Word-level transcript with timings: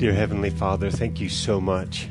Dear 0.00 0.14
Heavenly 0.14 0.48
Father, 0.48 0.90
thank 0.90 1.20
you 1.20 1.28
so 1.28 1.60
much 1.60 2.08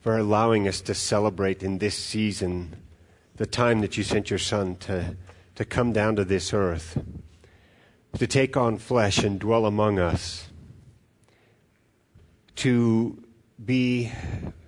for 0.00 0.18
allowing 0.18 0.66
us 0.66 0.80
to 0.80 0.92
celebrate 0.92 1.62
in 1.62 1.78
this 1.78 1.96
season 1.96 2.74
the 3.36 3.46
time 3.46 3.80
that 3.80 3.96
you 3.96 4.02
sent 4.02 4.28
your 4.28 4.40
Son 4.40 4.74
to, 4.78 5.16
to 5.54 5.64
come 5.64 5.92
down 5.92 6.16
to 6.16 6.24
this 6.24 6.52
earth, 6.52 7.00
to 8.18 8.26
take 8.26 8.56
on 8.56 8.76
flesh 8.76 9.18
and 9.18 9.38
dwell 9.38 9.66
among 9.66 10.00
us, 10.00 10.48
to 12.56 13.22
be 13.64 14.10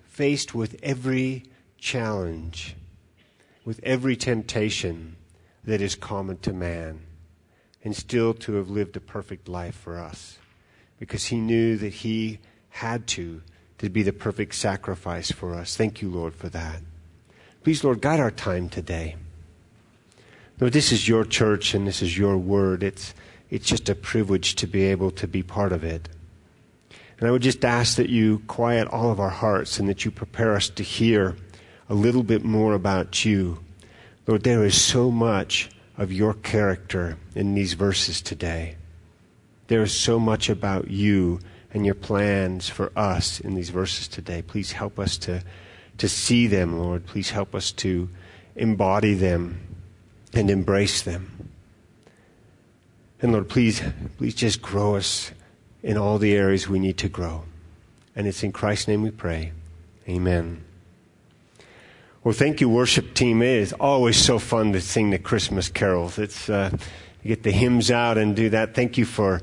faced 0.04 0.54
with 0.54 0.78
every 0.84 1.42
challenge, 1.76 2.76
with 3.64 3.80
every 3.82 4.14
temptation 4.14 5.16
that 5.64 5.80
is 5.80 5.96
common 5.96 6.38
to 6.38 6.52
man, 6.52 7.00
and 7.82 7.96
still 7.96 8.32
to 8.32 8.52
have 8.52 8.70
lived 8.70 8.96
a 8.96 9.00
perfect 9.00 9.48
life 9.48 9.74
for 9.74 9.98
us 9.98 10.39
because 11.00 11.26
he 11.26 11.40
knew 11.40 11.76
that 11.78 11.92
he 11.92 12.38
had 12.68 13.08
to 13.08 13.42
to 13.78 13.88
be 13.88 14.02
the 14.02 14.12
perfect 14.12 14.54
sacrifice 14.54 15.32
for 15.32 15.54
us. 15.54 15.74
Thank 15.74 16.02
you, 16.02 16.10
Lord, 16.10 16.34
for 16.34 16.50
that. 16.50 16.82
Please, 17.64 17.82
Lord, 17.82 18.02
guide 18.02 18.20
our 18.20 18.30
time 18.30 18.68
today. 18.68 19.16
Lord, 20.60 20.74
this 20.74 20.92
is 20.92 21.08
your 21.08 21.24
church 21.24 21.72
and 21.72 21.86
this 21.86 22.02
is 22.02 22.16
your 22.16 22.36
word. 22.36 22.82
It's, 22.82 23.14
it's 23.48 23.66
just 23.66 23.88
a 23.88 23.94
privilege 23.94 24.54
to 24.56 24.66
be 24.66 24.82
able 24.84 25.10
to 25.12 25.26
be 25.26 25.42
part 25.42 25.72
of 25.72 25.82
it. 25.82 26.10
And 27.18 27.26
I 27.26 27.30
would 27.32 27.40
just 27.40 27.64
ask 27.64 27.96
that 27.96 28.10
you 28.10 28.40
quiet 28.46 28.86
all 28.88 29.10
of 29.10 29.18
our 29.18 29.30
hearts 29.30 29.78
and 29.78 29.88
that 29.88 30.04
you 30.04 30.10
prepare 30.10 30.54
us 30.54 30.68
to 30.70 30.82
hear 30.82 31.36
a 31.88 31.94
little 31.94 32.22
bit 32.22 32.44
more 32.44 32.74
about 32.74 33.24
you. 33.24 33.60
Lord, 34.26 34.42
there 34.42 34.64
is 34.64 34.80
so 34.80 35.10
much 35.10 35.70
of 35.96 36.12
your 36.12 36.34
character 36.34 37.16
in 37.34 37.54
these 37.54 37.72
verses 37.72 38.20
today. 38.20 38.76
There 39.70 39.84
is 39.84 39.96
so 39.96 40.18
much 40.18 40.50
about 40.50 40.90
you 40.90 41.38
and 41.72 41.86
your 41.86 41.94
plans 41.94 42.68
for 42.68 42.90
us 42.96 43.38
in 43.38 43.54
these 43.54 43.70
verses 43.70 44.08
today. 44.08 44.42
Please 44.42 44.72
help 44.72 44.98
us 44.98 45.16
to, 45.18 45.44
to 45.98 46.08
see 46.08 46.48
them, 46.48 46.80
Lord. 46.80 47.06
Please 47.06 47.30
help 47.30 47.54
us 47.54 47.70
to 47.74 48.08
embody 48.56 49.14
them 49.14 49.60
and 50.34 50.50
embrace 50.50 51.02
them. 51.02 51.50
And 53.22 53.30
Lord, 53.30 53.48
please, 53.48 53.80
please 54.18 54.34
just 54.34 54.60
grow 54.60 54.96
us 54.96 55.30
in 55.84 55.96
all 55.96 56.18
the 56.18 56.34
areas 56.34 56.68
we 56.68 56.80
need 56.80 56.98
to 56.98 57.08
grow. 57.08 57.44
And 58.16 58.26
it's 58.26 58.42
in 58.42 58.50
Christ's 58.50 58.88
name 58.88 59.02
we 59.02 59.12
pray. 59.12 59.52
Amen. 60.08 60.64
Well, 62.24 62.34
thank 62.34 62.60
you, 62.60 62.68
worship 62.68 63.14
team. 63.14 63.40
It 63.40 63.60
is 63.60 63.72
always 63.74 64.16
so 64.16 64.40
fun 64.40 64.72
to 64.72 64.80
sing 64.80 65.10
the 65.10 65.18
Christmas 65.20 65.68
carols. 65.68 66.18
It's 66.18 66.50
uh, 66.50 66.76
get 67.22 67.44
the 67.44 67.52
hymns 67.52 67.92
out 67.92 68.18
and 68.18 68.34
do 68.34 68.50
that. 68.50 68.74
Thank 68.74 68.98
you 68.98 69.04
for 69.04 69.40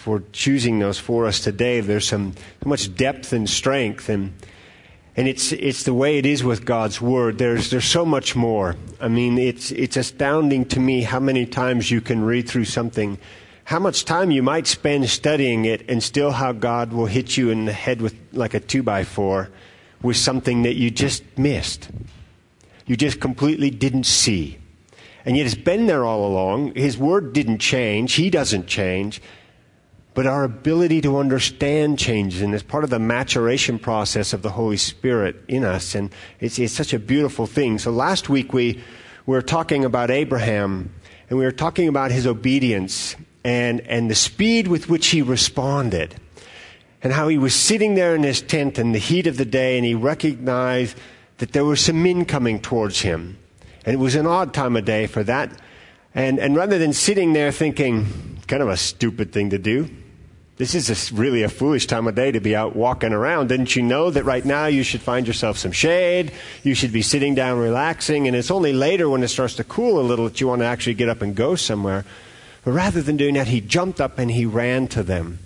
for 0.00 0.22
choosing 0.32 0.78
those 0.78 0.98
for 0.98 1.26
us 1.26 1.40
today. 1.40 1.80
There's 1.80 2.08
some 2.08 2.32
so 2.62 2.68
much 2.70 2.94
depth 2.96 3.34
and 3.34 3.48
strength, 3.48 4.08
and 4.08 4.32
and 5.14 5.28
it's 5.28 5.52
it's 5.52 5.82
the 5.82 5.92
way 5.92 6.16
it 6.16 6.24
is 6.24 6.42
with 6.42 6.64
God's 6.64 7.02
word. 7.02 7.36
There's 7.36 7.68
there's 7.68 7.84
so 7.84 8.06
much 8.06 8.34
more. 8.34 8.76
I 8.98 9.08
mean, 9.08 9.36
it's 9.36 9.70
it's 9.72 9.98
astounding 9.98 10.64
to 10.66 10.80
me 10.80 11.02
how 11.02 11.20
many 11.20 11.44
times 11.44 11.90
you 11.90 12.00
can 12.00 12.24
read 12.24 12.48
through 12.48 12.64
something, 12.64 13.18
how 13.64 13.78
much 13.78 14.06
time 14.06 14.30
you 14.30 14.42
might 14.42 14.66
spend 14.66 15.06
studying 15.10 15.66
it, 15.66 15.84
and 15.86 16.02
still 16.02 16.30
how 16.30 16.52
God 16.52 16.94
will 16.94 17.04
hit 17.04 17.36
you 17.36 17.50
in 17.50 17.66
the 17.66 17.74
head 17.74 18.00
with 18.00 18.14
like 18.32 18.54
a 18.54 18.60
two 18.60 18.82
by 18.82 19.04
four, 19.04 19.50
with 20.00 20.16
something 20.16 20.62
that 20.62 20.76
you 20.76 20.90
just 20.90 21.22
missed, 21.36 21.90
you 22.86 22.96
just 22.96 23.20
completely 23.20 23.68
didn't 23.68 24.04
see. 24.04 24.56
And 25.26 25.36
yet 25.36 25.44
it's 25.44 25.54
been 25.54 25.84
there 25.84 26.06
all 26.06 26.26
along. 26.26 26.74
His 26.74 26.96
word 26.96 27.34
didn't 27.34 27.58
change. 27.58 28.14
He 28.14 28.30
doesn't 28.30 28.66
change 28.66 29.20
but 30.14 30.26
our 30.26 30.44
ability 30.44 31.00
to 31.02 31.18
understand 31.18 31.98
changes, 31.98 32.42
and 32.42 32.52
it's 32.54 32.62
part 32.62 32.84
of 32.84 32.90
the 32.90 32.98
maturation 32.98 33.78
process 33.78 34.32
of 34.32 34.42
the 34.42 34.50
Holy 34.50 34.76
Spirit 34.76 35.36
in 35.46 35.64
us, 35.64 35.94
and 35.94 36.12
it's, 36.40 36.58
it's 36.58 36.72
such 36.72 36.92
a 36.92 36.98
beautiful 36.98 37.46
thing. 37.46 37.78
So 37.78 37.90
last 37.90 38.28
week 38.28 38.52
we 38.52 38.82
were 39.26 39.42
talking 39.42 39.84
about 39.84 40.10
Abraham, 40.10 40.92
and 41.28 41.38
we 41.38 41.44
were 41.44 41.52
talking 41.52 41.86
about 41.86 42.10
his 42.10 42.26
obedience 42.26 43.14
and, 43.44 43.80
and 43.82 44.10
the 44.10 44.14
speed 44.14 44.66
with 44.66 44.88
which 44.88 45.08
he 45.08 45.22
responded, 45.22 46.16
and 47.02 47.12
how 47.12 47.28
he 47.28 47.38
was 47.38 47.54
sitting 47.54 47.94
there 47.94 48.14
in 48.14 48.22
his 48.22 48.42
tent 48.42 48.78
in 48.78 48.92
the 48.92 48.98
heat 48.98 49.26
of 49.26 49.36
the 49.36 49.44
day, 49.44 49.78
and 49.78 49.86
he 49.86 49.94
recognized 49.94 50.96
that 51.38 51.52
there 51.52 51.64
were 51.64 51.76
some 51.76 52.02
men 52.02 52.24
coming 52.24 52.60
towards 52.60 53.00
him. 53.00 53.38
And 53.86 53.94
it 53.94 53.98
was 53.98 54.14
an 54.14 54.26
odd 54.26 54.52
time 54.52 54.76
of 54.76 54.84
day 54.84 55.06
for 55.06 55.24
that. 55.24 55.50
And, 56.14 56.38
and 56.38 56.54
rather 56.54 56.78
than 56.78 56.92
sitting 56.92 57.32
there 57.32 57.50
thinking, 57.50 58.06
kind 58.46 58.62
of 58.62 58.68
a 58.68 58.76
stupid 58.76 59.32
thing 59.32 59.50
to 59.50 59.58
do, 59.58 59.88
this 60.60 60.74
is 60.74 61.10
a, 61.10 61.14
really 61.14 61.42
a 61.42 61.48
foolish 61.48 61.86
time 61.86 62.06
of 62.06 62.14
day 62.14 62.30
to 62.30 62.38
be 62.38 62.54
out 62.54 62.76
walking 62.76 63.14
around. 63.14 63.48
Didn't 63.48 63.74
you 63.74 63.80
know 63.80 64.10
that 64.10 64.24
right 64.24 64.44
now 64.44 64.66
you 64.66 64.82
should 64.82 65.00
find 65.00 65.26
yourself 65.26 65.56
some 65.56 65.72
shade? 65.72 66.32
You 66.62 66.74
should 66.74 66.92
be 66.92 67.00
sitting 67.00 67.34
down 67.34 67.58
relaxing, 67.58 68.26
and 68.26 68.36
it's 68.36 68.50
only 68.50 68.74
later 68.74 69.08
when 69.08 69.22
it 69.22 69.28
starts 69.28 69.54
to 69.54 69.64
cool 69.64 69.98
a 69.98 70.02
little 70.04 70.26
that 70.26 70.38
you 70.38 70.48
want 70.48 70.60
to 70.60 70.66
actually 70.66 70.92
get 70.92 71.08
up 71.08 71.22
and 71.22 71.34
go 71.34 71.54
somewhere. 71.54 72.04
But 72.62 72.72
rather 72.72 73.00
than 73.00 73.16
doing 73.16 73.32
that, 73.36 73.48
he 73.48 73.62
jumped 73.62 74.02
up 74.02 74.18
and 74.18 74.30
he 74.30 74.44
ran 74.44 74.86
to 74.88 75.02
them. 75.02 75.38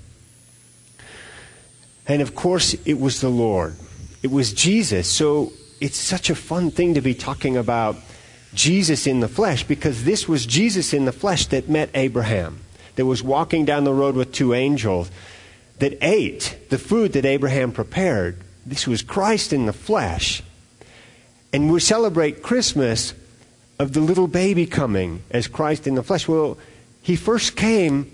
And 2.09 2.21
of 2.21 2.35
course, 2.35 2.75
it 2.85 2.99
was 2.99 3.21
the 3.21 3.29
Lord. 3.29 3.77
It 4.25 4.33
was 4.33 4.53
Jesus. 4.53 5.09
So 5.09 5.53
it's 5.81 5.97
such 5.97 6.29
a 6.29 6.35
fun 6.35 6.73
thing 6.73 6.95
to 6.95 7.01
be 7.01 7.15
talking 7.15 7.57
about 7.57 7.95
Jesus 8.53 9.07
in 9.07 9.21
the 9.21 9.29
flesh 9.29 9.63
because 9.63 10.03
this 10.03 10.27
was 10.27 10.45
Jesus 10.45 10.93
in 10.93 11.05
the 11.05 11.13
flesh 11.13 11.47
that 11.47 11.69
met 11.69 11.91
Abraham 11.95 12.64
that 12.97 13.07
was 13.07 13.23
walking 13.23 13.65
down 13.65 13.85
the 13.85 13.93
road 13.93 14.15
with 14.15 14.33
two 14.33 14.55
angels 14.55 15.11
that 15.79 15.99
ate 16.01 16.57
the 16.71 16.79
food 16.79 17.13
that 17.15 17.25
Abraham 17.25 17.73
prepared. 17.73 18.39
This 18.65 18.87
was 18.87 19.03
Christ 19.03 19.53
in 19.53 19.67
the 19.67 19.73
flesh. 19.73 20.43
And 21.53 21.73
we 21.73 21.81
celebrate 21.81 22.43
Christmas 22.43 23.15
of 23.79 23.93
the 23.93 24.01
little 24.01 24.29
baby 24.29 24.67
coming 24.67 25.23
as 25.31 25.47
Christ 25.47 25.87
in 25.87 25.95
the 25.95 26.03
flesh. 26.03 26.29
Well, 26.29 26.59
he 27.03 27.17
first 27.17 27.57
came 27.57 28.11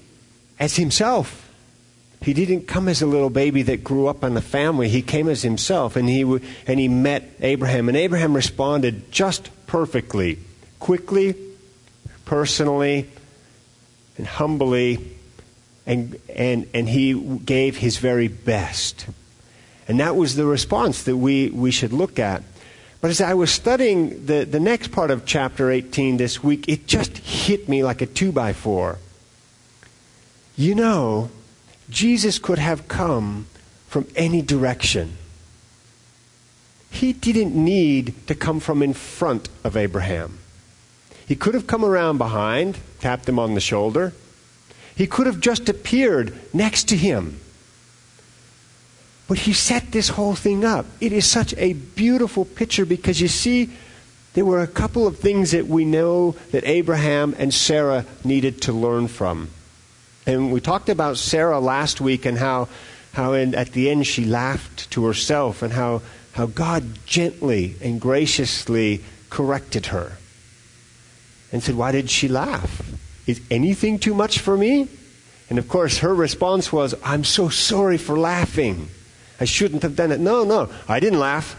as 0.58 0.76
himself. 0.76 1.48
He 2.22 2.34
didn't 2.34 2.66
come 2.66 2.88
as 2.88 3.00
a 3.00 3.06
little 3.06 3.30
baby 3.30 3.62
that 3.62 3.82
grew 3.82 4.06
up 4.06 4.22
in 4.24 4.34
the 4.34 4.42
family. 4.42 4.88
He 4.88 5.00
came 5.00 5.28
as 5.28 5.42
himself, 5.42 5.96
and 5.96 6.08
he, 6.08 6.22
and 6.66 6.78
he 6.80 6.88
met 6.88 7.30
Abraham. 7.40 7.88
And 7.88 7.96
Abraham 7.96 8.34
responded 8.34 9.10
just 9.10 9.48
perfectly, 9.66 10.38
quickly, 10.78 11.34
personally, 12.26 13.08
and 14.20 14.28
humbly, 14.28 15.16
and, 15.86 16.20
and, 16.28 16.68
and 16.74 16.86
he 16.86 17.14
gave 17.14 17.78
his 17.78 17.96
very 17.96 18.28
best. 18.28 19.06
And 19.88 19.98
that 19.98 20.14
was 20.14 20.36
the 20.36 20.44
response 20.44 21.04
that 21.04 21.16
we, 21.16 21.48
we 21.48 21.70
should 21.70 21.94
look 21.94 22.18
at. 22.18 22.42
But 23.00 23.10
as 23.10 23.22
I 23.22 23.32
was 23.32 23.50
studying 23.50 24.26
the, 24.26 24.44
the 24.44 24.60
next 24.60 24.92
part 24.92 25.10
of 25.10 25.24
chapter 25.24 25.70
18 25.70 26.18
this 26.18 26.44
week, 26.44 26.68
it 26.68 26.86
just 26.86 27.16
hit 27.16 27.66
me 27.66 27.82
like 27.82 28.02
a 28.02 28.06
two 28.06 28.30
by 28.30 28.52
four. 28.52 28.98
You 30.54 30.74
know, 30.74 31.30
Jesus 31.88 32.38
could 32.38 32.58
have 32.58 32.88
come 32.88 33.46
from 33.88 34.06
any 34.14 34.42
direction. 34.42 35.16
He 36.90 37.14
didn't 37.14 37.54
need 37.54 38.26
to 38.26 38.34
come 38.34 38.60
from 38.60 38.82
in 38.82 38.92
front 38.92 39.48
of 39.64 39.78
Abraham. 39.78 40.39
He 41.30 41.36
could 41.36 41.54
have 41.54 41.68
come 41.68 41.84
around 41.84 42.18
behind, 42.18 42.76
tapped 42.98 43.28
him 43.28 43.38
on 43.38 43.54
the 43.54 43.60
shoulder. 43.60 44.12
He 44.96 45.06
could 45.06 45.28
have 45.28 45.38
just 45.38 45.68
appeared 45.68 46.36
next 46.52 46.88
to 46.88 46.96
him. 46.96 47.38
But 49.28 49.38
he 49.38 49.52
set 49.52 49.92
this 49.92 50.08
whole 50.08 50.34
thing 50.34 50.64
up. 50.64 50.86
It 51.00 51.12
is 51.12 51.24
such 51.24 51.54
a 51.54 51.74
beautiful 51.74 52.44
picture 52.44 52.84
because 52.84 53.20
you 53.20 53.28
see, 53.28 53.70
there 54.34 54.44
were 54.44 54.60
a 54.60 54.66
couple 54.66 55.06
of 55.06 55.20
things 55.20 55.52
that 55.52 55.68
we 55.68 55.84
know 55.84 56.34
that 56.50 56.64
Abraham 56.66 57.36
and 57.38 57.54
Sarah 57.54 58.06
needed 58.24 58.62
to 58.62 58.72
learn 58.72 59.06
from. 59.06 59.50
And 60.26 60.50
we 60.50 60.60
talked 60.60 60.88
about 60.88 61.16
Sarah 61.16 61.60
last 61.60 62.00
week 62.00 62.26
and 62.26 62.38
how, 62.38 62.66
how 63.12 63.34
in, 63.34 63.54
at 63.54 63.70
the 63.70 63.88
end 63.88 64.08
she 64.08 64.24
laughed 64.24 64.90
to 64.90 65.04
herself 65.04 65.62
and 65.62 65.74
how, 65.74 66.02
how 66.32 66.46
God 66.46 67.06
gently 67.06 67.76
and 67.80 68.00
graciously 68.00 69.04
corrected 69.30 69.86
her 69.86 70.16
and 71.52 71.62
said, 71.62 71.74
Why 71.74 71.92
did 71.92 72.10
she 72.10 72.28
laugh? 72.28 72.82
Is 73.26 73.40
anything 73.50 73.98
too 73.98 74.14
much 74.14 74.38
for 74.38 74.56
me? 74.56 74.88
And 75.48 75.58
of 75.58 75.68
course, 75.68 75.98
her 75.98 76.14
response 76.14 76.72
was, 76.72 76.94
I'm 77.04 77.24
so 77.24 77.48
sorry 77.48 77.98
for 77.98 78.18
laughing. 78.18 78.88
I 79.40 79.44
shouldn't 79.44 79.82
have 79.82 79.96
done 79.96 80.12
it. 80.12 80.20
No, 80.20 80.44
no, 80.44 80.70
I 80.88 81.00
didn't 81.00 81.18
laugh. 81.18 81.56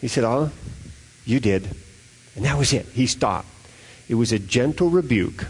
He 0.00 0.08
said, 0.08 0.24
Oh, 0.24 0.50
you 1.24 1.40
did. 1.40 1.68
And 2.34 2.44
that 2.44 2.58
was 2.58 2.72
it. 2.72 2.86
He 2.86 3.06
stopped. 3.06 3.48
It 4.08 4.14
was 4.14 4.32
a 4.32 4.38
gentle 4.38 4.90
rebuke. 4.90 5.46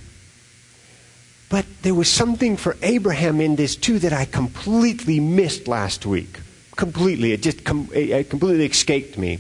But 1.49 1.67
there 1.83 1.95
was 1.95 2.09
something 2.09 2.57
for 2.57 2.77
Abraham 2.83 3.41
in 3.41 3.57
this 3.57 3.75
too 3.77 3.99
that 4.01 4.13
I 4.13 4.25
completely 4.25 5.19
missed 5.19 5.67
last 5.67 6.07
week. 6.07 6.39
Completely. 6.77 7.33
It 7.33 7.43
just 7.43 7.65
com- 7.65 7.89
it 7.93 8.31
completely 8.31 8.67
escaped 8.67 9.19
me. 9.19 9.39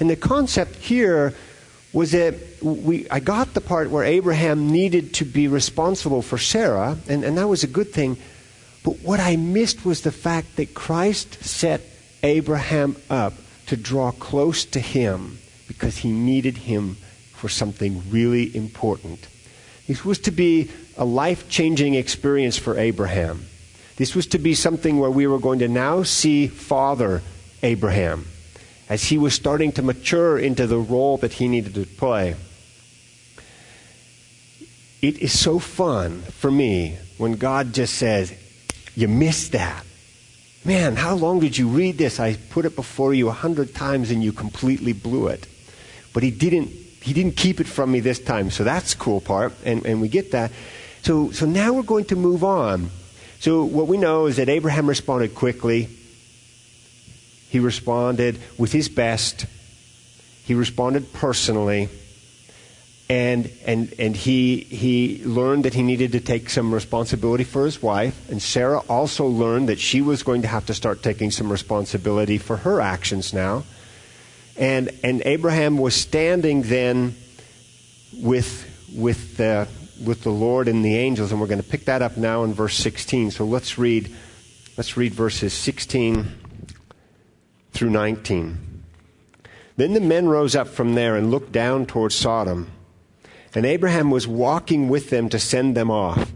And 0.00 0.10
the 0.10 0.16
concept 0.16 0.76
here 0.76 1.34
was 1.92 2.12
that 2.12 2.34
we, 2.62 3.08
I 3.08 3.20
got 3.20 3.54
the 3.54 3.60
part 3.60 3.90
where 3.90 4.04
Abraham 4.04 4.70
needed 4.70 5.14
to 5.14 5.24
be 5.24 5.48
responsible 5.48 6.22
for 6.22 6.36
Sarah, 6.36 6.98
and, 7.08 7.24
and 7.24 7.38
that 7.38 7.48
was 7.48 7.64
a 7.64 7.68
good 7.68 7.92
thing. 7.92 8.16
But 8.84 9.00
what 9.00 9.20
I 9.20 9.36
missed 9.36 9.84
was 9.84 10.02
the 10.02 10.12
fact 10.12 10.56
that 10.56 10.74
Christ 10.74 11.42
set 11.42 11.80
Abraham 12.22 12.96
up 13.08 13.34
to 13.66 13.76
draw 13.76 14.10
close 14.12 14.64
to 14.66 14.80
him 14.80 15.38
because 15.66 15.98
he 15.98 16.10
needed 16.10 16.56
him 16.56 16.96
for 17.32 17.48
something 17.48 18.02
really 18.10 18.54
important. 18.54 19.26
This 19.86 20.04
was 20.04 20.18
to 20.20 20.30
be 20.30 20.70
a 20.96 21.04
life 21.04 21.48
changing 21.48 21.94
experience 21.94 22.58
for 22.58 22.78
Abraham. 22.78 23.44
This 23.96 24.14
was 24.14 24.26
to 24.28 24.38
be 24.38 24.54
something 24.54 24.98
where 24.98 25.10
we 25.10 25.26
were 25.26 25.38
going 25.38 25.60
to 25.60 25.68
now 25.68 26.02
see 26.02 26.48
Father 26.48 27.22
Abraham 27.62 28.26
as 28.88 29.04
he 29.04 29.18
was 29.18 29.34
starting 29.34 29.72
to 29.72 29.82
mature 29.82 30.38
into 30.38 30.66
the 30.66 30.78
role 30.78 31.18
that 31.18 31.34
he 31.34 31.48
needed 31.48 31.74
to 31.74 31.84
play. 31.84 32.34
It 35.00 35.18
is 35.18 35.38
so 35.38 35.58
fun 35.58 36.22
for 36.22 36.50
me 36.50 36.98
when 37.18 37.34
God 37.34 37.72
just 37.72 37.94
says, 37.94 38.32
You 38.94 39.08
missed 39.08 39.52
that. 39.52 39.84
Man, 40.64 40.96
how 40.96 41.14
long 41.14 41.38
did 41.40 41.56
you 41.56 41.68
read 41.68 41.98
this? 41.98 42.18
I 42.18 42.34
put 42.50 42.64
it 42.64 42.74
before 42.74 43.14
you 43.14 43.28
a 43.28 43.32
hundred 43.32 43.74
times 43.74 44.10
and 44.10 44.22
you 44.24 44.32
completely 44.32 44.92
blew 44.92 45.28
it. 45.28 45.46
But 46.12 46.22
he 46.22 46.30
didn't 46.30 46.70
he 47.00 47.12
didn't 47.12 47.36
keep 47.36 47.60
it 47.60 47.68
from 47.68 47.92
me 47.92 48.00
this 48.00 48.18
time. 48.18 48.50
So 48.50 48.64
that's 48.64 48.94
the 48.94 49.00
cool 49.00 49.20
part, 49.20 49.54
and, 49.64 49.86
and 49.86 50.00
we 50.00 50.08
get 50.08 50.32
that. 50.32 50.50
So 51.02 51.30
so 51.30 51.46
now 51.46 51.72
we're 51.72 51.82
going 51.82 52.06
to 52.06 52.16
move 52.16 52.42
on. 52.42 52.90
So 53.38 53.62
what 53.62 53.86
we 53.86 53.98
know 53.98 54.26
is 54.26 54.36
that 54.36 54.48
Abraham 54.48 54.88
responded 54.88 55.34
quickly. 55.34 55.88
He 57.48 57.58
responded 57.58 58.38
with 58.58 58.72
his 58.72 58.88
best. 58.88 59.46
He 60.44 60.54
responded 60.54 61.12
personally. 61.12 61.88
And 63.10 63.50
and 63.64 63.94
and 63.98 64.14
he 64.14 64.58
he 64.58 65.22
learned 65.24 65.64
that 65.64 65.72
he 65.72 65.82
needed 65.82 66.12
to 66.12 66.20
take 66.20 66.50
some 66.50 66.74
responsibility 66.74 67.44
for 67.44 67.64
his 67.64 67.82
wife. 67.82 68.30
And 68.30 68.42
Sarah 68.42 68.80
also 68.80 69.26
learned 69.26 69.70
that 69.70 69.78
she 69.78 70.02
was 70.02 70.22
going 70.22 70.42
to 70.42 70.48
have 70.48 70.66
to 70.66 70.74
start 70.74 71.02
taking 71.02 71.30
some 71.30 71.50
responsibility 71.50 72.36
for 72.36 72.58
her 72.58 72.82
actions 72.82 73.32
now. 73.32 73.64
And 74.58 74.90
and 75.02 75.22
Abraham 75.24 75.78
was 75.78 75.94
standing 75.94 76.62
then 76.62 77.16
with 78.12 78.68
with 78.94 79.38
the 79.38 79.68
with 80.04 80.22
the 80.22 80.30
Lord 80.30 80.68
and 80.68 80.84
the 80.84 80.96
angels. 80.96 81.32
And 81.32 81.40
we're 81.40 81.46
going 81.46 81.62
to 81.62 81.68
pick 81.68 81.86
that 81.86 82.02
up 82.02 82.18
now 82.18 82.44
in 82.44 82.52
verse 82.52 82.76
16 82.76 83.30
so 83.30 83.46
let's 83.46 83.78
read 83.78 84.14
let's 84.76 84.98
read 84.98 85.14
verses 85.14 85.54
16 85.54 86.37
through 87.78 87.90
19 87.90 88.82
then 89.76 89.94
the 89.94 90.00
men 90.00 90.28
rose 90.28 90.56
up 90.56 90.66
from 90.66 90.94
there 90.94 91.16
and 91.16 91.30
looked 91.30 91.52
down 91.52 91.86
toward 91.86 92.12
Sodom 92.12 92.70
and 93.54 93.64
Abraham 93.64 94.10
was 94.10 94.26
walking 94.26 94.88
with 94.88 95.10
them 95.10 95.28
to 95.30 95.38
send 95.38 95.76
them 95.76 95.90
off. 95.90 96.32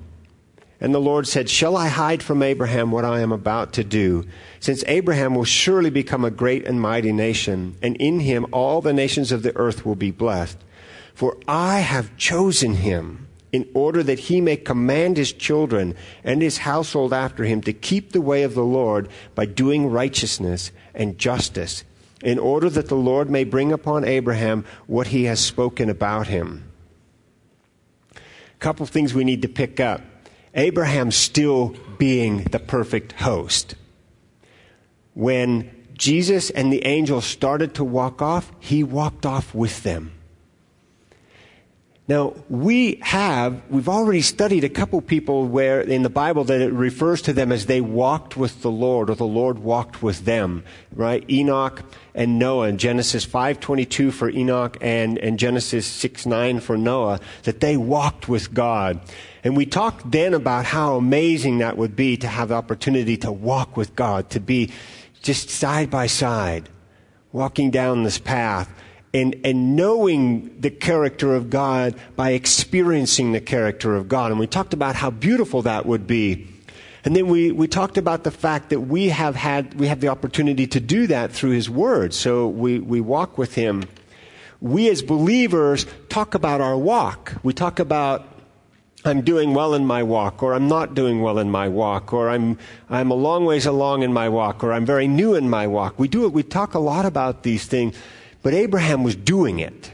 And 0.80 0.92
the 0.92 1.00
Lord 1.00 1.28
said, 1.28 1.48
Shall 1.48 1.76
I 1.76 1.88
hide 1.88 2.22
from 2.22 2.42
Abraham 2.42 2.90
what 2.90 3.04
I 3.04 3.20
am 3.20 3.30
about 3.30 3.72
to 3.74 3.84
do? 3.84 4.24
Since 4.58 4.82
Abraham 4.88 5.34
will 5.34 5.44
surely 5.44 5.90
become 5.90 6.24
a 6.24 6.30
great 6.30 6.66
and 6.66 6.80
mighty 6.80 7.12
nation, 7.12 7.76
and 7.82 7.96
in 7.98 8.20
him 8.20 8.46
all 8.50 8.80
the 8.80 8.92
nations 8.92 9.30
of 9.30 9.42
the 9.42 9.56
earth 9.56 9.86
will 9.86 9.94
be 9.94 10.10
blessed. 10.10 10.58
For 11.14 11.36
I 11.46 11.80
have 11.80 12.16
chosen 12.16 12.74
him 12.74 13.28
in 13.52 13.68
order 13.74 14.02
that 14.02 14.18
he 14.18 14.40
may 14.40 14.56
command 14.56 15.18
his 15.18 15.32
children 15.32 15.94
and 16.24 16.42
his 16.42 16.58
household 16.58 17.12
after 17.12 17.44
him 17.44 17.60
to 17.60 17.72
keep 17.72 18.10
the 18.10 18.20
way 18.20 18.42
of 18.42 18.54
the 18.54 18.64
Lord 18.64 19.08
by 19.34 19.44
doing 19.44 19.90
righteousness 19.90 20.72
and 20.94 21.18
justice, 21.18 21.84
in 22.22 22.38
order 22.38 22.70
that 22.70 22.88
the 22.88 22.96
Lord 22.96 23.28
may 23.30 23.44
bring 23.44 23.72
upon 23.72 24.04
Abraham 24.04 24.64
what 24.86 25.08
he 25.08 25.24
has 25.24 25.40
spoken 25.40 25.90
about 25.90 26.28
him 26.28 26.70
A 28.14 28.58
couple 28.60 28.86
things 28.86 29.12
we 29.12 29.24
need 29.24 29.42
to 29.42 29.48
pick 29.48 29.80
up. 29.80 30.02
Abraham 30.54 31.10
still 31.10 31.74
being 31.98 32.44
the 32.44 32.58
perfect 32.58 33.12
host. 33.12 33.74
When 35.14 35.70
Jesus 35.94 36.50
and 36.50 36.72
the 36.72 36.84
angels 36.84 37.24
started 37.24 37.74
to 37.74 37.84
walk 37.84 38.20
off, 38.20 38.52
he 38.60 38.84
walked 38.84 39.24
off 39.24 39.54
with 39.54 39.82
them. 39.82 40.12
Now, 42.08 42.34
we 42.48 42.98
have, 43.02 43.62
we've 43.70 43.88
already 43.88 44.22
studied 44.22 44.64
a 44.64 44.68
couple 44.68 45.00
people 45.00 45.46
where 45.46 45.80
in 45.80 46.02
the 46.02 46.10
Bible 46.10 46.42
that 46.44 46.60
it 46.60 46.72
refers 46.72 47.22
to 47.22 47.32
them 47.32 47.52
as 47.52 47.66
they 47.66 47.80
walked 47.80 48.36
with 48.36 48.62
the 48.62 48.72
Lord 48.72 49.08
or 49.08 49.14
the 49.14 49.24
Lord 49.24 49.60
walked 49.60 50.02
with 50.02 50.24
them, 50.24 50.64
right? 50.92 51.24
Enoch 51.30 51.84
and 52.12 52.40
Noah 52.40 52.68
in 52.68 52.78
Genesis 52.78 53.24
5.22 53.24 54.12
for 54.12 54.28
Enoch 54.28 54.76
and, 54.80 55.16
and 55.18 55.38
Genesis 55.38 55.88
6.9 56.02 56.60
for 56.60 56.76
Noah, 56.76 57.20
that 57.44 57.60
they 57.60 57.76
walked 57.76 58.28
with 58.28 58.52
God. 58.52 59.00
And 59.44 59.56
we 59.56 59.64
talked 59.64 60.10
then 60.10 60.34
about 60.34 60.64
how 60.64 60.96
amazing 60.96 61.58
that 61.58 61.78
would 61.78 61.94
be 61.94 62.16
to 62.16 62.26
have 62.26 62.48
the 62.48 62.56
opportunity 62.56 63.16
to 63.18 63.30
walk 63.30 63.76
with 63.76 63.94
God, 63.94 64.28
to 64.30 64.40
be 64.40 64.72
just 65.22 65.50
side 65.50 65.88
by 65.88 66.08
side, 66.08 66.68
walking 67.30 67.70
down 67.70 68.02
this 68.02 68.18
path 68.18 68.68
and, 69.14 69.36
and 69.44 69.76
knowing 69.76 70.60
the 70.60 70.70
character 70.70 71.34
of 71.34 71.50
God 71.50 71.94
by 72.16 72.30
experiencing 72.30 73.32
the 73.32 73.40
character 73.40 73.94
of 73.94 74.08
God. 74.08 74.30
And 74.30 74.40
we 74.40 74.46
talked 74.46 74.72
about 74.72 74.96
how 74.96 75.10
beautiful 75.10 75.62
that 75.62 75.86
would 75.86 76.06
be. 76.06 76.48
And 77.04 77.16
then 77.16 77.26
we, 77.26 77.50
we 77.50 77.66
talked 77.66 77.98
about 77.98 78.24
the 78.24 78.30
fact 78.30 78.70
that 78.70 78.80
we 78.80 79.08
have 79.08 79.34
had, 79.34 79.74
we 79.74 79.88
have 79.88 80.00
the 80.00 80.08
opportunity 80.08 80.66
to 80.68 80.80
do 80.80 81.08
that 81.08 81.32
through 81.32 81.50
His 81.50 81.68
Word. 81.68 82.14
So 82.14 82.48
we, 82.48 82.78
we 82.78 83.00
walk 83.00 83.36
with 83.36 83.54
Him. 83.54 83.84
We 84.60 84.88
as 84.88 85.02
believers 85.02 85.86
talk 86.08 86.34
about 86.34 86.60
our 86.60 86.76
walk. 86.76 87.34
We 87.42 87.52
talk 87.52 87.80
about 87.80 88.28
I'm 89.04 89.22
doing 89.22 89.52
well 89.52 89.74
in 89.74 89.84
my 89.84 90.04
walk, 90.04 90.44
or 90.44 90.54
I'm 90.54 90.68
not 90.68 90.94
doing 90.94 91.22
well 91.22 91.40
in 91.40 91.50
my 91.50 91.68
walk, 91.68 92.12
or 92.12 92.30
I'm, 92.30 92.56
I'm 92.88 93.10
a 93.10 93.14
long 93.14 93.44
ways 93.44 93.66
along 93.66 94.04
in 94.04 94.12
my 94.12 94.28
walk, 94.28 94.62
or 94.62 94.72
I'm 94.72 94.86
very 94.86 95.08
new 95.08 95.34
in 95.34 95.50
my 95.50 95.66
walk. 95.66 95.98
We 95.98 96.06
do 96.06 96.24
it, 96.24 96.32
we 96.32 96.44
talk 96.44 96.74
a 96.74 96.78
lot 96.78 97.04
about 97.04 97.42
these 97.42 97.66
things. 97.66 97.96
But 98.42 98.54
Abraham 98.54 99.04
was 99.04 99.14
doing 99.16 99.58
it. 99.58 99.90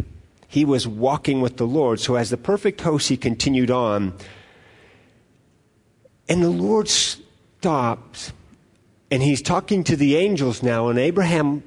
He 0.49 0.65
was 0.65 0.89
walking 0.89 1.41
with 1.41 1.59
the 1.59 1.67
Lord. 1.67 2.01
So 2.01 2.17
as 2.17 2.31
the 2.31 2.37
perfect 2.37 2.81
host, 2.81 3.09
he 3.09 3.17
continued 3.17 3.71
on. 3.71 4.15
And 6.29 6.43
the 6.43 6.51
Lord 6.51 6.89
stops 6.89 8.33
and 9.11 9.23
he's 9.23 9.43
talking 9.43 9.85
to 9.85 9.97
the 9.97 10.17
angels 10.17 10.63
now. 10.63 10.89
And 10.89 10.99
Abraham, 10.99 11.63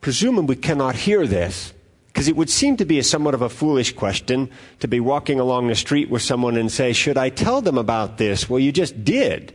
presumably, 0.00 0.56
cannot 0.56 0.96
hear 0.96 1.26
this 1.26 1.72
because 2.06 2.28
it 2.28 2.36
would 2.36 2.48
seem 2.48 2.76
to 2.78 2.84
be 2.84 2.98
a 2.98 3.02
somewhat 3.02 3.34
of 3.34 3.42
a 3.42 3.48
foolish 3.48 3.94
question 3.94 4.50
to 4.80 4.88
be 4.88 5.00
walking 5.00 5.38
along 5.38 5.68
the 5.68 5.74
street 5.74 6.08
with 6.08 6.22
someone 6.22 6.56
and 6.56 6.72
say, 6.72 6.92
Should 6.92 7.18
I 7.18 7.28
tell 7.28 7.60
them 7.60 7.76
about 7.76 8.16
this? 8.16 8.48
Well, 8.48 8.60
you 8.60 8.72
just 8.72 9.04
did. 9.04 9.54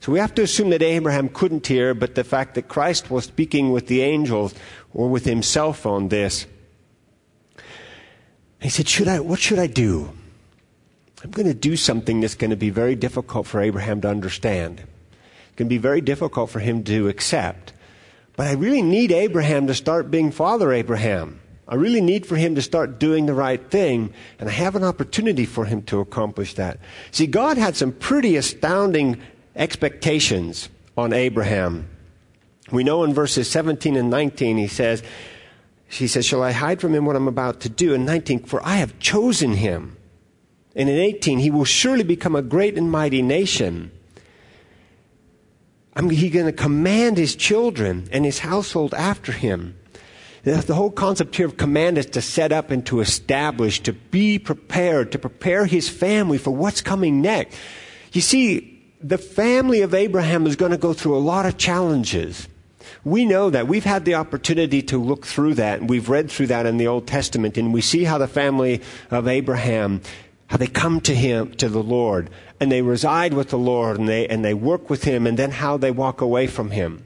So 0.00 0.12
we 0.12 0.18
have 0.18 0.34
to 0.36 0.42
assume 0.42 0.70
that 0.70 0.82
Abraham 0.82 1.28
couldn't 1.28 1.66
hear, 1.66 1.92
but 1.92 2.14
the 2.14 2.24
fact 2.24 2.54
that 2.54 2.68
Christ 2.68 3.10
was 3.10 3.24
speaking 3.24 3.70
with 3.70 3.86
the 3.86 4.00
angels 4.00 4.54
or 4.94 5.08
with 5.10 5.26
himself 5.26 5.84
on 5.84 6.08
this. 6.08 6.46
He 8.60 8.70
said, 8.70 8.88
should 8.88 9.08
I, 9.08 9.20
what 9.20 9.38
should 9.38 9.58
I 9.58 9.66
do? 9.66 10.10
I'm 11.22 11.30
going 11.30 11.48
to 11.48 11.54
do 11.54 11.76
something 11.76 12.20
that's 12.20 12.34
going 12.34 12.50
to 12.50 12.56
be 12.56 12.70
very 12.70 12.94
difficult 12.94 13.46
for 13.46 13.60
Abraham 13.60 14.00
to 14.00 14.08
understand. 14.08 14.80
It's 14.80 15.56
going 15.56 15.68
to 15.68 15.74
be 15.74 15.78
very 15.78 16.00
difficult 16.00 16.48
for 16.48 16.60
him 16.60 16.82
to 16.84 17.08
accept. 17.08 17.74
But 18.36 18.46
I 18.46 18.52
really 18.52 18.80
need 18.80 19.12
Abraham 19.12 19.66
to 19.66 19.74
start 19.74 20.10
being 20.10 20.30
Father 20.30 20.72
Abraham. 20.72 21.40
I 21.68 21.74
really 21.74 22.00
need 22.00 22.26
for 22.26 22.36
him 22.36 22.54
to 22.54 22.62
start 22.62 22.98
doing 22.98 23.26
the 23.26 23.34
right 23.34 23.70
thing, 23.70 24.14
and 24.38 24.48
I 24.48 24.52
have 24.52 24.76
an 24.76 24.82
opportunity 24.82 25.44
for 25.44 25.66
him 25.66 25.82
to 25.82 26.00
accomplish 26.00 26.54
that. 26.54 26.80
See, 27.10 27.26
God 27.26 27.58
had 27.58 27.76
some 27.76 27.92
pretty 27.92 28.36
astounding 28.36 29.20
expectations 29.56 30.68
on 30.96 31.12
Abraham. 31.12 31.88
We 32.70 32.84
know 32.84 33.04
in 33.04 33.14
verses 33.14 33.50
17 33.50 33.96
and 33.96 34.10
19, 34.10 34.58
he 34.58 34.68
says, 34.68 35.02
she 35.88 36.06
says, 36.06 36.24
Shall 36.24 36.42
I 36.42 36.52
hide 36.52 36.80
from 36.80 36.94
him 36.94 37.04
what 37.04 37.16
I'm 37.16 37.28
about 37.28 37.60
to 37.62 37.68
do? 37.68 37.92
In 37.94 38.04
19, 38.04 38.44
for 38.44 38.64
I 38.64 38.76
have 38.76 38.98
chosen 39.00 39.54
him. 39.54 39.96
And 40.76 40.88
in 40.88 40.96
18, 40.96 41.40
he 41.40 41.50
will 41.50 41.64
surely 41.64 42.04
become 42.04 42.36
a 42.36 42.42
great 42.42 42.78
and 42.78 42.90
mighty 42.90 43.22
nation. 43.22 43.90
I 45.96 46.02
mean, 46.02 46.10
he's 46.10 46.32
going 46.32 46.46
to 46.46 46.52
command 46.52 47.18
his 47.18 47.34
children 47.34 48.08
and 48.12 48.24
his 48.24 48.38
household 48.38 48.94
after 48.94 49.32
him. 49.32 49.76
The 50.44 50.74
whole 50.74 50.92
concept 50.92 51.36
here 51.36 51.46
of 51.46 51.56
command 51.56 51.98
is 51.98 52.06
to 52.06 52.22
set 52.22 52.52
up 52.52 52.70
and 52.70 52.86
to 52.86 53.00
establish, 53.00 53.80
to 53.80 53.92
be 53.92 54.38
prepared, 54.38 55.12
to 55.12 55.18
prepare 55.18 55.66
his 55.66 55.88
family 55.88 56.38
for 56.38 56.52
what's 56.52 56.80
coming 56.80 57.20
next. 57.20 57.58
You 58.12 58.22
see, 58.22 58.79
the 59.02 59.18
family 59.18 59.80
of 59.80 59.94
Abraham 59.94 60.46
is 60.46 60.56
going 60.56 60.72
to 60.72 60.78
go 60.78 60.92
through 60.92 61.16
a 61.16 61.18
lot 61.18 61.46
of 61.46 61.56
challenges. 61.56 62.48
We 63.04 63.24
know 63.24 63.48
that. 63.50 63.66
We've 63.66 63.84
had 63.84 64.04
the 64.04 64.14
opportunity 64.14 64.82
to 64.82 64.98
look 64.98 65.26
through 65.26 65.54
that, 65.54 65.80
and 65.80 65.88
we've 65.88 66.08
read 66.08 66.30
through 66.30 66.48
that 66.48 66.66
in 66.66 66.76
the 66.76 66.86
Old 66.86 67.06
Testament, 67.06 67.56
and 67.56 67.72
we 67.72 67.80
see 67.80 68.04
how 68.04 68.18
the 68.18 68.28
family 68.28 68.82
of 69.10 69.26
Abraham, 69.26 70.02
how 70.48 70.58
they 70.58 70.66
come 70.66 71.00
to 71.02 71.14
him, 71.14 71.52
to 71.52 71.68
the 71.68 71.82
Lord, 71.82 72.28
and 72.58 72.70
they 72.70 72.82
reside 72.82 73.32
with 73.32 73.48
the 73.48 73.58
Lord, 73.58 73.98
and 73.98 74.08
they, 74.08 74.28
and 74.28 74.44
they 74.44 74.54
work 74.54 74.90
with 74.90 75.04
him, 75.04 75.26
and 75.26 75.38
then 75.38 75.50
how 75.50 75.78
they 75.78 75.90
walk 75.90 76.20
away 76.20 76.46
from 76.46 76.70
him 76.70 77.04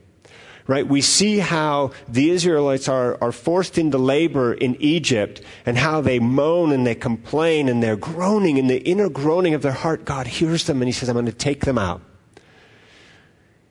right? 0.66 0.86
We 0.86 1.00
see 1.00 1.38
how 1.38 1.92
the 2.08 2.30
Israelites 2.30 2.88
are, 2.88 3.18
are 3.22 3.32
forced 3.32 3.76
into 3.76 3.98
labor 3.98 4.54
in 4.54 4.76
Egypt 4.80 5.42
and 5.66 5.76
how 5.76 6.00
they 6.00 6.18
moan 6.18 6.72
and 6.72 6.86
they 6.86 6.94
complain 6.94 7.68
and 7.68 7.82
they're 7.82 7.96
groaning 7.96 8.56
in 8.56 8.66
the 8.66 8.82
inner 8.82 9.10
groaning 9.10 9.54
of 9.54 9.62
their 9.62 9.72
heart. 9.72 10.04
God 10.04 10.26
hears 10.26 10.64
them 10.64 10.80
and 10.80 10.88
He 10.88 10.92
says, 10.92 11.08
I'm 11.08 11.14
going 11.14 11.26
to 11.26 11.32
take 11.32 11.64
them 11.64 11.78
out. 11.78 12.00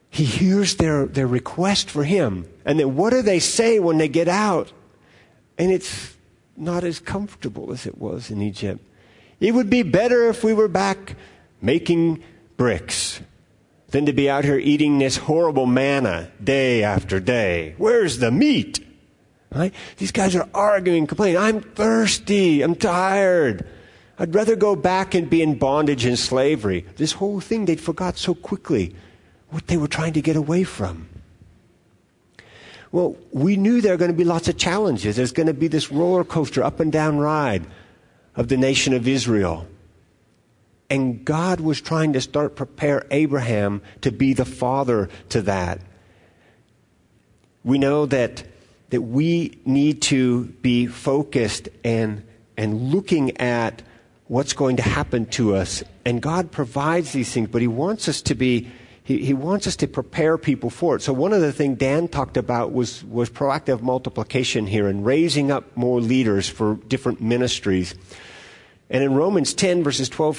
he 0.09 0.25
hears 0.25 0.75
their, 0.75 1.07
their 1.07 1.25
request 1.25 1.89
for 1.89 2.03
him. 2.03 2.45
And 2.65 2.79
then 2.79 2.95
what 2.95 3.09
do 3.09 3.23
they 3.23 3.39
say 3.39 3.79
when 3.79 3.97
they 3.97 4.07
get 4.07 4.27
out? 4.27 4.71
And 5.57 5.71
it's 5.71 6.15
not 6.55 6.83
as 6.83 7.00
comfortable 7.00 7.71
as 7.71 7.88
it 7.88 7.97
was 7.97 8.29
in 8.29 8.39
Egypt. 8.39 8.79
It 9.39 9.55
would 9.55 9.71
be 9.71 9.81
better 9.81 10.29
if 10.29 10.43
we 10.43 10.53
were 10.53 10.67
back 10.67 11.15
making 11.62 12.23
bricks 12.57 13.21
than 13.93 14.07
to 14.07 14.12
be 14.12 14.27
out 14.27 14.43
here 14.43 14.57
eating 14.57 14.97
this 14.97 15.17
horrible 15.17 15.67
manna 15.67 16.31
day 16.43 16.83
after 16.83 17.19
day. 17.19 17.75
Where's 17.77 18.17
the 18.17 18.31
meat? 18.31 18.83
Right? 19.53 19.71
These 19.97 20.12
guys 20.12 20.35
are 20.35 20.50
arguing, 20.51 21.05
complaining. 21.05 21.38
I'm 21.38 21.62
thirsty. 21.62 22.63
I'm 22.63 22.73
tired. 22.73 23.67
I'd 24.17 24.33
rather 24.33 24.55
go 24.55 24.75
back 24.75 25.13
and 25.13 25.29
be 25.29 25.43
in 25.43 25.59
bondage 25.59 26.05
and 26.05 26.17
slavery. 26.17 26.88
This 26.97 27.12
whole 27.12 27.39
thing 27.39 27.65
they'd 27.65 27.79
forgot 27.79 28.17
so 28.17 28.33
quickly 28.33 28.95
what 29.51 29.67
they 29.67 29.77
were 29.77 29.88
trying 29.88 30.13
to 30.13 30.23
get 30.23 30.35
away 30.35 30.63
from. 30.63 31.07
Well, 32.91 33.15
we 33.31 33.57
knew 33.57 33.79
there 33.79 33.93
were 33.93 33.97
going 33.97 34.12
to 34.12 34.17
be 34.17 34.23
lots 34.23 34.47
of 34.47 34.57
challenges. 34.57 35.17
There's 35.17 35.31
going 35.31 35.47
to 35.47 35.53
be 35.53 35.67
this 35.67 35.91
roller 35.91 36.23
coaster 36.23 36.63
up 36.63 36.79
and 36.79 36.91
down 36.91 37.19
ride 37.19 37.67
of 38.35 38.47
the 38.47 38.57
nation 38.57 38.93
of 38.95 39.07
Israel. 39.07 39.67
And 40.93 41.25
God 41.25 41.59
was 41.59 41.81
trying 41.81 42.13
to 42.13 42.21
start 42.21 42.55
prepare 42.55 43.07
Abraham 43.09 43.81
to 44.01 44.12
be 44.12 44.33
the 44.33 44.45
father 44.45 45.09
to 45.29 45.41
that. 45.41 45.81
We 47.63 47.79
know 47.79 48.05
that, 48.05 48.43
that 48.91 49.01
we 49.01 49.57
need 49.65 50.03
to 50.03 50.45
be 50.62 50.85
focused 50.85 51.67
and, 51.83 52.23
and 52.55 52.91
looking 52.91 53.38
at 53.38 53.81
what's 54.27 54.53
going 54.53 54.77
to 54.77 54.83
happen 54.83 55.25
to 55.31 55.55
us. 55.55 55.83
And 56.05 56.21
God 56.21 56.51
provides 56.51 57.12
these 57.12 57.31
things, 57.31 57.50
but 57.50 57.62
He 57.62 57.67
wants 57.67 58.07
us 58.07 58.21
to 58.21 58.35
be 58.35 58.69
he, 59.03 59.17
he 59.17 59.33
wants 59.33 59.65
us 59.65 59.75
to 59.77 59.88
prepare 59.88 60.38
people 60.38 60.69
for 60.69 60.95
it. 60.95 61.01
So 61.01 61.12
one 61.12 61.33
of 61.33 61.41
the 61.41 61.51
things 61.51 61.79
Dan 61.79 62.07
talked 62.07 62.38
about 62.38 62.71
was, 62.71 63.03
was 63.03 63.31
proactive 63.31 63.81
multiplication 63.81 64.67
here 64.67 64.88
and 64.88 65.03
raising 65.03 65.51
up 65.51 65.75
more 65.75 66.00
leaders 66.00 66.47
for 66.47 66.75
different 66.88 67.19
ministries. 67.19 67.95
And 68.89 69.03
in 69.03 69.13
Romans 69.13 69.53
10 69.53 69.83
verses 69.83 70.07
12 70.07 70.38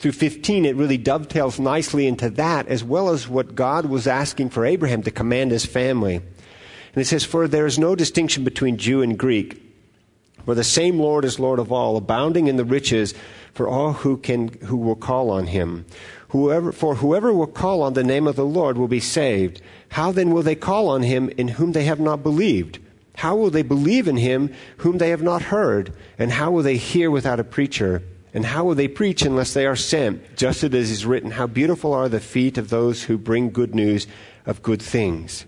through 0.00 0.12
15, 0.12 0.64
it 0.64 0.76
really 0.76 0.96
dovetails 0.96 1.60
nicely 1.60 2.06
into 2.06 2.30
that 2.30 2.66
as 2.68 2.82
well 2.82 3.10
as 3.10 3.28
what 3.28 3.54
God 3.54 3.84
was 3.84 4.06
asking 4.06 4.48
for 4.48 4.64
Abraham 4.64 5.02
to 5.02 5.10
command 5.10 5.50
his 5.50 5.66
family. 5.66 6.16
And 6.16 7.02
it 7.02 7.04
says, 7.04 7.22
For 7.22 7.46
there 7.46 7.66
is 7.66 7.78
no 7.78 7.94
distinction 7.94 8.42
between 8.42 8.78
Jew 8.78 9.02
and 9.02 9.18
Greek. 9.18 9.62
For 10.46 10.54
the 10.54 10.64
same 10.64 10.98
Lord 10.98 11.26
is 11.26 11.38
Lord 11.38 11.58
of 11.58 11.70
all, 11.70 11.98
abounding 11.98 12.46
in 12.46 12.56
the 12.56 12.64
riches 12.64 13.12
for 13.52 13.68
all 13.68 13.92
who 13.92 14.16
can, 14.16 14.48
who 14.64 14.78
will 14.78 14.96
call 14.96 15.28
on 15.30 15.48
him. 15.48 15.84
Whoever, 16.28 16.72
for 16.72 16.94
whoever 16.94 17.30
will 17.30 17.46
call 17.46 17.82
on 17.82 17.92
the 17.92 18.02
name 18.02 18.26
of 18.26 18.36
the 18.36 18.46
Lord 18.46 18.78
will 18.78 18.88
be 18.88 19.00
saved. 19.00 19.60
How 19.90 20.12
then 20.12 20.30
will 20.30 20.42
they 20.42 20.54
call 20.54 20.88
on 20.88 21.02
him 21.02 21.28
in 21.36 21.48
whom 21.48 21.72
they 21.72 21.84
have 21.84 22.00
not 22.00 22.22
believed? 22.22 22.78
How 23.16 23.36
will 23.36 23.50
they 23.50 23.60
believe 23.60 24.08
in 24.08 24.16
him 24.16 24.50
whom 24.78 24.96
they 24.96 25.10
have 25.10 25.22
not 25.22 25.42
heard? 25.42 25.92
And 26.18 26.32
how 26.32 26.50
will 26.52 26.62
they 26.62 26.78
hear 26.78 27.10
without 27.10 27.38
a 27.38 27.44
preacher? 27.44 28.02
And 28.32 28.44
how 28.44 28.64
will 28.64 28.74
they 28.74 28.88
preach 28.88 29.22
unless 29.22 29.54
they 29.54 29.66
are 29.66 29.76
sent? 29.76 30.36
Just 30.36 30.58
as 30.58 30.64
it 30.64 30.74
is 30.74 31.06
written, 31.06 31.32
How 31.32 31.46
beautiful 31.46 31.92
are 31.92 32.08
the 32.08 32.20
feet 32.20 32.58
of 32.58 32.70
those 32.70 33.04
who 33.04 33.18
bring 33.18 33.50
good 33.50 33.74
news 33.74 34.06
of 34.46 34.62
good 34.62 34.82
things. 34.82 35.46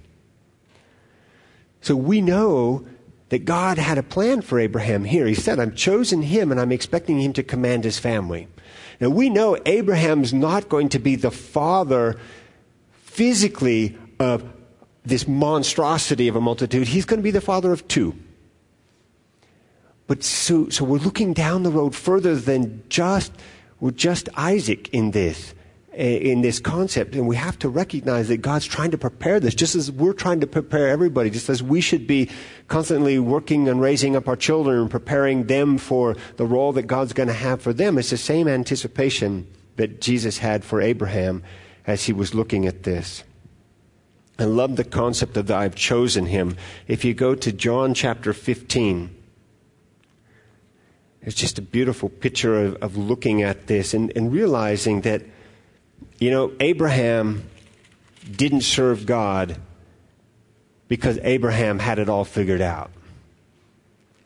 So 1.81 1.97
we 1.97 2.21
know 2.21 2.87
that 3.31 3.45
God 3.45 3.79
had 3.79 3.99
a 3.99 4.03
plan 4.03 4.43
for 4.43 4.59
Abraham 4.59 5.05
here. 5.05 5.27
He 5.27 5.35
said, 5.35 5.59
I've 5.59 5.75
chosen 5.75 6.23
him 6.23 6.51
and 6.51 6.61
I'm 6.61 6.73
expecting 6.73 7.21
him 7.21 7.33
to 7.35 7.43
command 7.43 7.85
his 7.85 7.99
family. 7.99 8.47
Now 9.01 9.09
we 9.09 9.31
know 9.31 9.57
Abraham's 9.67 10.33
not 10.33 10.69
going 10.69 10.91
to 10.91 10.99
be 10.99 11.17
the 11.17 11.31
father 11.31 12.19
physically 12.93 13.99
of 14.21 14.45
this 15.05 15.27
monstrosity 15.27 16.29
of 16.29 16.37
a 16.37 16.41
multitude. 16.41 16.89
He's 16.89 17.05
going 17.05 17.19
to 17.19 17.25
be 17.25 17.31
the 17.33 17.41
father 17.41 17.73
of 17.73 17.89
two. 17.89 18.15
But 20.12 20.25
so, 20.25 20.69
so 20.69 20.85
we're 20.85 20.99
looking 20.99 21.33
down 21.33 21.62
the 21.62 21.71
road 21.71 21.95
further 21.95 22.37
than 22.37 22.83
just, 22.90 23.33
we're 23.81 23.92
just 23.92 24.28
Isaac 24.37 24.90
in 24.90 25.12
this 25.12 25.54
eh, 25.95 26.19
in 26.19 26.42
this 26.42 26.61
concept, 26.61 27.14
and 27.14 27.26
we 27.26 27.37
have 27.37 27.59
to 27.61 27.71
recognize 27.71 28.28
that 28.28 28.42
God's 28.42 28.66
trying 28.66 28.90
to 28.90 28.99
prepare 28.99 29.40
this, 29.40 29.54
just 29.54 29.75
as 29.75 29.90
we're 29.90 30.12
trying 30.12 30.40
to 30.40 30.47
prepare 30.47 30.88
everybody, 30.88 31.31
just 31.31 31.49
as 31.49 31.62
we 31.62 31.81
should 31.81 32.07
be 32.07 32.28
constantly 32.69 33.19
working 33.19 33.71
on 33.71 33.78
raising 33.78 34.14
up 34.14 34.28
our 34.28 34.37
children 34.37 34.81
and 34.81 34.90
preparing 34.90 35.45
them 35.45 35.78
for 35.78 36.14
the 36.37 36.45
role 36.45 36.75
that 36.75 36.83
God's 36.83 37.14
going 37.14 37.28
to 37.28 37.33
have 37.33 37.62
for 37.62 37.73
them. 37.73 37.97
It's 37.97 38.11
the 38.11 38.19
same 38.19 38.49
anticipation 38.49 39.47
that 39.76 40.02
Jesus 40.02 40.37
had 40.37 40.62
for 40.62 40.83
Abraham 40.83 41.42
as 41.87 42.04
he 42.04 42.12
was 42.12 42.35
looking 42.35 42.66
at 42.66 42.83
this. 42.83 43.25
I 44.38 44.45
love 44.45 44.76
the 44.76 44.85
concept 44.85 45.38
of 45.38 45.47
the 45.47 45.57
I've 45.57 45.75
chosen 45.75 46.26
him. 46.26 46.59
If 46.87 47.02
you 47.02 47.14
go 47.14 47.35
to 47.35 47.50
John 47.50 47.95
chapter 47.95 48.35
15, 48.35 49.22
it's 51.23 51.37
just 51.37 51.59
a 51.59 51.62
beautiful 51.62 52.09
picture 52.09 52.64
of, 52.64 52.76
of 52.83 52.97
looking 52.97 53.43
at 53.43 53.67
this 53.67 53.95
and, 53.95 54.12
and 54.17 54.33
realizing 54.33 55.02
that 55.02 55.23
you 56.19 56.31
know, 56.31 56.52
Abraham 56.61 57.49
didn't 58.31 58.61
serve 58.61 59.07
God 59.07 59.57
because 60.87 61.19
Abraham 61.23 61.81
had 61.81 61.99
it 61.99 62.09
all 62.09 62.25
figured 62.25 62.61
out. 62.61 62.91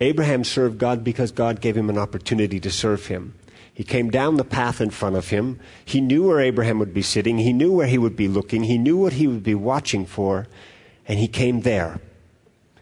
Abraham 0.00 0.44
served 0.44 0.78
God 0.78 1.04
because 1.04 1.32
God 1.32 1.60
gave 1.60 1.76
him 1.76 1.88
an 1.88 1.96
opportunity 1.96 2.60
to 2.60 2.70
serve 2.70 3.06
him. 3.06 3.34
He 3.72 3.82
came 3.84 4.10
down 4.10 4.36
the 4.36 4.44
path 4.44 4.80
in 4.80 4.90
front 4.90 5.16
of 5.16 5.28
him. 5.28 5.58
He 5.84 6.00
knew 6.00 6.26
where 6.26 6.40
Abraham 6.40 6.78
would 6.78 6.92
be 6.92 7.02
sitting. 7.02 7.38
He 7.38 7.52
knew 7.52 7.72
where 7.72 7.86
he 7.86 7.98
would 7.98 8.16
be 8.16 8.28
looking. 8.28 8.64
He 8.64 8.78
knew 8.78 8.96
what 8.96 9.14
he 9.14 9.26
would 9.26 9.42
be 9.42 9.54
watching 9.54 10.04
for. 10.04 10.46
And 11.08 11.18
he 11.18 11.28
came 11.28 11.62
there 11.62 12.00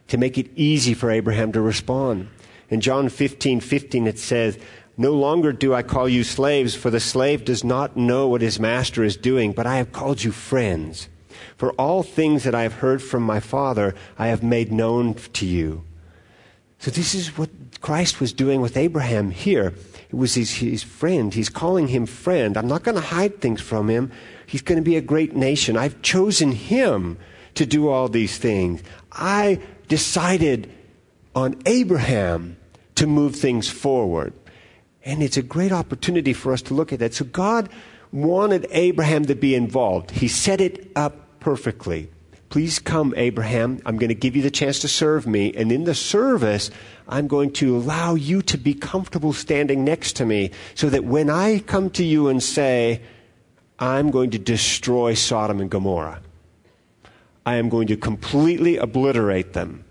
to 0.08 0.18
make 0.18 0.38
it 0.38 0.50
easy 0.56 0.94
for 0.94 1.10
Abraham 1.10 1.52
to 1.52 1.60
respond. 1.60 2.28
In 2.70 2.80
John 2.80 3.08
15 3.08 3.60
15, 3.60 4.06
it 4.06 4.18
says, 4.18 4.58
no 4.96 5.12
longer 5.12 5.52
do 5.52 5.74
I 5.74 5.82
call 5.82 6.08
you 6.08 6.22
slaves, 6.22 6.74
for 6.74 6.88
the 6.88 7.00
slave 7.00 7.44
does 7.44 7.64
not 7.64 7.96
know 7.96 8.28
what 8.28 8.42
his 8.42 8.60
master 8.60 9.02
is 9.02 9.16
doing, 9.16 9.52
but 9.52 9.66
I 9.66 9.76
have 9.78 9.90
called 9.90 10.22
you 10.22 10.30
friends. 10.30 11.08
For 11.56 11.72
all 11.72 12.02
things 12.02 12.44
that 12.44 12.54
I 12.54 12.62
have 12.62 12.74
heard 12.74 13.02
from 13.02 13.24
my 13.24 13.40
Father, 13.40 13.94
I 14.18 14.28
have 14.28 14.42
made 14.42 14.70
known 14.70 15.14
to 15.14 15.46
you. 15.46 15.84
So 16.78 16.90
this 16.90 17.14
is 17.14 17.36
what 17.36 17.50
Christ 17.80 18.20
was 18.20 18.32
doing 18.32 18.60
with 18.60 18.76
Abraham 18.76 19.30
here. 19.30 19.74
It 20.08 20.14
was 20.14 20.34
his, 20.34 20.52
his 20.52 20.82
friend. 20.82 21.34
He's 21.34 21.48
calling 21.48 21.88
him 21.88 22.06
friend. 22.06 22.56
I'm 22.56 22.68
not 22.68 22.84
going 22.84 22.96
to 22.96 23.00
hide 23.00 23.40
things 23.40 23.60
from 23.60 23.88
him. 23.88 24.12
He's 24.46 24.62
going 24.62 24.78
to 24.78 24.84
be 24.84 24.96
a 24.96 25.00
great 25.00 25.34
nation. 25.34 25.76
I've 25.76 26.02
chosen 26.02 26.52
him 26.52 27.18
to 27.54 27.66
do 27.66 27.88
all 27.88 28.08
these 28.08 28.38
things. 28.38 28.82
I 29.12 29.60
decided 29.88 30.70
on 31.34 31.56
Abraham 31.66 32.56
to 32.94 33.06
move 33.06 33.36
things 33.36 33.68
forward. 33.68 34.32
And 35.04 35.22
it's 35.22 35.36
a 35.36 35.42
great 35.42 35.72
opportunity 35.72 36.32
for 36.32 36.52
us 36.52 36.62
to 36.62 36.74
look 36.74 36.92
at 36.92 36.98
that. 37.00 37.14
So 37.14 37.24
God 37.24 37.68
wanted 38.12 38.66
Abraham 38.70 39.24
to 39.26 39.34
be 39.34 39.54
involved. 39.54 40.10
He 40.12 40.28
set 40.28 40.60
it 40.60 40.90
up 40.96 41.40
perfectly. 41.40 42.10
Please 42.48 42.78
come, 42.78 43.12
Abraham. 43.16 43.80
I'm 43.84 43.96
going 43.96 44.10
to 44.10 44.14
give 44.14 44.36
you 44.36 44.42
the 44.42 44.50
chance 44.50 44.78
to 44.80 44.88
serve 44.88 45.26
me. 45.26 45.52
And 45.54 45.72
in 45.72 45.84
the 45.84 45.94
service, 45.94 46.70
I'm 47.08 47.26
going 47.26 47.52
to 47.54 47.76
allow 47.76 48.14
you 48.14 48.42
to 48.42 48.56
be 48.56 48.74
comfortable 48.74 49.32
standing 49.32 49.84
next 49.84 50.14
to 50.16 50.24
me 50.24 50.52
so 50.74 50.88
that 50.90 51.04
when 51.04 51.28
I 51.28 51.58
come 51.58 51.90
to 51.90 52.04
you 52.04 52.28
and 52.28 52.40
say, 52.40 53.02
I'm 53.80 54.12
going 54.12 54.30
to 54.30 54.38
destroy 54.38 55.14
Sodom 55.14 55.60
and 55.60 55.68
Gomorrah, 55.68 56.22
I 57.44 57.56
am 57.56 57.68
going 57.68 57.88
to 57.88 57.96
completely 57.96 58.76
obliterate 58.76 59.52
them 59.52 59.84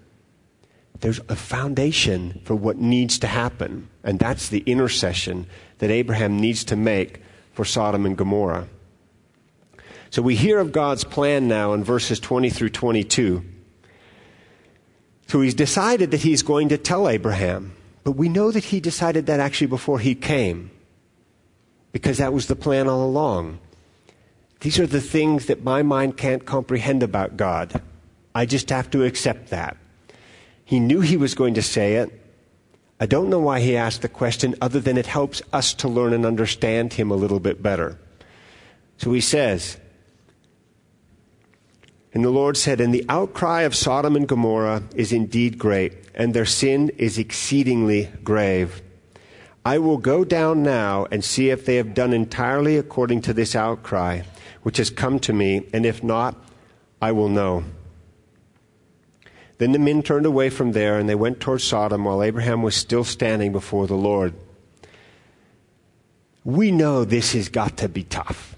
there's 1.03 1.19
a 1.27 1.35
foundation 1.35 2.39
for 2.45 2.55
what 2.55 2.77
needs 2.77 3.19
to 3.19 3.27
happen, 3.27 3.89
and 4.05 4.17
that's 4.17 4.47
the 4.47 4.63
intercession 4.65 5.45
that 5.79 5.91
Abraham 5.91 6.39
needs 6.39 6.63
to 6.63 6.77
make 6.77 7.21
for 7.51 7.65
Sodom 7.65 8.05
and 8.05 8.15
Gomorrah. 8.15 8.69
So 10.11 10.21
we 10.21 10.37
hear 10.37 10.59
of 10.59 10.71
God's 10.71 11.03
plan 11.03 11.49
now 11.49 11.73
in 11.73 11.83
verses 11.83 12.21
20 12.21 12.49
through 12.49 12.69
22. 12.69 13.43
So 15.27 15.41
he's 15.41 15.53
decided 15.53 16.11
that 16.11 16.21
he's 16.21 16.41
going 16.41 16.69
to 16.69 16.77
tell 16.77 17.09
Abraham, 17.09 17.73
but 18.05 18.13
we 18.13 18.29
know 18.29 18.49
that 18.51 18.63
he 18.63 18.79
decided 18.79 19.25
that 19.25 19.41
actually 19.41 19.67
before 19.67 19.99
he 19.99 20.15
came, 20.15 20.71
because 21.91 22.19
that 22.19 22.31
was 22.31 22.47
the 22.47 22.55
plan 22.55 22.87
all 22.87 23.03
along. 23.03 23.59
These 24.61 24.79
are 24.79 24.87
the 24.87 25.01
things 25.01 25.47
that 25.47 25.65
my 25.65 25.83
mind 25.83 26.15
can't 26.15 26.45
comprehend 26.45 27.03
about 27.03 27.35
God. 27.35 27.81
I 28.33 28.45
just 28.45 28.69
have 28.69 28.89
to 28.91 29.03
accept 29.03 29.49
that. 29.49 29.75
He 30.65 30.79
knew 30.79 31.01
he 31.01 31.17
was 31.17 31.35
going 31.35 31.53
to 31.55 31.61
say 31.61 31.95
it. 31.95 32.19
I 32.99 33.05
don't 33.05 33.29
know 33.29 33.39
why 33.39 33.59
he 33.59 33.75
asked 33.75 34.01
the 34.01 34.09
question, 34.09 34.55
other 34.61 34.79
than 34.79 34.97
it 34.97 35.07
helps 35.07 35.41
us 35.51 35.73
to 35.75 35.87
learn 35.87 36.13
and 36.13 36.25
understand 36.25 36.93
him 36.93 37.11
a 37.11 37.15
little 37.15 37.39
bit 37.39 37.61
better. 37.61 37.97
So 38.97 39.11
he 39.11 39.21
says, 39.21 39.77
And 42.13 42.23
the 42.23 42.29
Lord 42.29 42.55
said, 42.55 42.79
And 42.79 42.93
the 42.93 43.05
outcry 43.09 43.61
of 43.61 43.75
Sodom 43.75 44.15
and 44.15 44.27
Gomorrah 44.27 44.83
is 44.95 45.11
indeed 45.11 45.57
great, 45.57 45.93
and 46.15 46.33
their 46.33 46.45
sin 46.45 46.89
is 46.97 47.17
exceedingly 47.17 48.09
grave. 48.23 48.81
I 49.65 49.79
will 49.79 49.97
go 49.97 50.23
down 50.23 50.61
now 50.63 51.05
and 51.11 51.23
see 51.23 51.49
if 51.49 51.65
they 51.65 51.77
have 51.77 51.93
done 51.93 52.13
entirely 52.13 52.77
according 52.77 53.21
to 53.23 53.33
this 53.33 53.55
outcry, 53.55 54.21
which 54.61 54.77
has 54.77 54.89
come 54.89 55.19
to 55.19 55.33
me, 55.33 55.67
and 55.73 55.85
if 55.85 56.03
not, 56.03 56.35
I 57.01 57.11
will 57.11 57.29
know. 57.29 57.63
Then 59.57 59.71
the 59.71 59.79
men 59.79 60.03
turned 60.03 60.25
away 60.25 60.49
from 60.49 60.71
there 60.71 60.97
and 60.97 61.07
they 61.07 61.15
went 61.15 61.39
toward 61.39 61.61
Sodom 61.61 62.05
while 62.05 62.23
Abraham 62.23 62.61
was 62.61 62.75
still 62.75 63.03
standing 63.03 63.51
before 63.51 63.87
the 63.87 63.95
Lord. 63.95 64.33
We 66.43 66.71
know 66.71 67.05
this 67.05 67.33
has 67.33 67.49
got 67.49 67.77
to 67.77 67.87
be 67.87 68.03
tough 68.03 68.55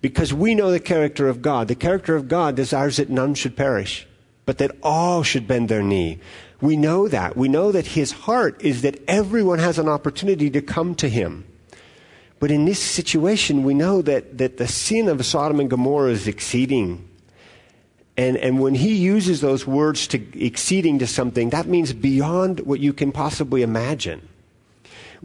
because 0.00 0.34
we 0.34 0.54
know 0.54 0.70
the 0.70 0.80
character 0.80 1.28
of 1.28 1.42
God. 1.42 1.68
The 1.68 1.74
character 1.74 2.16
of 2.16 2.28
God 2.28 2.56
desires 2.56 2.96
that 2.96 3.10
none 3.10 3.34
should 3.34 3.56
perish, 3.56 4.06
but 4.46 4.58
that 4.58 4.76
all 4.82 5.22
should 5.22 5.46
bend 5.46 5.68
their 5.68 5.82
knee. 5.82 6.18
We 6.60 6.76
know 6.76 7.08
that. 7.08 7.36
We 7.36 7.48
know 7.48 7.72
that 7.72 7.88
his 7.88 8.12
heart 8.12 8.60
is 8.62 8.82
that 8.82 9.02
everyone 9.06 9.58
has 9.58 9.78
an 9.78 9.88
opportunity 9.88 10.50
to 10.50 10.62
come 10.62 10.94
to 10.96 11.08
him. 11.08 11.46
But 12.40 12.50
in 12.50 12.64
this 12.64 12.80
situation, 12.80 13.62
we 13.62 13.74
know 13.74 14.02
that, 14.02 14.38
that 14.38 14.56
the 14.56 14.66
sin 14.66 15.08
of 15.08 15.24
Sodom 15.24 15.60
and 15.60 15.70
Gomorrah 15.70 16.10
is 16.10 16.26
exceeding. 16.26 17.08
And, 18.16 18.36
and 18.36 18.60
when 18.60 18.74
he 18.74 18.94
uses 18.94 19.40
those 19.40 19.66
words 19.66 20.06
to 20.08 20.44
exceeding 20.44 21.00
to 21.00 21.06
something, 21.06 21.50
that 21.50 21.66
means 21.66 21.92
beyond 21.92 22.60
what 22.60 22.80
you 22.80 22.92
can 22.92 23.10
possibly 23.10 23.62
imagine. 23.62 24.28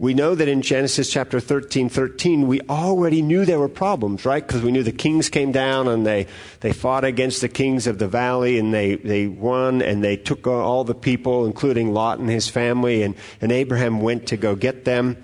We 0.00 0.14
know 0.14 0.34
that 0.34 0.48
in 0.48 0.62
Genesis 0.62 1.10
chapter 1.10 1.40
13, 1.40 1.90
13, 1.90 2.48
we 2.48 2.62
already 2.62 3.20
knew 3.20 3.44
there 3.44 3.58
were 3.58 3.68
problems, 3.68 4.24
right? 4.24 4.44
Because 4.44 4.62
we 4.62 4.72
knew 4.72 4.82
the 4.82 4.92
kings 4.92 5.28
came 5.28 5.52
down 5.52 5.88
and 5.88 6.06
they, 6.06 6.26
they 6.60 6.72
fought 6.72 7.04
against 7.04 7.42
the 7.42 7.50
kings 7.50 7.86
of 7.86 7.98
the 7.98 8.08
valley 8.08 8.58
and 8.58 8.72
they, 8.72 8.94
they 8.94 9.26
won 9.26 9.82
and 9.82 10.02
they 10.02 10.16
took 10.16 10.46
all 10.46 10.84
the 10.84 10.94
people, 10.94 11.44
including 11.44 11.92
Lot 11.92 12.18
and 12.18 12.30
his 12.30 12.48
family, 12.48 13.02
and, 13.02 13.14
and 13.42 13.52
Abraham 13.52 14.00
went 14.00 14.26
to 14.28 14.38
go 14.38 14.56
get 14.56 14.86
them. 14.86 15.22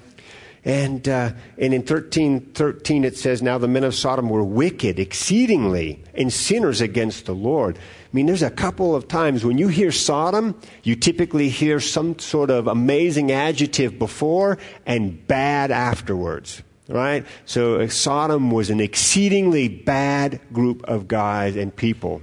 And, 0.66 1.08
uh, 1.08 1.30
and 1.58 1.73
in 1.73 1.85
13, 1.85 2.50
13 2.52 3.04
it 3.04 3.16
says, 3.16 3.40
Now 3.40 3.56
the 3.56 3.68
men 3.68 3.85
of 3.85 3.94
Sodom 3.94 4.28
were 4.28 4.42
wicked 4.42 4.99
exceedingly 4.99 6.02
and 6.12 6.32
sinners 6.32 6.80
against 6.80 7.26
the 7.26 7.37
Lord. 7.37 7.78
I 7.78 7.80
mean, 8.12 8.26
there's 8.26 8.42
a 8.42 8.50
couple 8.50 8.96
of 8.96 9.06
times 9.06 9.44
when 9.44 9.58
you 9.58 9.68
hear 9.68 9.92
Sodom, 9.92 10.61
you 10.82 10.96
typically 10.96 11.50
hear 11.50 11.78
some 11.78 12.18
sort 12.18 12.50
of 12.50 12.66
amazing 12.66 13.30
adjective 13.30 13.96
before 13.96 14.58
and 14.85 15.25
bad 15.28 15.70
afterwards. 15.70 16.64
Right? 16.88 17.25
So 17.44 17.80
uh, 17.82 17.88
Sodom 17.88 18.50
was 18.50 18.68
an 18.68 18.80
exceedingly 18.80 19.68
bad 19.68 20.40
group 20.52 20.82
of 20.87 21.06
guys 21.06 21.54
and 21.54 21.75
people. 21.75 22.23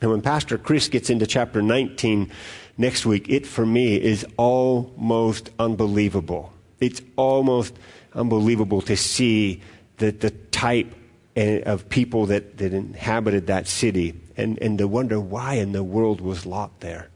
And 0.00 0.12
when 0.12 0.22
Pastor 0.22 0.56
Chris 0.56 0.86
gets 0.86 1.10
into 1.10 1.26
chapter 1.26 1.62
19 1.62 2.30
next 2.78 3.06
week, 3.06 3.28
it 3.28 3.44
for 3.44 3.66
me 3.66 4.00
is 4.00 4.24
almost 4.36 5.50
unbelievable 5.58 6.52
it's 6.80 7.00
almost 7.16 7.74
unbelievable 8.14 8.80
to 8.82 8.96
see 8.96 9.62
the, 9.98 10.10
the 10.10 10.30
type 10.30 10.94
eh, 11.36 11.60
of 11.66 11.88
people 11.88 12.26
that, 12.26 12.58
that 12.58 12.72
inhabited 12.72 13.46
that 13.46 13.66
city 13.66 14.14
and, 14.36 14.58
and 14.60 14.78
to 14.78 14.88
wonder 14.88 15.18
why 15.20 15.54
in 15.54 15.72
the 15.72 15.84
world 15.84 16.20
was 16.20 16.44
Lot 16.44 16.80
there. 16.80 17.08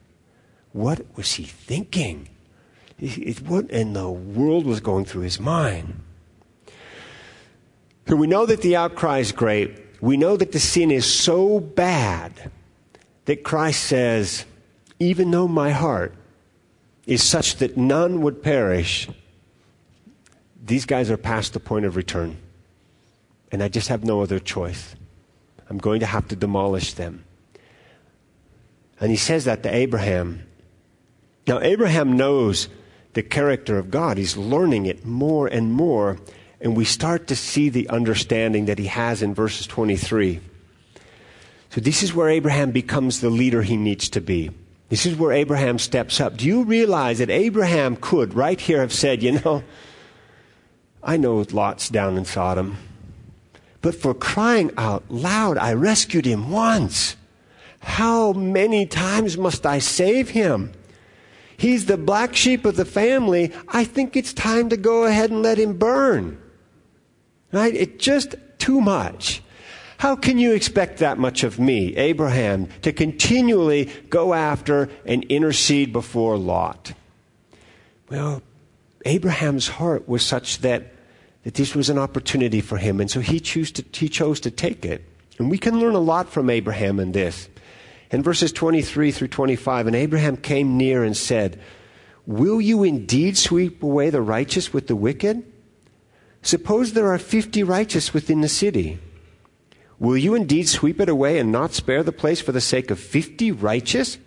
What 0.73 1.05
was 1.17 1.35
he 1.35 1.45
thinking? 1.45 2.29
what 3.47 3.71
in 3.71 3.95
the 3.95 4.11
world 4.11 4.67
was 4.67 4.81
going 4.81 5.07
through 5.07 5.23
his 5.23 5.41
mind? 5.41 6.01
So 8.07 8.17
we 8.17 8.27
know 8.27 8.45
that 8.45 8.61
the 8.61 8.77
outcry 8.77 9.19
is 9.19 9.33
great. 9.33 9.79
We 10.01 10.17
know 10.17 10.37
that 10.37 10.53
the 10.53 10.61
sin 10.61 10.91
is 10.91 11.11
so 11.11 11.61
bad 11.61 12.51
that 13.25 13.45
Christ 13.45 13.85
says, 13.85 14.45
even 14.99 15.31
though 15.31 15.49
my 15.49 15.71
heart 15.71 16.15
is 17.07 17.23
such 17.23 17.57
that 17.57 17.77
none 17.77 18.21
would 18.23 18.43
perish, 18.43 19.09
these 20.63 20.87
guys 20.87 21.11
are 21.11 21.17
past 21.17 21.53
the 21.53 21.61
point 21.61 21.87
of 21.87 21.97
return. 21.97 22.37
And 23.53 23.63
I 23.63 23.69
just 23.69 23.89
have 23.89 24.05
no 24.05 24.23
other 24.23 24.39
choice. 24.39 24.95
I'm 25.69 25.79
going 25.79 26.01
to 26.01 26.07
have 26.07 26.29
to 26.29 26.37
demolish 26.37 26.95
them. 26.95 27.25
And 29.01 29.11
he 29.11 29.17
says 29.17 29.47
that 29.47 29.63
to 29.63 29.75
Abraham. 29.75 30.47
Now, 31.47 31.61
Abraham 31.61 32.17
knows 32.17 32.69
the 33.15 33.23
character 33.23 33.79
of 33.79 33.91
God. 33.91 34.19
He's 34.19 34.37
learning 34.37 34.87
it 34.87 35.05
more 35.05 35.47
and 35.47 35.73
more. 35.73 36.19
And 36.61 36.77
we 36.77 36.85
start 36.85 37.27
to 37.29 37.37
see 37.37 37.71
the 37.71 37.89
understanding 37.89 38.67
that 38.67 38.79
he 38.79 38.87
has 38.87 39.23
in 39.23 39.35
verses 39.35 39.67
23. 39.67 40.41
So, 41.71 41.81
this 41.81 42.03
is 42.03 42.15
where 42.15 42.29
Abraham 42.29 42.73
becomes 42.73 43.21
the 43.21 43.31
leader 43.31 43.63
he 43.63 43.77
needs 43.77 44.09
to 44.11 44.21
be. 44.21 44.51
This 44.91 45.07
is 45.07 45.17
where 45.17 45.33
Abraham 45.33 45.79
steps 45.79 46.21
up. 46.21 46.37
Do 46.37 46.47
you 46.47 46.65
realize 46.65 47.19
that 47.19 47.31
Abraham 47.31 47.97
could, 47.97 48.35
right 48.35 48.61
here, 48.61 48.81
have 48.81 48.93
said, 48.93 49.23
you 49.23 49.41
know, 49.41 49.63
I 51.03 51.17
know 51.17 51.45
Lot's 51.51 51.89
down 51.89 52.17
in 52.17 52.25
Sodom. 52.25 52.77
But 53.83 53.95
for 53.95 54.13
crying 54.13 54.71
out 54.77 55.11
loud, 55.11 55.57
I 55.57 55.73
rescued 55.73 56.27
him 56.27 56.51
once. 56.51 57.17
How 57.81 58.33
many 58.33 58.85
times 58.85 59.39
must 59.39 59.65
I 59.65 59.79
save 59.79 60.31
him? 60.31 60.73
He's 61.57 61.87
the 61.87 61.97
black 61.97 62.37
sheep 62.37 62.65
of 62.65 62.77
the 62.77 62.85
family. 62.85 63.53
I 63.69 63.85
think 63.85 64.17
it's 64.17 64.33
time 64.33 64.69
to 64.71 64.77
go 64.77 65.05
ahead 65.05 65.31
and 65.31 65.43
let 65.43 65.59
him 65.59 65.79
burn. 65.79 66.41
Right? 67.53 67.75
It's 67.75 68.03
just 68.03 68.37
too 68.59 68.81
much. 68.81 69.43
How 69.99 70.17
can 70.17 70.39
you 70.39 70.53
expect 70.53 70.99
that 70.99 71.19
much 71.19 71.43
of 71.43 71.59
me, 71.59 71.95
Abraham, 71.97 72.69
to 72.81 72.93
continually 72.93 73.91
go 74.09 74.33
after 74.33 74.89
and 75.05 75.25
intercede 75.25 75.93
before 75.93 76.39
Lot? 76.39 76.95
Well, 78.09 78.43
Abraham's 79.05 79.69
heart 79.69 80.09
was 80.09 80.25
such 80.25 80.59
that, 80.59 80.93
that 81.45 81.55
this 81.55 81.75
was 81.75 81.89
an 81.89 81.99
opportunity 81.99 82.61
for 82.61 82.77
him, 82.77 83.01
and 83.01 83.11
so 83.11 83.21
he, 83.21 83.41
chose 83.41 83.71
to, 83.73 83.85
he 83.93 84.09
chose 84.09 84.41
to 84.41 84.51
take 84.51 84.85
it. 84.85 85.05
And 85.39 85.51
we 85.51 85.59
can 85.59 85.81
learn 85.81 85.95
a 85.95 86.01
lot 86.01 86.29
from 86.29 86.51
Abraham 86.51 87.01
in 87.01 87.13
this. 87.13 87.49
In 88.11 88.23
verses 88.23 88.53
23 88.53 89.11
through 89.11 89.29
25, 89.29 89.87
and 89.87 89.97
Abraham 89.97 90.37
came 90.37 90.77
near 90.77 91.03
and 91.03 91.17
said, 91.17 91.59
Will 92.27 92.61
you 92.61 92.85
indeed 92.85 93.39
sweep 93.39 93.83
away 93.83 94.11
the 94.11 94.21
righteous 94.21 94.73
with 94.73 94.87
the 94.87 94.97
wicked? 94.97 95.43
Suppose 96.43 96.93
there 96.93 97.13
are 97.13 97.19
fifty 97.19 97.63
righteous 97.63 98.15
within 98.15 98.41
the 98.41 98.49
city. 98.49 98.99
Will 99.99 100.17
you 100.17 100.35
indeed 100.35 100.69
sweep 100.69 101.01
it 101.01 101.09
away 101.09 101.39
and 101.39 101.51
not 101.51 101.73
spare 101.73 102.03
the 102.03 102.13
place 102.13 102.41
for 102.41 102.53
the 102.53 102.61
sake 102.61 102.91
of 102.91 103.01
fifty 103.01 103.51
righteous 103.51 104.19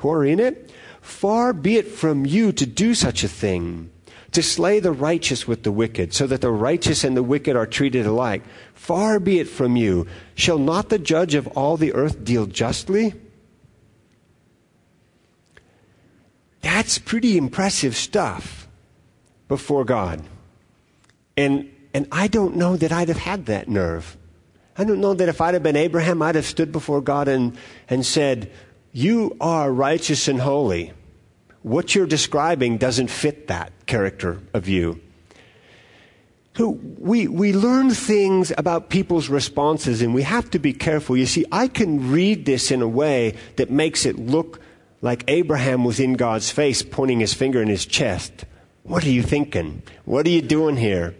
who 0.00 0.10
are 0.10 0.24
in 0.24 0.40
it? 0.40 0.72
Far 1.00 1.52
be 1.52 1.76
it 1.76 1.86
from 1.86 2.26
you 2.26 2.50
to 2.52 2.66
do 2.66 2.94
such 2.94 3.22
a 3.22 3.28
thing 3.28 3.91
to 4.32 4.42
slay 4.42 4.80
the 4.80 4.92
righteous 4.92 5.46
with 5.46 5.62
the 5.62 5.72
wicked, 5.72 6.14
so 6.14 6.26
that 6.26 6.40
the 6.40 6.50
righteous 6.50 7.04
and 7.04 7.16
the 7.16 7.22
wicked 7.22 7.54
are 7.54 7.66
treated 7.66 8.06
alike. 8.06 8.42
Far 8.74 9.20
be 9.20 9.38
it 9.38 9.48
from 9.48 9.76
you. 9.76 10.06
Shall 10.34 10.58
not 10.58 10.88
the 10.88 10.98
judge 10.98 11.34
of 11.34 11.46
all 11.48 11.76
the 11.76 11.92
earth 11.92 12.24
deal 12.24 12.46
justly? 12.46 13.14
That's 16.62 16.98
pretty 16.98 17.36
impressive 17.36 17.94
stuff 17.94 18.66
before 19.48 19.84
God. 19.84 20.22
And, 21.36 21.70
and 21.92 22.06
I 22.10 22.28
don't 22.28 22.56
know 22.56 22.76
that 22.76 22.92
I'd 22.92 23.08
have 23.08 23.18
had 23.18 23.46
that 23.46 23.68
nerve. 23.68 24.16
I 24.78 24.84
don't 24.84 25.00
know 25.00 25.12
that 25.12 25.28
if 25.28 25.42
I'd 25.42 25.54
have 25.54 25.62
been 25.62 25.76
Abraham, 25.76 26.22
I'd 26.22 26.36
have 26.36 26.46
stood 26.46 26.72
before 26.72 27.02
God 27.02 27.28
and, 27.28 27.56
and 27.88 28.06
said, 28.06 28.50
You 28.92 29.36
are 29.40 29.70
righteous 29.70 30.28
and 30.28 30.40
holy 30.40 30.92
what 31.62 31.94
you're 31.94 32.06
describing 32.06 32.78
doesn't 32.78 33.08
fit 33.08 33.48
that 33.48 33.72
character 33.86 34.40
of 34.52 34.68
you. 34.68 35.00
So 36.56 36.68
we, 36.68 37.28
we 37.28 37.54
learn 37.54 37.90
things 37.90 38.52
about 38.58 38.90
people's 38.90 39.30
responses 39.30 40.02
and 40.02 40.14
we 40.14 40.22
have 40.22 40.50
to 40.50 40.58
be 40.58 40.74
careful. 40.74 41.16
You 41.16 41.24
see, 41.24 41.46
I 41.50 41.68
can 41.68 42.10
read 42.10 42.44
this 42.44 42.70
in 42.70 42.82
a 42.82 42.88
way 42.88 43.36
that 43.56 43.70
makes 43.70 44.04
it 44.04 44.18
look 44.18 44.60
like 45.00 45.24
Abraham 45.28 45.84
was 45.84 45.98
in 45.98 46.12
God's 46.12 46.50
face, 46.50 46.82
pointing 46.82 47.20
his 47.20 47.32
finger 47.32 47.62
in 47.62 47.68
his 47.68 47.86
chest. 47.86 48.44
What 48.82 49.04
are 49.04 49.10
you 49.10 49.22
thinking? 49.22 49.82
What 50.04 50.26
are 50.26 50.30
you 50.30 50.42
doing 50.42 50.76
here? 50.76 51.14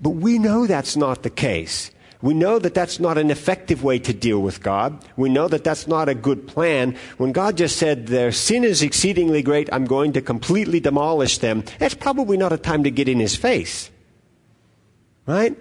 But 0.00 0.10
we 0.10 0.38
know 0.38 0.66
that's 0.66 0.96
not 0.96 1.22
the 1.22 1.30
case. 1.30 1.90
We 2.24 2.32
know 2.32 2.58
that 2.58 2.72
that's 2.72 2.98
not 2.98 3.18
an 3.18 3.30
effective 3.30 3.84
way 3.84 3.98
to 3.98 4.14
deal 4.14 4.40
with 4.40 4.62
God. 4.62 5.04
We 5.14 5.28
know 5.28 5.46
that 5.46 5.62
that's 5.62 5.86
not 5.86 6.08
a 6.08 6.14
good 6.14 6.48
plan. 6.48 6.96
When 7.18 7.32
God 7.32 7.58
just 7.58 7.76
said, 7.76 8.06
their 8.06 8.32
sin 8.32 8.64
is 8.64 8.80
exceedingly 8.80 9.42
great, 9.42 9.68
I'm 9.70 9.84
going 9.84 10.14
to 10.14 10.22
completely 10.22 10.80
demolish 10.80 11.36
them, 11.36 11.64
that's 11.78 11.92
probably 11.92 12.38
not 12.38 12.50
a 12.50 12.56
time 12.56 12.84
to 12.84 12.90
get 12.90 13.10
in 13.10 13.20
his 13.20 13.36
face. 13.36 13.90
Right? 15.26 15.54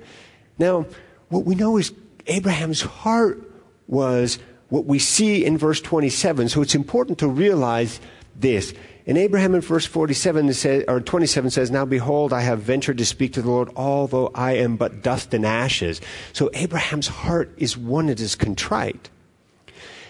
Now, 0.58 0.86
what 1.28 1.44
we 1.44 1.56
know 1.56 1.76
is 1.76 1.92
Abraham's 2.28 2.82
heart 2.82 3.44
was 3.88 4.40
what 4.70 4.86
we 4.86 5.00
see 5.00 5.44
in 5.44 5.58
verse 5.58 5.82
27. 5.82 6.48
So 6.48 6.62
it's 6.62 6.76
important 6.76 7.18
to 7.18 7.28
realize 7.28 8.00
this. 8.38 8.74
In 9.06 9.18
Abraham 9.18 9.54
in 9.54 9.62
verse 9.62 9.86
47 9.86 10.54
says, 10.54 10.86
or 10.88 11.02
27 11.02 11.50
says, 11.50 11.70
Now 11.70 11.84
behold, 11.84 12.32
I 12.32 12.42
have 12.42 12.60
ventured 12.60 12.98
to 13.00 13.06
speak 13.06 13.34
to 13.34 13.42
the 13.42 13.50
Lord, 13.50 13.70
although 13.76 14.32
I 14.34 14.54
am 14.54 14.78
but 14.78 15.02
dust 15.02 15.34
and 15.34 15.46
ashes. 15.46 16.00
So 16.32 16.50
Abraham's 16.54 17.08
heart 17.08 17.54
is 17.58 17.78
one 17.78 18.08
that 18.08 18.22
is 18.22 18.36
contrite. 18.36 19.10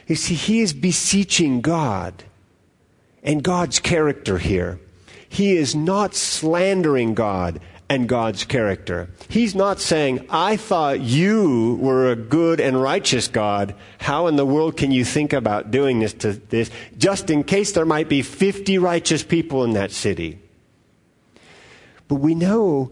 You 0.08 0.16
see, 0.16 0.36
he 0.36 0.60
is 0.60 0.74
beseeching 0.74 1.62
God 1.62 2.24
and 3.24 3.44
God's 3.44 3.80
character 3.80 4.38
here. 4.38 4.80
He 5.28 5.58
is 5.58 5.74
not 5.76 6.14
slandering 6.14 7.16
God 7.16 7.60
and 7.90 8.08
God's 8.08 8.46
character. 8.46 9.10
He's 9.30 9.54
not 9.56 9.80
saying, 9.80 10.26
I 10.30 10.58
thought 10.58 11.02
you 11.02 11.78
were 11.82 12.12
a 12.12 12.16
good 12.16 12.60
and 12.60 12.82
righteous 12.82 13.28
God. 13.28 13.76
How 14.00 14.28
in 14.28 14.36
the 14.36 14.46
world 14.46 14.78
can 14.78 14.92
you 14.92 15.06
think 15.06 15.34
about 15.34 15.72
doing 15.72 16.00
this 16.00 16.14
to 16.14 16.34
this? 16.34 16.72
Just 16.98 17.30
in 17.30 17.44
case 17.44 17.74
there 17.74 17.86
might 17.86 18.10
be 18.10 18.22
50 18.22 18.78
righteous 18.78 19.24
people 19.24 19.64
in 19.64 19.74
that 19.74 19.92
city. 19.92 20.40
But 22.08 22.16
we 22.16 22.36
know 22.36 22.92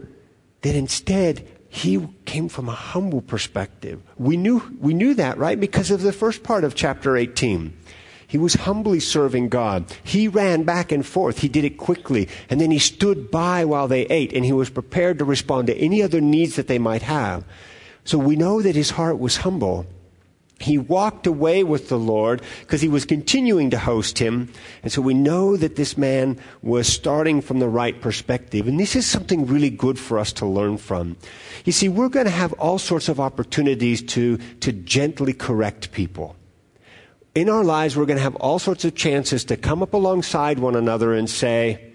that 0.62 0.74
instead, 0.74 1.48
he 1.68 2.06
came 2.26 2.48
from 2.48 2.68
a 2.68 2.72
humble 2.74 3.22
perspective. 3.22 4.02
We 4.18 4.36
knew, 4.36 4.62
we 4.78 4.94
knew 4.94 5.14
that, 5.14 5.38
right? 5.38 5.58
Because 5.58 5.90
of 5.90 6.02
the 6.02 6.12
first 6.12 6.42
part 6.42 6.64
of 6.64 6.74
chapter 6.74 7.16
18. 7.16 7.76
He 8.32 8.38
was 8.38 8.54
humbly 8.54 8.98
serving 8.98 9.50
God. 9.50 9.84
He 10.02 10.26
ran 10.26 10.62
back 10.62 10.90
and 10.90 11.04
forth. 11.04 11.40
He 11.40 11.50
did 11.50 11.64
it 11.64 11.76
quickly. 11.76 12.30
And 12.48 12.58
then 12.58 12.70
he 12.70 12.78
stood 12.78 13.30
by 13.30 13.66
while 13.66 13.88
they 13.88 14.06
ate, 14.06 14.32
and 14.32 14.42
he 14.42 14.54
was 14.54 14.70
prepared 14.70 15.18
to 15.18 15.26
respond 15.26 15.66
to 15.66 15.76
any 15.76 16.00
other 16.02 16.18
needs 16.18 16.56
that 16.56 16.66
they 16.66 16.78
might 16.78 17.02
have. 17.02 17.44
So 18.04 18.16
we 18.16 18.36
know 18.36 18.62
that 18.62 18.74
his 18.74 18.92
heart 18.92 19.18
was 19.18 19.36
humble. 19.36 19.84
He 20.58 20.78
walked 20.78 21.26
away 21.26 21.62
with 21.62 21.90
the 21.90 21.98
Lord 21.98 22.40
because 22.60 22.80
he 22.80 22.88
was 22.88 23.04
continuing 23.04 23.68
to 23.68 23.78
host 23.78 24.18
him. 24.18 24.50
And 24.82 24.90
so 24.90 25.02
we 25.02 25.12
know 25.12 25.58
that 25.58 25.76
this 25.76 25.98
man 25.98 26.38
was 26.62 26.88
starting 26.88 27.42
from 27.42 27.58
the 27.58 27.68
right 27.68 28.00
perspective. 28.00 28.66
And 28.66 28.80
this 28.80 28.96
is 28.96 29.04
something 29.06 29.44
really 29.44 29.68
good 29.68 29.98
for 29.98 30.18
us 30.18 30.32
to 30.34 30.46
learn 30.46 30.78
from. 30.78 31.18
You 31.66 31.72
see, 31.72 31.90
we're 31.90 32.08
going 32.08 32.24
to 32.24 32.32
have 32.32 32.54
all 32.54 32.78
sorts 32.78 33.10
of 33.10 33.20
opportunities 33.20 34.00
to, 34.04 34.38
to 34.60 34.72
gently 34.72 35.34
correct 35.34 35.92
people 35.92 36.34
in 37.34 37.48
our 37.48 37.64
lives, 37.64 37.96
we're 37.96 38.06
going 38.06 38.18
to 38.18 38.22
have 38.22 38.36
all 38.36 38.58
sorts 38.58 38.84
of 38.84 38.94
chances 38.94 39.44
to 39.46 39.56
come 39.56 39.82
up 39.82 39.94
alongside 39.94 40.58
one 40.58 40.76
another 40.76 41.14
and 41.14 41.28
say, 41.28 41.92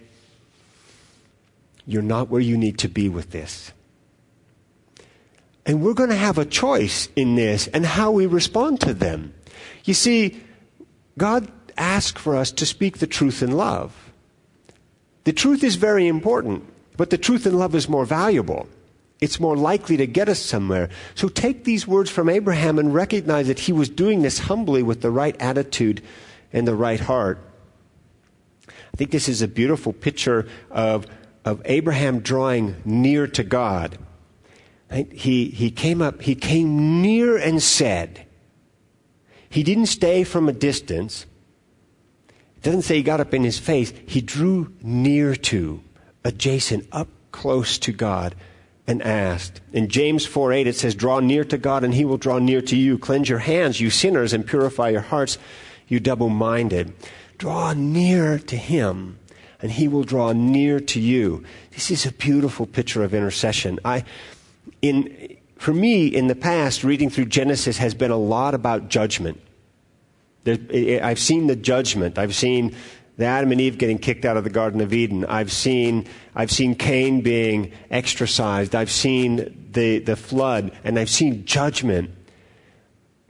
You're 1.86 2.02
not 2.02 2.30
where 2.30 2.42
you 2.42 2.58
need 2.58 2.80
to 2.80 2.90
be 2.90 3.08
with 3.08 3.32
this. 3.32 3.72
And 5.66 5.82
we're 5.82 5.94
going 5.94 6.10
to 6.10 6.16
have 6.16 6.38
a 6.38 6.46
choice 6.46 7.10
in 7.16 7.36
this 7.36 7.68
and 7.68 7.86
how 7.86 8.12
we 8.12 8.26
respond 8.26 8.82
to 8.82 8.94
them. 8.94 9.34
You 9.84 9.94
see, 9.94 10.42
God 11.18 11.52
asks 11.78 12.20
for 12.20 12.36
us 12.36 12.52
to 12.54 12.66
speak 12.66 12.98
the 12.98 13.08
truth 13.08 13.44
in 13.44 13.52
love. 13.52 14.12
The 15.26 15.34
truth 15.34 15.64
is 15.64 15.76
very 15.76 16.08
important, 16.08 16.64
but 16.96 17.10
the 17.10 17.18
truth 17.18 17.46
in 17.46 17.58
love 17.58 17.76
is 17.76 17.90
more 17.90 18.06
valuable 18.06 18.68
it's 19.20 19.40
more 19.40 19.56
likely 19.56 19.98
to 19.98 20.06
get 20.06 20.30
us 20.30 20.40
somewhere. 20.40 20.90
So 21.16 21.28
take 21.28 21.64
these 21.64 21.88
words 21.88 22.10
from 22.10 22.30
Abraham 22.30 22.78
and 22.78 22.94
recognize 22.94 23.48
that 23.48 23.60
he 23.60 23.74
was 23.74 23.90
doing 23.90 24.22
this 24.22 24.40
humbly 24.40 24.84
with 24.84 25.02
the 25.02 25.10
right 25.10 25.36
attitude 25.40 26.04
and 26.54 26.68
the 26.68 26.76
right 26.76 27.00
heart. 27.00 27.40
I 28.68 28.98
think 28.98 29.12
this 29.12 29.28
is 29.28 29.42
a 29.42 29.48
beautiful 29.48 29.92
picture 29.92 30.48
of, 30.70 31.08
of 31.46 31.62
Abraham 31.66 32.20
drawing 32.20 32.76
near 32.86 33.28
to 33.28 33.44
God. 33.44 33.98
He, 35.12 35.46
he 35.46 35.72
came 35.72 36.02
up, 36.02 36.22
he 36.22 36.36
came 36.36 37.02
near 37.02 37.38
and 37.38 37.62
said, 37.62 38.26
he 39.50 39.64
didn't 39.64 39.88
stay 39.88 40.24
from 40.24 40.48
a 40.48 40.54
distance. 40.54 41.26
It 42.58 42.64
doesn't 42.64 42.84
say 42.84 42.98
he 42.98 43.04
got 43.04 43.20
up 43.20 43.34
in 43.34 43.44
his 43.44 43.58
face. 43.58 43.94
He 44.06 44.22
drew 44.22 44.74
near 44.82 45.36
to, 45.36 45.82
adjacent, 46.24 46.88
up 46.92 47.08
close 47.32 47.78
to 47.80 47.92
God 47.92 48.36
and 48.88 49.04
asked. 49.04 49.60
In 49.74 49.90
James 49.90 50.26
4 50.26 50.54
8, 50.54 50.68
it 50.68 50.76
says, 50.76 50.96
Draw 50.96 51.20
near 51.20 51.44
to 51.44 51.58
God, 51.58 51.84
and 51.84 51.94
he 51.94 52.06
will 52.06 52.18
draw 52.18 52.40
near 52.40 52.62
to 52.62 52.76
you. 52.76 52.98
Cleanse 52.98 53.30
your 53.30 53.40
hands, 53.40 53.82
you 53.82 53.90
sinners, 53.90 54.34
and 54.34 54.48
purify 54.48 54.90
your 54.90 55.02
hearts, 55.02 55.38
you 55.88 56.00
double 56.00 56.30
minded. 56.30 56.94
Draw 57.38 57.74
near 57.74 58.40
to 58.40 58.56
him, 58.56 59.20
and 59.62 59.72
he 59.72 59.88
will 59.88 60.04
draw 60.04 60.32
near 60.32 60.80
to 60.80 61.00
you. 61.00 61.44
This 61.72 61.92
is 61.92 62.06
a 62.06 62.12
beautiful 62.12 62.66
picture 62.66 63.04
of 63.04 63.14
intercession. 63.14 63.80
I, 63.84 64.06
in, 64.82 65.38
for 65.58 65.74
me, 65.74 66.08
in 66.08 66.28
the 66.28 66.36
past, 66.36 66.84
reading 66.84 67.10
through 67.10 67.26
Genesis 67.26 67.78
has 67.78 67.94
been 67.94 68.12
a 68.12 68.18
lot 68.18 68.54
about 68.54 68.88
judgment. 68.88 69.42
There, 70.46 71.04
I've 71.04 71.20
seen 71.20 71.48
the 71.48 71.58
judgment. 71.58 72.18
I've 72.18 72.34
seen 72.34 72.74
the 73.18 73.26
Adam 73.26 73.52
and 73.52 73.60
Eve 73.60 73.78
getting 73.78 73.98
kicked 73.98 74.26
out 74.26 74.38
of 74.38 74.44
the 74.44 74.50
Garden 74.50 74.80
of 74.80 74.94
Eden. 74.94 75.26
I've 75.26 75.52
seen, 75.52 76.08
I've 76.36 76.52
seen 76.52 76.76
Cain 76.76 77.22
being 77.22 77.72
exorcised. 77.90 78.76
I've 78.76 78.92
seen 78.92 79.70
the, 79.72 80.00
the 80.00 80.16
flood, 80.16 80.72
and 80.84 81.00
I've 81.00 81.10
seen 81.10 81.44
judgment. 81.46 82.12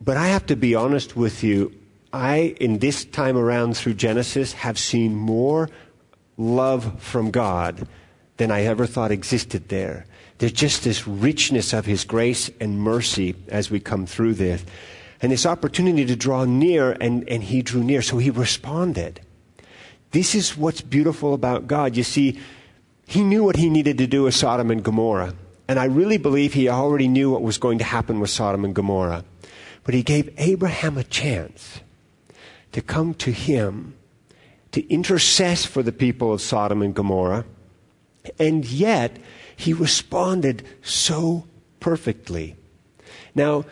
But 0.01 0.17
I 0.17 0.27
have 0.27 0.45
to 0.47 0.55
be 0.55 0.75
honest 0.75 1.15
with 1.15 1.43
you. 1.43 1.73
I, 2.11 2.55
in 2.59 2.79
this 2.79 3.05
time 3.05 3.37
around 3.37 3.77
through 3.77 3.95
Genesis, 3.95 4.53
have 4.53 4.77
seen 4.77 5.15
more 5.15 5.69
love 6.37 7.01
from 7.01 7.31
God 7.31 7.87
than 8.37 8.51
I 8.51 8.63
ever 8.63 8.85
thought 8.85 9.11
existed 9.11 9.69
there. 9.69 10.05
There's 10.37 10.51
just 10.51 10.83
this 10.83 11.07
richness 11.07 11.73
of 11.73 11.85
His 11.85 12.03
grace 12.03 12.49
and 12.59 12.79
mercy 12.79 13.35
as 13.47 13.71
we 13.71 13.79
come 13.79 14.05
through 14.05 14.35
this. 14.35 14.63
And 15.21 15.31
this 15.31 15.45
opportunity 15.45 16.05
to 16.05 16.15
draw 16.15 16.45
near, 16.45 16.91
and, 17.01 17.27
and 17.27 17.41
He 17.41 17.61
drew 17.61 17.83
near, 17.83 18.01
so 18.01 18.17
He 18.17 18.29
responded. 18.29 19.21
This 20.17 20.33
is 20.33 20.57
what's 20.57 20.81
beautiful 20.81 21.35
about 21.35 21.67
God. 21.67 21.95
You 21.95 22.01
see, 22.01 22.39
He 23.05 23.23
knew 23.23 23.43
what 23.43 23.55
He 23.55 23.69
needed 23.69 23.99
to 23.99 24.07
do 24.07 24.23
with 24.23 24.33
Sodom 24.33 24.71
and 24.71 24.83
Gomorrah. 24.83 25.35
And 25.67 25.77
I 25.77 25.85
really 25.85 26.17
believe 26.17 26.53
He 26.53 26.67
already 26.67 27.07
knew 27.07 27.29
what 27.29 27.43
was 27.43 27.59
going 27.59 27.77
to 27.77 27.83
happen 27.83 28.19
with 28.19 28.31
Sodom 28.31 28.65
and 28.65 28.73
Gomorrah. 28.73 29.23
But 29.83 29.93
He 29.93 30.01
gave 30.01 30.33
Abraham 30.39 30.97
a 30.97 31.03
chance 31.03 31.81
to 32.71 32.81
come 32.81 33.13
to 33.13 33.31
Him, 33.31 33.93
to 34.71 34.81
intercess 34.81 35.67
for 35.67 35.83
the 35.83 35.91
people 35.91 36.33
of 36.33 36.41
Sodom 36.41 36.81
and 36.81 36.95
Gomorrah. 36.95 37.45
And 38.39 38.65
yet, 38.65 39.17
He 39.55 39.71
responded 39.71 40.65
so 40.81 41.45
perfectly. 41.79 42.55
Now, 43.35 43.65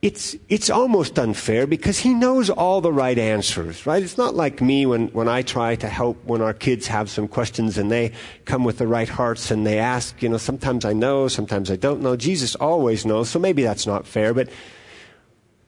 it's, 0.00 0.36
it's 0.48 0.70
almost 0.70 1.18
unfair 1.18 1.66
because 1.66 1.98
he 1.98 2.14
knows 2.14 2.50
all 2.50 2.80
the 2.80 2.92
right 2.92 3.18
answers, 3.18 3.84
right? 3.84 4.00
It's 4.00 4.16
not 4.16 4.36
like 4.36 4.60
me 4.60 4.86
when, 4.86 5.08
when 5.08 5.26
I 5.26 5.42
try 5.42 5.74
to 5.74 5.88
help 5.88 6.24
when 6.24 6.40
our 6.40 6.54
kids 6.54 6.86
have 6.86 7.10
some 7.10 7.26
questions 7.26 7.76
and 7.76 7.90
they 7.90 8.12
come 8.44 8.62
with 8.62 8.78
the 8.78 8.86
right 8.86 9.08
hearts 9.08 9.50
and 9.50 9.66
they 9.66 9.80
ask, 9.80 10.22
you 10.22 10.28
know, 10.28 10.36
sometimes 10.36 10.84
I 10.84 10.92
know, 10.92 11.26
sometimes 11.26 11.68
I 11.68 11.76
don't 11.76 12.00
know. 12.00 12.14
Jesus 12.14 12.54
always 12.54 13.04
knows, 13.04 13.28
so 13.28 13.40
maybe 13.40 13.64
that's 13.64 13.88
not 13.88 14.06
fair. 14.06 14.32
But 14.32 14.50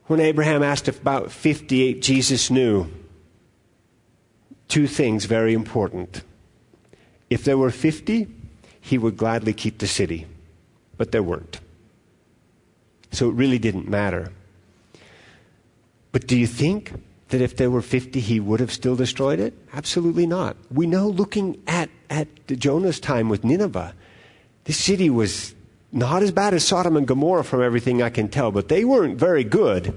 when 0.07 0.21
Abraham 0.21 0.63
asked 0.63 0.87
about 0.87 1.33
58, 1.33 2.01
Jesus 2.01 2.51
knew 2.53 2.87
two 4.69 4.87
things 4.87 5.25
very 5.25 5.55
important. 5.55 6.23
If 7.31 7.43
there 7.43 7.59
were 7.59 7.73
50, 7.73 8.29
he 8.81 8.97
would 8.97 9.17
gladly 9.17 9.55
keep 9.55 9.79
the 9.79 9.89
city, 9.89 10.29
but 10.97 11.11
there 11.11 11.23
weren't. 11.23 11.59
So 13.13 13.29
it 13.29 13.35
really 13.35 13.59
didn't 13.59 13.89
matter. 13.89 14.33
But 16.13 16.27
do 16.27 16.37
you 16.37 16.47
think 16.47 16.93
that 17.29 17.41
if 17.41 17.57
there 17.57 17.71
were 17.71 17.83
50, 17.83 18.21
he 18.21 18.41
would 18.41 18.61
have 18.61 18.73
still 18.73 18.97
destroyed 18.97 19.41
it? 19.41 19.55
Absolutely 19.73 20.27
not. 20.27 20.57
We 20.71 20.87
know 20.87 21.09
looking 21.09 21.63
at, 21.67 21.89
at 22.09 22.29
Jonah's 22.47 23.01
time 23.01 23.29
with 23.29 23.45
Nineveh, 23.45 23.95
this 24.65 24.79
city 24.79 25.11
was 25.11 25.55
not 25.93 26.23
as 26.23 26.31
bad 26.31 26.55
as 26.55 26.67
Sodom 26.67 26.97
and 26.97 27.07
Gomorrah 27.07 27.45
from 27.45 27.63
everything 27.63 28.03
I 28.03 28.11
can 28.11 28.29
tell, 28.29 28.51
but 28.53 28.69
they 28.69 28.85
weren't 28.85 29.19
very 29.19 29.45
good. 29.45 29.97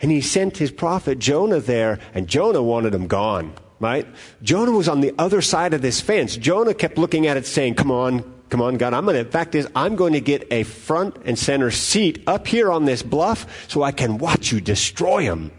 And 0.00 0.10
he 0.10 0.20
sent 0.20 0.56
his 0.56 0.70
prophet 0.70 1.18
Jonah 1.18 1.60
there, 1.60 1.98
and 2.14 2.26
Jonah 2.26 2.62
wanted 2.62 2.94
him 2.94 3.06
gone, 3.06 3.52
right? 3.80 4.06
Jonah 4.42 4.72
was 4.72 4.88
on 4.88 5.00
the 5.00 5.14
other 5.18 5.42
side 5.42 5.74
of 5.74 5.82
this 5.82 6.00
fence. 6.00 6.36
Jonah 6.36 6.74
kept 6.74 6.96
looking 6.96 7.26
at 7.26 7.36
it 7.36 7.46
saying, 7.46 7.74
Come 7.74 7.90
on, 7.90 8.24
Come 8.50 8.60
on, 8.60 8.78
God, 8.78 8.92
I'm 8.94 9.04
going 9.04 9.16
to, 9.16 9.22
the 9.22 9.30
fact 9.30 9.54
is, 9.54 9.68
I'm 9.76 9.94
going 9.94 10.12
to 10.12 10.20
get 10.20 10.46
a 10.50 10.64
front 10.64 11.16
and 11.24 11.38
center 11.38 11.70
seat 11.70 12.24
up 12.26 12.48
here 12.48 12.70
on 12.70 12.84
this 12.84 13.02
bluff 13.02 13.68
so 13.68 13.84
I 13.84 13.92
can 13.92 14.18
watch 14.18 14.50
you 14.50 14.60
destroy 14.60 15.24
them. 15.24 15.52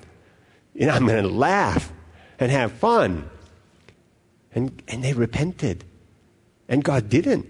And 0.78 0.92
I'm 0.92 1.08
going 1.08 1.24
to 1.24 1.30
laugh 1.30 1.92
and 2.38 2.52
have 2.52 2.74
fun. 2.74 3.30
And, 4.54 4.84
and 4.90 5.02
they 5.02 5.14
repented. 5.14 5.86
And 6.68 6.84
God 6.84 7.10
didn't. 7.10 7.48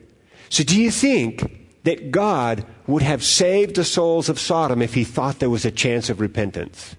So 0.49 0.63
do 0.63 0.79
you 0.79 0.91
think 0.91 1.69
that 1.83 2.11
God 2.11 2.63
would 2.85 3.01
have 3.01 3.23
saved 3.23 3.75
the 3.75 3.83
souls 3.83 4.29
of 4.29 4.39
Sodom 4.39 4.81
if 4.81 4.93
he 4.93 5.03
thought 5.03 5.39
there 5.39 5.49
was 5.49 5.65
a 5.65 5.71
chance 5.71 6.11
of 6.11 6.21
repentance? 6.21 6.95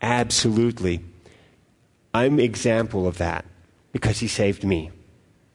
Absolutely. 0.00 1.04
I'm 2.14 2.40
example 2.40 3.06
of 3.06 3.18
that 3.18 3.44
because 3.92 4.20
he 4.20 4.28
saved 4.28 4.64
me 4.64 4.90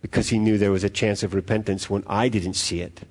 because 0.01 0.29
he 0.29 0.39
knew 0.39 0.57
there 0.57 0.71
was 0.71 0.83
a 0.83 0.89
chance 0.89 1.23
of 1.23 1.33
repentance 1.33 1.89
when 1.89 2.03
I 2.07 2.27
didn't 2.27 2.55
see 2.55 2.81
it. 2.81 3.01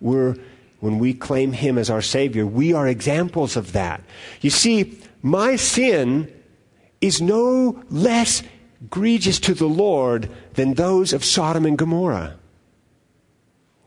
We're, 0.00 0.36
when 0.80 0.98
we 0.98 1.14
claim 1.14 1.52
him 1.52 1.78
as 1.78 1.90
our 1.90 2.02
Savior, 2.02 2.46
we 2.46 2.72
are 2.72 2.88
examples 2.88 3.56
of 3.56 3.72
that. 3.72 4.02
You 4.40 4.50
see, 4.50 4.98
my 5.22 5.56
sin 5.56 6.32
is 7.00 7.20
no 7.20 7.82
less 7.88 8.42
egregious 8.82 9.38
to 9.40 9.54
the 9.54 9.66
Lord 9.66 10.28
than 10.54 10.74
those 10.74 11.12
of 11.12 11.24
Sodom 11.24 11.64
and 11.64 11.78
Gomorrah. 11.78 12.36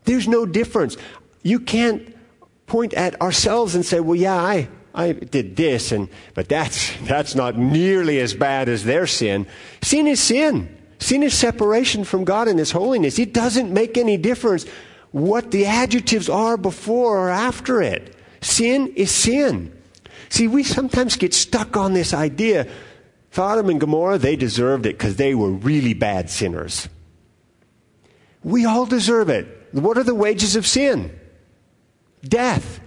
There's 0.04 0.26
no 0.26 0.46
difference. 0.46 0.96
You 1.42 1.60
can't 1.60 2.16
point 2.66 2.94
at 2.94 3.20
ourselves 3.20 3.74
and 3.74 3.84
say, 3.84 4.00
well, 4.00 4.16
yeah, 4.16 4.36
I, 4.36 4.68
I 4.94 5.12
did 5.12 5.56
this, 5.56 5.92
and, 5.92 6.08
but 6.34 6.48
that's, 6.48 6.96
that's 7.02 7.34
not 7.34 7.56
nearly 7.56 8.18
as 8.20 8.34
bad 8.34 8.68
as 8.68 8.84
their 8.84 9.06
sin. 9.06 9.46
Sin 9.82 10.06
is 10.06 10.20
sin. 10.20 10.79
Sin 11.00 11.24
is 11.24 11.34
separation 11.34 12.04
from 12.04 12.24
God 12.24 12.46
and 12.46 12.58
His 12.58 12.70
holiness. 12.70 13.18
It 13.18 13.34
doesn't 13.34 13.72
make 13.72 13.98
any 13.98 14.16
difference 14.16 14.64
what 15.10 15.50
the 15.50 15.66
adjectives 15.66 16.28
are 16.28 16.56
before 16.56 17.18
or 17.18 17.30
after 17.30 17.82
it. 17.82 18.14
Sin 18.40 18.92
is 18.94 19.10
sin. 19.10 19.76
See, 20.28 20.46
we 20.46 20.62
sometimes 20.62 21.16
get 21.16 21.34
stuck 21.34 21.76
on 21.76 21.94
this 21.94 22.14
idea 22.14 22.68
Sodom 23.32 23.68
and 23.68 23.80
Gomorrah, 23.80 24.18
they 24.18 24.36
deserved 24.36 24.86
it 24.86 24.98
because 24.98 25.16
they 25.16 25.34
were 25.34 25.50
really 25.50 25.94
bad 25.94 26.30
sinners. 26.30 26.88
We 28.42 28.64
all 28.64 28.86
deserve 28.86 29.28
it. 29.28 29.68
What 29.72 29.98
are 29.98 30.02
the 30.02 30.14
wages 30.14 30.56
of 30.56 30.66
sin? 30.66 31.16
Death. 32.22 32.80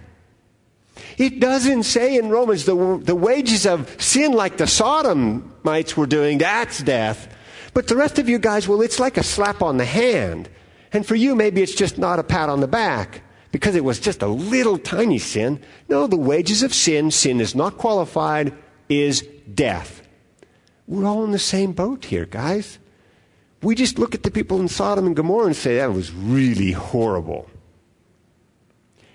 It 1.16 1.40
doesn't 1.40 1.84
say 1.84 2.16
in 2.16 2.28
Romans 2.28 2.66
the, 2.66 3.00
the 3.02 3.14
wages 3.14 3.66
of 3.66 4.00
sin 4.02 4.32
like 4.32 4.58
the 4.58 4.66
Sodomites 4.66 5.96
were 5.96 6.06
doing, 6.06 6.38
that's 6.38 6.82
death. 6.82 7.34
But 7.74 7.88
the 7.88 7.96
rest 7.96 8.18
of 8.18 8.28
you 8.28 8.38
guys, 8.38 8.68
well, 8.68 8.80
it's 8.80 9.00
like 9.00 9.16
a 9.16 9.22
slap 9.22 9.60
on 9.60 9.76
the 9.76 9.84
hand. 9.84 10.48
And 10.92 11.04
for 11.04 11.16
you, 11.16 11.34
maybe 11.34 11.60
it's 11.60 11.74
just 11.74 11.98
not 11.98 12.20
a 12.20 12.24
pat 12.24 12.48
on 12.48 12.60
the 12.60 12.68
back 12.68 13.22
because 13.50 13.74
it 13.74 13.84
was 13.84 13.98
just 14.00 14.22
a 14.22 14.28
little 14.28 14.78
tiny 14.78 15.18
sin. 15.18 15.60
No, 15.88 16.06
the 16.06 16.16
wages 16.16 16.62
of 16.62 16.72
sin, 16.72 17.10
sin 17.10 17.40
is 17.40 17.54
not 17.54 17.76
qualified, 17.76 18.52
is 18.88 19.22
death. 19.52 20.02
We're 20.86 21.06
all 21.06 21.24
in 21.24 21.32
the 21.32 21.38
same 21.38 21.72
boat 21.72 22.04
here, 22.04 22.26
guys. 22.26 22.78
We 23.62 23.74
just 23.74 23.98
look 23.98 24.14
at 24.14 24.22
the 24.22 24.30
people 24.30 24.60
in 24.60 24.68
Sodom 24.68 25.06
and 25.06 25.16
Gomorrah 25.16 25.46
and 25.46 25.56
say, 25.56 25.78
that 25.78 25.92
was 25.92 26.12
really 26.12 26.72
horrible. 26.72 27.50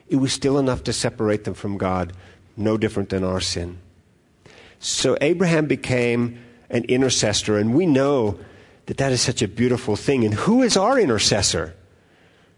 It 0.09 0.17
was 0.17 0.33
still 0.33 0.57
enough 0.57 0.83
to 0.85 0.93
separate 0.93 1.43
them 1.43 1.53
from 1.53 1.77
God, 1.77 2.13
no 2.57 2.75
different 2.75 3.09
than 3.09 3.23
our 3.23 3.39
sin. 3.39 3.77
So 4.79 5.17
Abraham 5.21 5.67
became 5.67 6.39
an 6.69 6.83
intercessor, 6.85 7.57
and 7.57 7.73
we 7.75 7.85
know 7.85 8.39
that 8.89 8.97
that 8.97 9.11
is 9.11 9.21
such 9.21 9.43
a 9.43 9.47
beautiful 9.47 9.95
thing. 9.95 10.25
And 10.25 10.33
who 10.33 10.63
is 10.63 10.75
our 10.75 10.99
intercessor? 10.99 11.75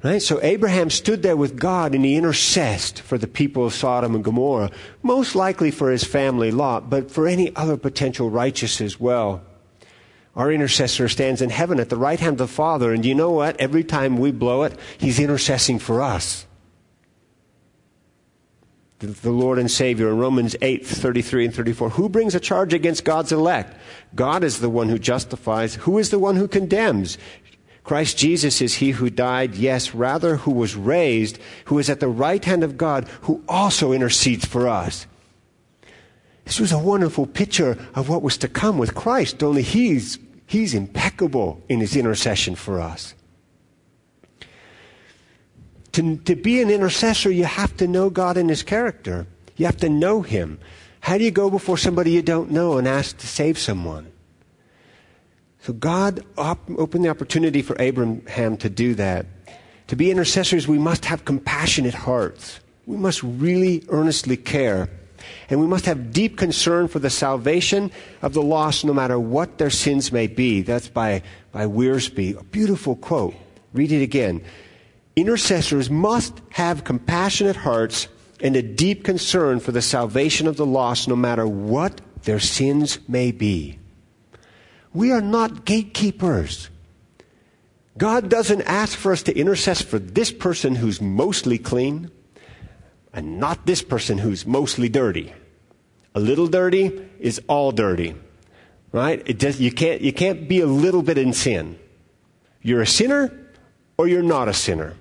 Right? 0.02 0.22
So 0.22 0.40
Abraham 0.42 0.90
stood 0.90 1.24
there 1.24 1.36
with 1.36 1.60
God 1.60 1.94
and 1.94 2.06
he 2.06 2.16
intercessed 2.16 3.02
for 3.02 3.18
the 3.18 3.28
people 3.28 3.66
of 3.66 3.74
Sodom 3.74 4.16
and 4.16 4.24
Gomorrah, 4.24 4.72
most 5.04 5.36
likely 5.36 5.72
for 5.72 5.92
his 5.92 6.06
family 6.06 6.50
Lot, 6.50 6.90
but 6.90 7.12
for 7.12 7.28
any 7.28 7.54
other 7.58 7.76
potential 7.76 8.30
righteous 8.30 8.80
as 8.80 8.98
well. 8.98 9.44
Our 10.34 10.54
intercessor 10.54 11.10
stands 11.10 11.42
in 11.42 11.50
heaven 11.50 11.82
at 11.82 11.90
the 11.90 11.98
right 11.98 12.18
hand 12.18 12.36
of 12.40 12.48
the 12.48 12.48
Father, 12.48 12.94
and 12.94 13.06
you 13.06 13.14
know 13.14 13.32
what? 13.32 13.60
Every 13.60 13.84
time 13.84 14.16
we 14.16 14.32
blow 14.32 14.64
it, 14.64 14.80
he's 14.98 15.20
intercessing 15.20 15.82
for 15.82 16.02
us. 16.02 16.46
The, 19.02 19.32
Lord 19.32 19.58
and 19.58 19.70
Savior 19.70 20.10
in 20.10 20.20
Romans 20.20 20.56
8, 20.62 20.86
33 20.86 21.46
and 21.46 21.56
34. 21.56 21.90
Who 21.90 22.08
brings 22.08 22.36
a 22.36 22.40
charge 22.40 22.72
against 22.72 23.04
God's 23.04 23.32
elect? 23.32 23.76
God 24.14 24.44
is 24.44 24.60
the 24.60 24.70
one 24.70 24.90
who 24.90 25.00
justifies. 25.00 25.74
Who 25.74 25.98
is 25.98 26.12
the 26.12 26.20
one 26.20 26.36
who 26.36 26.48
condemns? 26.48 27.18
Christ 27.84 28.18
Jesus 28.18 28.62
is 28.62 28.76
he 28.76 28.92
who 28.92 29.10
died, 29.10 29.56
yes, 29.56 29.96
rather 29.96 30.36
who 30.38 30.52
was 30.52 30.76
raised, 30.76 31.40
who 31.66 31.80
is 31.80 31.90
at 31.90 32.00
the 32.00 32.08
right 32.08 32.46
hand 32.46 32.64
of 32.64 32.78
God, 32.78 33.08
who 33.22 33.44
also 33.50 33.92
intercedes 33.92 34.46
for 34.46 34.68
us. 34.68 35.08
This 36.46 36.60
was 36.60 36.72
a 36.72 36.78
wonderful 36.78 37.26
picture 37.26 37.78
of 37.96 38.08
what 38.08 38.22
was 38.22 38.38
to 38.38 38.48
come 38.48 38.78
with 38.78 38.94
Christ, 38.94 39.42
only 39.42 39.64
he's, 39.64 40.20
he's 40.46 40.76
impeccable 40.76 41.64
in 41.70 41.80
his 41.80 41.96
intercession 41.96 42.56
for 42.56 42.80
us. 42.80 43.16
To, 45.94 46.18
to 46.18 46.36
be 46.36 46.62
an 46.62 46.70
intercessor, 46.70 47.32
you 47.32 47.44
have 47.44 47.76
to 47.78 47.88
know 47.88 48.10
God 48.10 48.38
and 48.38 48.50
his 48.50 48.64
character. 48.64 49.28
You 49.58 49.66
have 49.66 49.78
to 49.78 49.90
know 49.90 50.22
him. 50.22 50.60
How 51.02 51.18
do 51.18 51.24
you 51.24 51.32
go 51.32 51.50
before 51.50 51.78
somebody 51.78 52.12
you 52.12 52.22
don't 52.22 52.52
know 52.52 52.78
and 52.78 52.88
ask 52.88 53.18
to 53.18 53.28
save 53.28 53.58
someone? 53.58 54.12
So 55.62 55.74
God 55.74 56.26
op- 56.38 56.70
opened 56.78 57.06
the 57.06 57.10
opportunity 57.10 57.62
for 57.62 57.76
Abraham 57.80 58.58
to 58.58 58.70
do 58.70 58.96
that. 58.96 59.26
To 59.88 59.96
be 59.96 60.10
intercessors, 60.10 60.68
we 60.68 60.80
must 60.80 61.06
have 61.06 61.26
compassionate 61.26 61.94
hearts. 61.94 62.60
We 62.86 62.98
must 62.98 63.22
really 63.22 63.84
earnestly 63.90 64.38
care. 64.38 64.90
And 65.50 65.60
we 65.60 65.68
must 65.68 65.86
have 65.86 66.12
deep 66.12 66.38
concern 66.38 66.88
for 66.88 67.00
the 67.00 67.10
salvation 67.10 67.92
of 68.22 68.34
the 68.34 68.42
lost, 68.42 68.86
no 68.86 68.94
matter 68.94 69.20
what 69.20 69.58
their 69.58 69.70
sins 69.70 70.12
may 70.12 70.28
be. 70.28 70.62
That's 70.62 70.88
by, 70.88 71.22
by 71.52 71.66
Wiersbe. 71.66 72.40
A 72.40 72.44
beautiful 72.44 72.96
quote. 72.96 73.36
Read 73.74 73.92
it 73.92 74.02
again. 74.02 74.44
Intercessors 75.16 75.90
must 75.90 76.42
have 76.52 76.84
compassionate 76.84 77.58
hearts 77.58 78.08
and 78.40 78.56
a 78.56 78.62
deep 78.62 79.04
concern 79.04 79.60
for 79.60 79.72
the 79.72 79.82
salvation 79.82 80.48
of 80.48 80.58
the 80.58 80.66
lost, 80.66 81.08
no 81.08 81.16
matter 81.16 81.48
what 81.48 82.02
their 82.24 82.40
sins 82.40 83.00
may 83.08 83.32
be. 83.32 83.78
We 84.94 85.12
are 85.12 85.22
not 85.22 85.66
gatekeepers. 85.66 86.70
God 87.98 88.30
doesn't 88.30 88.62
ask 88.64 88.98
for 88.98 89.12
us 89.12 89.24
to 89.24 89.34
intercess 89.34 89.84
for 89.84 90.00
this 90.00 90.32
person 90.32 90.76
who's 90.76 91.02
mostly 91.02 91.58
clean 91.58 92.10
and 93.14 93.40
not 93.40 93.66
this 93.66 93.82
person 93.82 94.18
who's 94.18 94.46
mostly 94.46 94.90
dirty. 94.90 95.34
A 96.16 96.20
little 96.20 96.48
dirty 96.48 97.06
is 97.20 97.42
all 97.48 97.72
dirty. 97.72 98.16
Right? 98.92 99.22
It 99.26 99.40
does, 99.40 99.60
you, 99.60 99.72
can't, 99.72 100.02
you 100.02 100.12
can't 100.12 100.48
be 100.48 100.60
a 100.60 100.66
little 100.66 101.02
bit 101.02 101.18
in 101.18 101.34
sin. 101.34 101.80
You're 102.62 102.82
a 102.82 102.88
sinner 102.88 103.38
or 103.98 104.08
you're 104.08 104.24
not 104.24 104.48
a 104.48 104.54
sinner. 104.54 104.96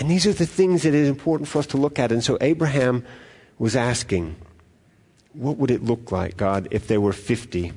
And 0.00 0.10
these 0.10 0.26
are 0.26 0.32
the 0.32 0.46
things 0.46 0.82
that 0.82 0.94
is 0.94 1.08
important 1.08 1.48
for 1.48 1.60
us 1.60 1.66
to 1.68 1.76
look 1.76 2.00
at. 2.00 2.10
And 2.10 2.24
so 2.24 2.36
Abraham 2.40 3.04
was 3.58 3.76
asking, 3.76 4.34
what 5.34 5.58
would 5.58 5.70
it 5.70 5.84
look 5.84 6.10
like, 6.10 6.36
God, 6.36 6.66
if 6.72 6.88
there 6.88 7.00
were 7.00 7.12
50 7.12 7.72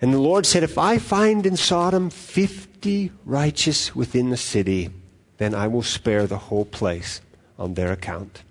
And 0.00 0.14
the 0.14 0.18
Lord 0.18 0.46
said, 0.46 0.62
If 0.62 0.78
I 0.78 0.98
find 0.98 1.44
in 1.44 1.56
Sodom 1.56 2.10
50 2.10 3.12
righteous 3.24 3.94
within 3.94 4.30
the 4.30 4.36
city, 4.36 4.90
then 5.38 5.54
I 5.54 5.68
will 5.68 5.82
spare 5.82 6.26
the 6.26 6.38
whole 6.38 6.64
place 6.64 7.20
on 7.58 7.74
their 7.74 7.92
account. 7.92 8.42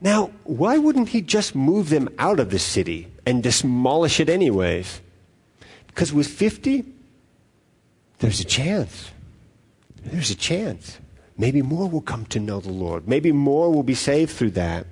Now, 0.00 0.32
why 0.42 0.76
wouldn't 0.76 1.10
he 1.10 1.22
just 1.22 1.54
move 1.54 1.88
them 1.88 2.08
out 2.18 2.40
of 2.40 2.50
the 2.50 2.58
city 2.58 3.08
and 3.24 3.42
demolish 3.42 4.20
it 4.20 4.28
anyways? 4.28 5.00
Because 5.86 6.12
with 6.12 6.26
50, 6.26 6.84
there's 8.24 8.40
a 8.40 8.44
chance. 8.44 9.10
There's 10.02 10.30
a 10.30 10.34
chance. 10.34 10.98
Maybe 11.36 11.60
more 11.60 11.90
will 11.90 12.00
come 12.00 12.24
to 12.26 12.40
know 12.40 12.58
the 12.58 12.72
Lord. 12.72 13.06
Maybe 13.06 13.32
more 13.32 13.70
will 13.70 13.82
be 13.82 13.94
saved 13.94 14.32
through 14.32 14.52
that. 14.52 14.86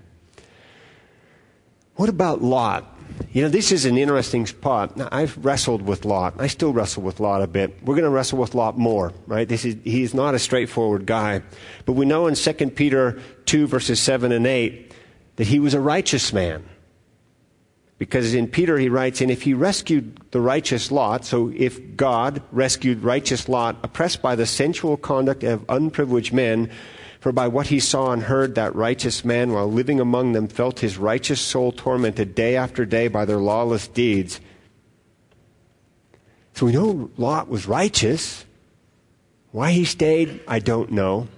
What 1.97 2.11
about 2.11 2.43
Lot? 2.43 2.95
You 3.33 3.41
know, 3.41 3.49
this 3.49 3.73
is 3.73 3.87
an 3.87 3.97
interesting 3.97 4.47
spot. 4.47 4.99
Now, 4.99 5.09
I've 5.11 5.43
wrestled 5.43 5.81
with 5.81 6.05
Lot. 6.05 6.35
I 6.39 6.47
still 6.47 6.75
wrestle 6.75 7.05
with 7.05 7.21
Lot 7.21 7.41
a 7.41 7.47
bit. 7.47 7.83
We're 7.83 7.95
going 7.95 8.05
to 8.05 8.11
wrestle 8.11 8.39
with 8.39 8.55
Lot 8.55 8.77
more, 8.77 9.15
right? 9.27 9.49
This 9.49 9.65
is, 9.65 9.77
he's 9.83 10.13
not 10.13 10.35
a 10.35 10.39
straightforward 10.39 11.07
guy. 11.07 11.41
But 11.87 11.93
we 11.93 12.05
know 12.05 12.27
in 12.27 12.35
2 12.35 12.53
Peter 12.73 13.19
2 13.47 13.67
verses 13.67 13.99
7 13.99 14.31
and 14.31 14.47
8 14.47 14.93
that 15.37 15.47
he 15.47 15.59
was 15.59 15.73
a 15.73 15.81
righteous 15.81 16.35
man. 16.35 16.69
Because 18.03 18.35
in 18.35 18.49
Peter 18.49 18.79
he 18.79 18.89
writes, 18.89 19.21
and 19.21 19.31
if 19.31 19.43
he 19.43 19.55
rescued 19.55 20.19
the 20.33 20.41
righteous 20.41 20.91
Lot, 20.91 21.25
so 21.25 21.53
if 21.55 21.97
God 21.97 22.43
rescued 22.51 23.05
righteous 23.05 23.49
Lot, 23.49 23.77
oppressed 23.85 24.21
by 24.21 24.35
the 24.35 24.45
sensual 24.45 24.97
conduct 24.97 25.45
of 25.45 25.65
unprivileged 25.69 26.33
men, 26.33 26.69
for 27.21 27.31
by 27.31 27.47
what 27.47 27.69
he 27.69 27.79
saw 27.79 28.11
and 28.11 28.25
heard, 28.25 28.57
that 28.57 28.75
righteous 28.75 29.25
man, 29.25 29.53
while 29.53 29.71
living 29.71 30.01
among 30.01 30.33
them, 30.33 30.49
felt 30.49 30.81
his 30.81 30.99
righteous 30.99 31.41
soul 31.41 31.71
tormented 31.71 32.35
day 32.35 32.57
after 32.57 32.85
day 32.85 33.07
by 33.07 33.25
their 33.25 33.37
lawless 33.37 33.87
deeds. 33.87 34.41
So 36.55 36.67
we 36.67 36.73
know 36.73 37.09
Lot 37.17 37.49
was 37.49 37.69
righteous. 37.69 38.45
Why 39.53 39.71
he 39.71 39.85
stayed, 39.85 40.41
I 40.49 40.59
don't 40.59 40.91
know. 40.91 41.29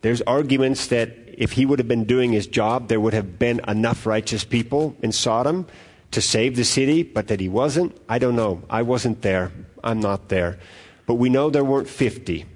There's 0.00 0.20
arguments 0.22 0.88
that 0.88 1.16
if 1.28 1.52
he 1.52 1.64
would 1.64 1.78
have 1.78 1.86
been 1.86 2.06
doing 2.06 2.32
his 2.32 2.48
job, 2.48 2.88
there 2.88 2.98
would 2.98 3.14
have 3.14 3.38
been 3.38 3.60
enough 3.68 4.04
righteous 4.04 4.42
people 4.42 4.96
in 5.00 5.12
Sodom 5.12 5.68
to 6.12 6.20
save 6.20 6.56
the 6.56 6.64
city, 6.64 7.02
but 7.02 7.28
that 7.28 7.40
he 7.40 7.48
wasn't, 7.48 7.96
I 8.08 8.18
don't 8.18 8.36
know. 8.36 8.62
I 8.70 8.82
wasn't 8.82 9.22
there. 9.22 9.50
I'm 9.82 10.00
not 10.00 10.28
there. 10.28 10.58
But 11.06 11.14
we 11.14 11.28
know 11.28 11.50
there 11.50 11.64
weren't 11.64 11.88
50. 11.88 12.46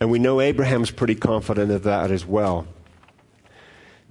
And 0.00 0.10
we 0.10 0.18
know 0.18 0.40
Abraham's 0.40 0.90
pretty 0.90 1.16
confident 1.16 1.70
of 1.70 1.82
that 1.82 2.10
as 2.10 2.24
well. 2.24 2.66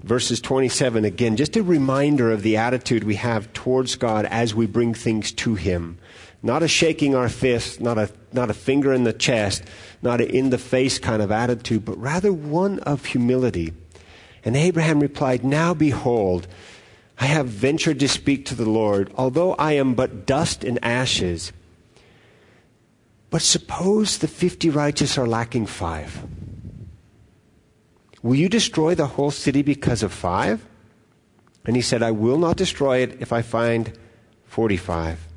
Verses 0.03 0.39
27 0.41 1.05
again, 1.05 1.37
just 1.37 1.55
a 1.55 1.63
reminder 1.63 2.31
of 2.31 2.43
the 2.43 2.57
attitude 2.57 3.03
we 3.03 3.15
have 3.15 3.51
towards 3.53 3.95
God 3.95 4.25
as 4.25 4.53
we 4.53 4.67
bring 4.67 4.93
things 4.93 5.31
to 5.31 5.55
Him. 5.55 5.97
Not 6.43 6.61
a 6.61 6.67
shaking 6.67 7.15
our 7.15 7.29
fist, 7.29 7.81
not 7.81 7.97
a, 7.97 8.11
not 8.31 8.51
a 8.51 8.53
finger 8.53 8.93
in 8.93 9.05
the 9.05 9.13
chest, 9.13 9.63
not 10.03 10.21
an 10.21 10.29
in 10.29 10.51
the 10.51 10.59
face 10.59 10.99
kind 10.99 11.21
of 11.21 11.31
attitude, 11.31 11.83
but 11.83 11.97
rather 11.97 12.31
one 12.31 12.79
of 12.79 13.05
humility. 13.05 13.73
And 14.45 14.55
Abraham 14.55 14.99
replied, 14.99 15.43
Now 15.43 15.73
behold, 15.73 16.47
I 17.19 17.25
have 17.25 17.47
ventured 17.47 17.99
to 17.99 18.07
speak 18.07 18.45
to 18.45 18.55
the 18.55 18.69
Lord, 18.69 19.11
although 19.15 19.53
I 19.55 19.73
am 19.73 19.95
but 19.95 20.25
dust 20.25 20.63
and 20.63 20.77
ashes. 20.83 21.51
But 23.29 23.41
suppose 23.41 24.19
the 24.19 24.27
50 24.27 24.69
righteous 24.69 25.17
are 25.17 25.27
lacking 25.27 25.65
five. 25.65 26.25
Will 28.21 28.35
you 28.35 28.49
destroy 28.49 28.95
the 28.95 29.07
whole 29.07 29.31
city 29.31 29.61
because 29.61 30.03
of 30.03 30.13
five? 30.13 30.65
And 31.65 31.75
he 31.75 31.81
said, 31.81 32.01
I 32.01 32.11
will 32.11 32.37
not 32.37 32.55
destroy 32.55 32.99
it 32.99 33.17
if 33.19 33.33
I 33.33 33.41
find 33.41 33.97
45. 34.45 35.27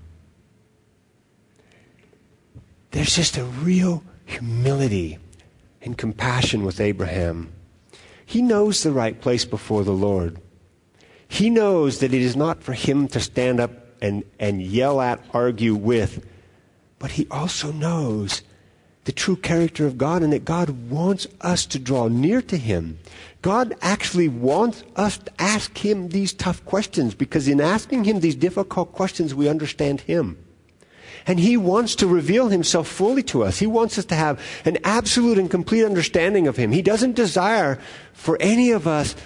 There's 2.92 3.14
just 3.14 3.36
a 3.36 3.44
real 3.44 4.02
humility 4.24 5.18
and 5.82 5.96
compassion 5.96 6.64
with 6.64 6.80
Abraham. 6.80 7.52
He 8.24 8.42
knows 8.42 8.82
the 8.82 8.92
right 8.92 9.20
place 9.20 9.44
before 9.44 9.82
the 9.82 9.92
Lord. 9.92 10.40
He 11.30 11.48
knows 11.48 12.00
that 12.00 12.12
it 12.12 12.20
is 12.20 12.36
not 12.36 12.62
for 12.62 12.74
him 12.74 13.08
to 13.08 13.20
stand 13.20 13.60
up 13.60 13.70
and, 14.02 14.24
and 14.38 14.60
yell 14.60 15.00
at, 15.00 15.24
argue 15.32 15.74
with, 15.74 16.26
but 16.98 17.12
he 17.12 17.26
also 17.30 17.72
knows 17.72 18.42
the 19.04 19.12
true 19.12 19.36
character 19.36 19.86
of 19.86 19.96
God 19.96 20.22
and 20.22 20.32
that 20.32 20.44
God 20.44 20.90
wants 20.90 21.26
us 21.40 21.64
to 21.66 21.78
draw 21.78 22.08
near 22.08 22.42
to 22.42 22.56
Him. 22.56 22.98
God 23.42 23.74
actually 23.80 24.28
wants 24.28 24.84
us 24.96 25.18
to 25.18 25.32
ask 25.38 25.78
Him 25.78 26.08
these 26.08 26.32
tough 26.32 26.64
questions 26.64 27.14
because 27.14 27.48
in 27.48 27.60
asking 27.60 28.04
Him 28.04 28.20
these 28.20 28.34
difficult 28.34 28.92
questions, 28.92 29.34
we 29.34 29.48
understand 29.48 30.02
Him. 30.02 30.36
And 31.26 31.40
He 31.40 31.56
wants 31.56 31.94
to 31.96 32.06
reveal 32.06 32.48
Himself 32.48 32.88
fully 32.88 33.22
to 33.24 33.42
us. 33.42 33.58
He 33.58 33.66
wants 33.66 33.98
us 33.98 34.04
to 34.06 34.14
have 34.14 34.40
an 34.64 34.78
absolute 34.84 35.38
and 35.38 35.50
complete 35.50 35.84
understanding 35.84 36.46
of 36.46 36.56
Him. 36.56 36.70
He 36.70 36.82
doesn't 36.82 37.16
desire 37.16 37.78
for 38.12 38.36
any 38.38 38.70
of 38.70 38.86
us 38.86 39.16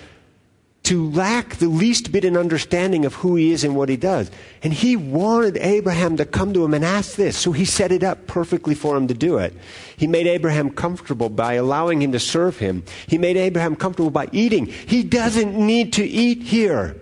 to 0.85 1.11
lack 1.11 1.57
the 1.57 1.69
least 1.69 2.13
bit 2.13 2.25
in 2.25 2.37
understanding 2.37 3.07
of 3.07 3.15
who 3.15 3.37
he 3.37 3.53
is 3.53 3.65
and 3.65 3.75
what 3.75 3.89
he 3.89 3.97
does. 3.97 4.31
And 4.63 4.73
he 4.73 4.97
wanted 4.97 5.57
Abraham 5.57 6.19
to 6.19 6.27
come 6.27 6.53
to 6.53 6.65
him 6.65 6.75
and 6.75 6.85
ask 6.85 7.17
this, 7.17 7.37
so 7.39 7.53
he 7.53 7.65
set 7.65 7.91
it 7.91 8.03
up 8.03 8.27
perfectly 8.27 8.75
for 8.75 8.95
him 8.97 9.09
to 9.09 9.15
do 9.15 9.39
it. 9.39 9.55
He 9.97 10.07
made 10.07 10.27
Abraham 10.27 10.71
comfortable 10.71 11.31
by 11.31 11.55
allowing 11.55 12.03
him 12.03 12.13
to 12.13 12.21
serve 12.21 12.59
him. 12.59 12.85
He 13.07 13.17
made 13.17 13.39
Abraham 13.39 13.77
comfortable 13.77 14.11
by 14.11 14.29
eating. 14.31 14.67
He 14.67 15.03
doesn't 15.03 15.57
need 15.57 15.95
to 15.95 16.05
eat 16.05 16.43
here. 16.43 17.01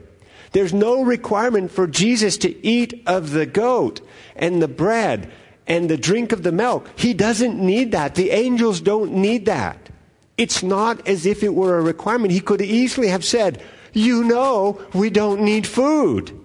There's 0.52 0.72
no 0.72 1.02
requirement 1.02 1.72
for 1.72 1.86
Jesus 1.88 2.36
to 2.38 2.66
eat 2.66 3.02
of 3.06 3.30
the 3.30 3.46
goat 3.46 4.00
and 4.36 4.62
the 4.62 4.68
bread 4.68 5.32
and 5.66 5.88
the 5.88 5.96
drink 5.96 6.30
of 6.30 6.44
the 6.44 6.52
milk. 6.52 6.88
He 6.96 7.14
doesn't 7.14 7.58
need 7.58 7.92
that. 7.92 8.14
The 8.14 8.30
angels 8.30 8.80
don't 8.80 9.14
need 9.14 9.46
that. 9.46 9.81
It's 10.42 10.60
not 10.60 11.06
as 11.06 11.24
if 11.24 11.44
it 11.44 11.54
were 11.54 11.78
a 11.78 11.82
requirement. 11.82 12.32
He 12.32 12.40
could 12.40 12.60
easily 12.60 13.06
have 13.06 13.24
said, 13.24 13.62
You 13.92 14.24
know, 14.24 14.84
we 14.92 15.08
don't 15.08 15.40
need 15.40 15.68
food. 15.68 16.36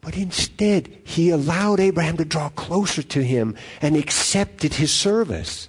But 0.00 0.16
instead, 0.16 0.88
he 1.04 1.30
allowed 1.30 1.78
Abraham 1.78 2.16
to 2.16 2.24
draw 2.24 2.48
closer 2.48 3.04
to 3.04 3.22
him 3.22 3.54
and 3.80 3.94
accepted 3.96 4.74
his 4.74 4.92
service. 4.92 5.68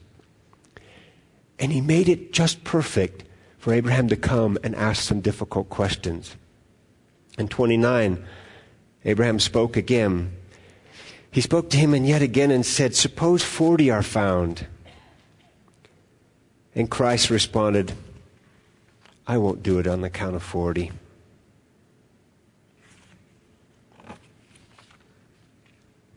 And 1.60 1.72
he 1.72 1.82
made 1.82 2.10
it 2.10 2.34
just 2.34 2.64
perfect 2.64 3.26
for 3.60 3.76
Abraham 3.76 4.08
to 4.08 4.16
come 4.16 4.58
and 4.64 4.74
ask 4.74 5.04
some 5.04 5.22
difficult 5.22 5.70
questions. 5.70 6.36
In 7.38 7.48
29, 7.48 8.26
Abraham 9.06 9.40
spoke 9.40 9.78
again. 9.78 10.36
He 11.30 11.42
spoke 11.42 11.70
to 11.70 11.78
him 11.78 11.94
and 11.94 12.08
yet 12.08 12.24
again 12.24 12.50
and 12.50 12.66
said, 12.66 12.96
Suppose 12.96 13.44
40 13.44 13.92
are 13.92 14.02
found. 14.02 14.66
And 16.76 16.90
Christ 16.90 17.30
responded, 17.30 17.94
I 19.28 19.38
won't 19.38 19.64
do 19.64 19.80
it 19.80 19.88
on 19.88 20.02
the 20.02 20.10
count 20.10 20.36
of 20.36 20.44
40. 20.44 20.92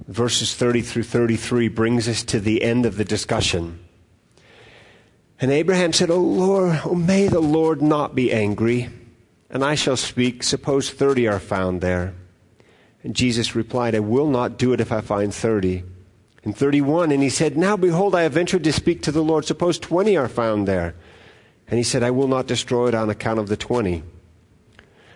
Verses 0.08 0.54
30 0.54 0.82
through 0.82 1.02
33 1.02 1.68
brings 1.68 2.08
us 2.08 2.22
to 2.24 2.40
the 2.40 2.62
end 2.62 2.86
of 2.86 2.96
the 2.96 3.04
discussion. 3.04 3.80
And 5.40 5.50
Abraham 5.50 5.92
said, 5.92 6.10
O 6.10 6.20
Lord, 6.20 6.80
oh, 6.84 6.94
may 6.94 7.28
the 7.28 7.40
Lord 7.40 7.82
not 7.82 8.14
be 8.14 8.32
angry, 8.32 8.88
and 9.50 9.64
I 9.64 9.74
shall 9.74 9.96
speak. 9.96 10.42
Suppose 10.42 10.90
30 10.90 11.28
are 11.28 11.40
found 11.40 11.80
there. 11.80 12.14
And 13.02 13.14
Jesus 13.14 13.54
replied, 13.54 13.94
I 13.94 14.00
will 14.00 14.28
not 14.28 14.58
do 14.58 14.72
it 14.72 14.80
if 14.80 14.90
I 14.90 15.00
find 15.00 15.34
30 15.34 15.84
in 16.46 16.52
31. 16.52 17.10
And 17.10 17.22
he 17.22 17.28
said, 17.28 17.58
Now 17.58 17.76
behold, 17.76 18.14
I 18.14 18.22
have 18.22 18.32
ventured 18.32 18.64
to 18.64 18.72
speak 18.72 19.02
to 19.02 19.12
the 19.12 19.22
Lord. 19.22 19.44
Suppose 19.44 19.78
20 19.78 20.16
are 20.16 20.28
found 20.28 20.66
there. 20.66 20.94
And 21.68 21.76
he 21.76 21.82
said, 21.82 22.04
I 22.04 22.12
will 22.12 22.28
not 22.28 22.46
destroy 22.46 22.88
it 22.88 22.94
on 22.94 23.10
account 23.10 23.40
of 23.40 23.48
the 23.48 23.56
20. 23.56 24.04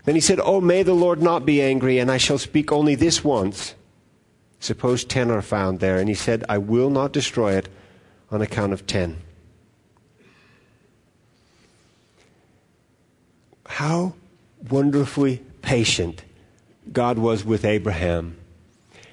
Then 0.04 0.14
he 0.16 0.20
said, 0.20 0.40
Oh, 0.42 0.60
may 0.60 0.82
the 0.82 0.92
Lord 0.92 1.22
not 1.22 1.46
be 1.46 1.62
angry, 1.62 1.98
and 1.98 2.10
I 2.10 2.16
shall 2.16 2.38
speak 2.38 2.72
only 2.72 2.96
this 2.96 3.22
once. 3.22 3.76
Suppose 4.58 5.04
10 5.04 5.30
are 5.30 5.40
found 5.40 5.78
there. 5.78 5.98
And 5.98 6.08
he 6.08 6.14
said, 6.14 6.44
I 6.48 6.58
will 6.58 6.90
not 6.90 7.12
destroy 7.12 7.54
it 7.54 7.68
on 8.30 8.42
account 8.42 8.72
of 8.72 8.86
10. 8.86 9.16
How 13.66 14.14
wonderfully 14.68 15.44
patient 15.62 16.24
God 16.92 17.18
was 17.18 17.44
with 17.44 17.64
Abraham. 17.64 18.36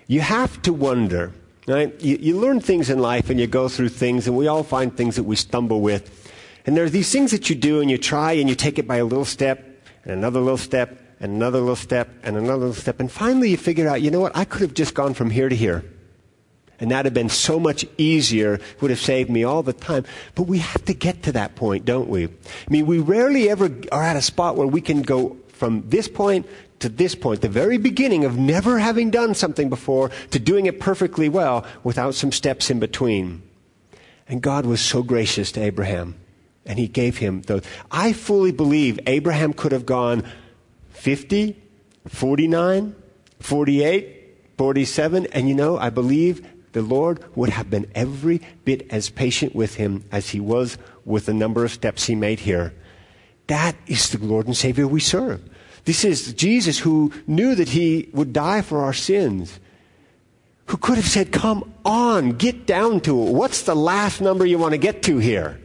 You 0.08 0.22
have 0.22 0.60
to 0.64 0.74
wonder 0.74 1.34
Right? 1.68 2.00
You, 2.02 2.18
you 2.22 2.40
learn 2.40 2.62
things 2.62 2.90
in 2.90 3.00
life 3.00 3.30
and 3.30 3.38
you 3.40 3.46
go 3.46 3.68
through 3.68 3.90
things, 3.90 4.26
and 4.26 4.38
we 4.38 4.48
all 4.48 4.64
find 4.64 4.96
things 4.96 5.18
that 5.18 5.24
we 5.24 5.36
stumble 5.36 5.82
with. 5.82 6.32
And 6.66 6.78
there 6.78 6.86
are 6.86 6.90
these 6.90 7.12
things 7.12 7.32
that 7.32 7.50
you 7.50 7.56
do 7.56 7.82
and 7.82 7.92
you 7.92 7.98
try 7.98 8.34
and 8.34 8.50
you 8.50 8.56
take 8.56 8.80
it 8.80 8.88
by 8.88 8.98
a 8.98 9.06
little 9.06 9.26
step 9.26 9.66
and 10.04 10.14
another 10.14 10.40
little 10.40 10.58
step 10.58 11.00
and 11.20 11.34
another 11.34 11.60
little 11.60 11.76
step 11.76 12.10
and 12.24 12.38
another 12.38 12.58
little 12.58 12.74
step. 12.74 13.00
And 13.00 13.12
finally 13.12 13.50
you 13.50 13.58
figure 13.58 13.88
out, 13.88 14.02
you 14.02 14.12
know 14.12 14.20
what? 14.20 14.36
I 14.36 14.46
could 14.46 14.62
have 14.62 14.74
just 14.74 14.94
gone 14.94 15.14
from 15.14 15.30
here 15.30 15.50
to 15.50 15.56
here. 15.56 15.84
And 16.80 16.92
that'd 16.92 17.06
have 17.06 17.14
been 17.14 17.30
so 17.30 17.60
much 17.60 17.86
easier, 17.98 18.60
would 18.82 18.92
have 18.92 19.00
saved 19.00 19.30
me 19.30 19.44
all 19.44 19.64
the 19.64 19.74
time. 19.74 20.06
But 20.36 20.44
we 20.44 20.60
have 20.60 20.86
to 20.86 20.94
get 20.94 21.24
to 21.24 21.32
that 21.34 21.56
point, 21.56 21.86
don't 21.86 22.08
we? 22.08 22.26
I 22.26 22.30
mean, 22.70 22.86
we 22.86 23.00
rarely 23.00 23.50
ever 23.50 23.76
are 23.92 24.04
at 24.04 24.16
a 24.16 24.22
spot 24.22 24.56
where 24.56 24.68
we 24.68 24.82
can 24.82 25.02
go 25.02 25.38
from 25.48 25.84
this 25.90 26.08
point 26.08 26.46
to 26.80 26.90
this 26.90 27.16
point, 27.16 27.42
the 27.42 27.50
very 27.50 27.78
beginning 27.78 28.26
of 28.26 28.38
never 28.38 28.80
having 28.80 29.10
done 29.10 29.34
something 29.34 29.70
before 29.70 30.10
to 30.32 30.40
doing 30.40 30.66
it 30.66 30.80
perfectly 30.80 31.30
well 31.30 31.66
without 31.84 32.14
some 32.14 32.32
steps 32.32 32.70
in 32.70 32.80
between. 32.80 33.42
And 34.28 34.42
God 34.42 34.66
was 34.66 34.82
so 34.82 35.04
gracious 35.04 35.52
to 35.54 35.62
Abraham. 35.62 36.16
And 36.66 36.78
he 36.78 36.88
gave 36.88 37.18
him 37.18 37.44
those. 37.44 37.64
I 37.90 38.12
fully 38.14 38.52
believe 38.52 39.00
Abraham 39.08 39.54
could 39.54 39.72
have 39.72 39.86
gone 39.86 40.24
50, 40.90 41.56
49, 42.08 42.96
48, 43.40 44.38
47. 44.58 45.28
And 45.28 45.48
you 45.48 45.56
know, 45.56 45.78
I 45.78 45.90
believe 45.90 46.46
the 46.74 46.82
Lord 46.82 47.24
would 47.36 47.50
have 47.50 47.70
been 47.70 47.90
every 47.96 48.42
bit 48.66 48.86
as 48.92 49.10
patient 49.10 49.56
with 49.56 49.76
him 49.76 50.04
as 50.12 50.30
he 50.30 50.40
was 50.40 50.78
with 51.06 51.26
the 51.26 51.34
number 51.34 51.64
of 51.64 51.72
steps 51.72 52.06
he 52.06 52.16
made 52.16 52.42
here. 52.42 52.74
That 53.48 53.78
is 53.88 54.10
the 54.10 54.24
Lord 54.24 54.46
and 54.46 54.58
Savior 54.58 54.88
we 54.88 55.00
serve. 55.00 55.42
This 55.88 56.04
is 56.04 56.34
Jesus 56.34 56.78
who 56.78 57.14
knew 57.28 57.56
that 57.56 57.70
he 57.70 58.10
would 58.12 58.34
die 58.34 58.62
for 58.62 58.84
our 58.84 58.92
sins. 58.92 59.58
Who 60.66 60.76
could 60.76 60.98
have 60.98 61.08
said, 61.08 61.32
Come 61.32 61.74
on, 61.86 62.32
get 62.32 62.66
down 62.66 63.00
to 63.08 63.18
it. 63.26 63.32
What's 63.32 63.62
the 63.62 63.74
last 63.74 64.20
number 64.20 64.46
you 64.46 64.58
want 64.58 64.74
to 64.74 64.78
get 64.78 65.02
to 65.04 65.18
here? 65.18 65.62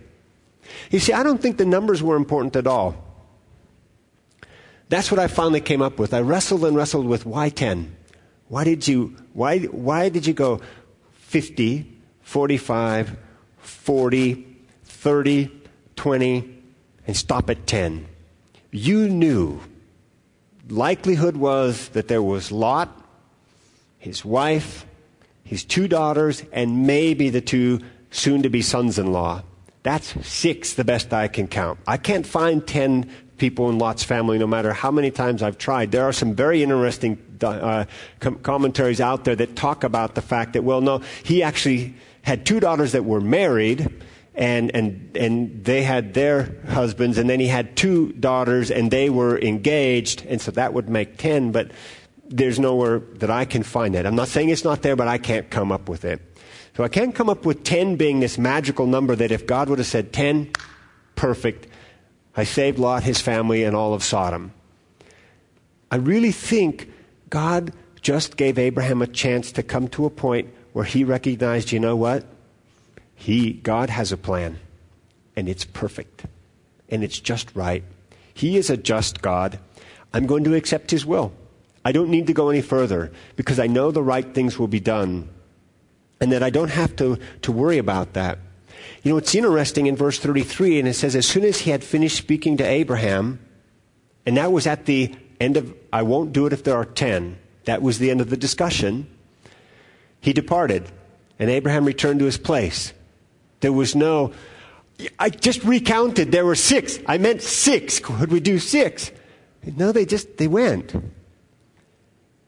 You 0.92 1.00
see, 1.00 1.12
I 1.12 1.24
don't 1.24 1.42
think 1.42 1.56
the 1.56 1.66
numbers 1.66 2.04
were 2.04 2.14
important 2.14 2.54
at 2.54 2.68
all. 2.68 2.94
That's 4.88 5.10
what 5.10 5.18
I 5.18 5.26
finally 5.26 5.60
came 5.60 5.82
up 5.82 5.98
with. 5.98 6.14
I 6.14 6.20
wrestled 6.20 6.64
and 6.64 6.76
wrestled 6.76 7.06
with 7.06 7.26
why 7.26 7.48
10? 7.48 7.96
Why 8.46 8.62
did 8.62 8.86
you, 8.86 9.16
why, 9.32 9.58
why 9.58 10.08
did 10.08 10.24
you 10.24 10.34
go 10.34 10.60
50, 11.14 11.98
45, 12.20 13.16
40, 13.58 14.56
30, 14.84 15.50
20, 15.96 16.62
and 17.08 17.16
stop 17.16 17.50
at 17.50 17.66
10? 17.66 18.06
You 18.70 19.08
knew 19.08 19.60
likelihood 20.68 21.36
was 21.36 21.88
that 21.90 22.08
there 22.08 22.22
was 22.22 22.52
Lot, 22.52 22.88
his 23.98 24.24
wife, 24.24 24.86
his 25.44 25.64
two 25.64 25.88
daughters, 25.88 26.42
and 26.52 26.86
maybe 26.86 27.30
the 27.30 27.40
two 27.40 27.80
soon 28.10 28.42
to 28.42 28.48
be 28.48 28.62
sons 28.62 28.98
in 28.98 29.12
law. 29.12 29.42
That's 29.82 30.26
six, 30.26 30.74
the 30.74 30.84
best 30.84 31.12
I 31.12 31.28
can 31.28 31.48
count. 31.48 31.78
I 31.86 31.96
can't 31.96 32.26
find 32.26 32.66
ten 32.66 33.10
people 33.38 33.68
in 33.68 33.78
Lot's 33.78 34.04
family, 34.04 34.38
no 34.38 34.46
matter 34.46 34.72
how 34.72 34.92
many 34.92 35.10
times 35.10 35.42
I've 35.42 35.58
tried. 35.58 35.90
There 35.90 36.04
are 36.04 36.12
some 36.12 36.34
very 36.34 36.62
interesting 36.62 37.18
uh, 37.42 37.86
com- 38.20 38.36
commentaries 38.36 39.00
out 39.00 39.24
there 39.24 39.34
that 39.34 39.56
talk 39.56 39.82
about 39.82 40.14
the 40.14 40.22
fact 40.22 40.52
that, 40.52 40.62
well, 40.62 40.80
no, 40.80 41.02
he 41.24 41.42
actually 41.42 41.94
had 42.22 42.46
two 42.46 42.60
daughters 42.60 42.92
that 42.92 43.04
were 43.04 43.20
married 43.20 43.92
and, 44.34 44.74
and, 44.74 45.16
and 45.16 45.64
they 45.64 45.82
had 45.82 46.14
their 46.14 46.56
husbands, 46.68 47.18
and 47.18 47.28
then 47.28 47.40
he 47.40 47.48
had 47.48 47.76
two 47.76 48.12
daughters, 48.12 48.70
and 48.70 48.90
they 48.90 49.10
were 49.10 49.38
engaged, 49.38 50.24
and 50.26 50.40
so 50.40 50.50
that 50.52 50.72
would 50.72 50.88
make 50.88 51.18
10, 51.18 51.52
but 51.52 51.70
there's 52.28 52.58
nowhere 52.58 53.00
that 53.16 53.30
I 53.30 53.44
can 53.44 53.62
find 53.62 53.94
that. 53.94 54.06
I'm 54.06 54.14
not 54.14 54.28
saying 54.28 54.48
it's 54.48 54.64
not 54.64 54.82
there, 54.82 54.96
but 54.96 55.06
I 55.06 55.18
can't 55.18 55.50
come 55.50 55.70
up 55.70 55.88
with 55.88 56.04
it. 56.04 56.20
So 56.76 56.82
I 56.82 56.88
can't 56.88 57.14
come 57.14 57.28
up 57.28 57.44
with 57.44 57.64
10 57.64 57.96
being 57.96 58.20
this 58.20 58.38
magical 58.38 58.86
number 58.86 59.14
that 59.14 59.30
if 59.30 59.46
God 59.46 59.68
would 59.68 59.78
have 59.78 59.86
said 59.86 60.12
10, 60.12 60.50
perfect, 61.14 61.66
I 62.34 62.44
saved 62.44 62.78
Lot, 62.78 63.02
his 63.02 63.20
family, 63.20 63.64
and 63.64 63.76
all 63.76 63.92
of 63.92 64.02
Sodom. 64.02 64.52
I 65.90 65.96
really 65.96 66.32
think 66.32 66.90
God 67.28 67.74
just 68.00 68.38
gave 68.38 68.58
Abraham 68.58 69.02
a 69.02 69.06
chance 69.06 69.52
to 69.52 69.62
come 69.62 69.88
to 69.88 70.06
a 70.06 70.10
point 70.10 70.48
where 70.72 70.86
he 70.86 71.04
recognized, 71.04 71.70
you 71.70 71.78
know 71.80 71.96
what? 71.96 72.24
He, 73.22 73.52
God 73.52 73.88
has 73.88 74.10
a 74.10 74.16
plan, 74.16 74.58
and 75.36 75.48
it's 75.48 75.64
perfect, 75.64 76.24
and 76.88 77.04
it's 77.04 77.20
just 77.20 77.54
right. 77.54 77.84
He 78.34 78.56
is 78.56 78.68
a 78.68 78.76
just 78.76 79.22
God. 79.22 79.60
I'm 80.12 80.26
going 80.26 80.42
to 80.42 80.56
accept 80.56 80.90
His 80.90 81.06
will. 81.06 81.32
I 81.84 81.92
don't 81.92 82.10
need 82.10 82.26
to 82.26 82.32
go 82.32 82.48
any 82.48 82.62
further 82.62 83.12
because 83.36 83.60
I 83.60 83.68
know 83.68 83.92
the 83.92 84.02
right 84.02 84.34
things 84.34 84.58
will 84.58 84.66
be 84.66 84.80
done 84.80 85.28
and 86.20 86.32
that 86.32 86.42
I 86.42 86.50
don't 86.50 86.72
have 86.72 86.96
to, 86.96 87.16
to 87.42 87.52
worry 87.52 87.78
about 87.78 88.14
that. 88.14 88.40
You 89.04 89.12
know, 89.12 89.18
it's 89.18 89.36
interesting 89.36 89.86
in 89.86 89.94
verse 89.94 90.18
33, 90.18 90.80
and 90.80 90.88
it 90.88 90.94
says, 90.94 91.14
As 91.14 91.24
soon 91.24 91.44
as 91.44 91.58
he 91.58 91.70
had 91.70 91.84
finished 91.84 92.16
speaking 92.16 92.56
to 92.56 92.64
Abraham, 92.64 93.38
and 94.26 94.36
that 94.36 94.50
was 94.50 94.66
at 94.66 94.86
the 94.86 95.14
end 95.40 95.56
of, 95.56 95.72
I 95.92 96.02
won't 96.02 96.32
do 96.32 96.46
it 96.46 96.52
if 96.52 96.64
there 96.64 96.74
are 96.74 96.84
ten, 96.84 97.38
that 97.66 97.82
was 97.82 98.00
the 98.00 98.10
end 98.10 98.20
of 98.20 98.30
the 98.30 98.36
discussion, 98.36 99.06
he 100.20 100.32
departed, 100.32 100.90
and 101.38 101.48
Abraham 101.48 101.84
returned 101.84 102.18
to 102.18 102.26
his 102.26 102.36
place. 102.36 102.92
There 103.62 103.72
was 103.72 103.94
no, 103.94 104.32
I 105.18 105.30
just 105.30 105.64
recounted, 105.64 106.32
there 106.32 106.44
were 106.44 106.56
six. 106.56 106.98
I 107.06 107.16
meant 107.16 107.42
six. 107.42 108.00
Could 108.00 108.30
we 108.30 108.40
do 108.40 108.58
six? 108.58 109.10
No, 109.64 109.92
they 109.92 110.04
just, 110.04 110.36
they 110.36 110.48
went. 110.48 110.94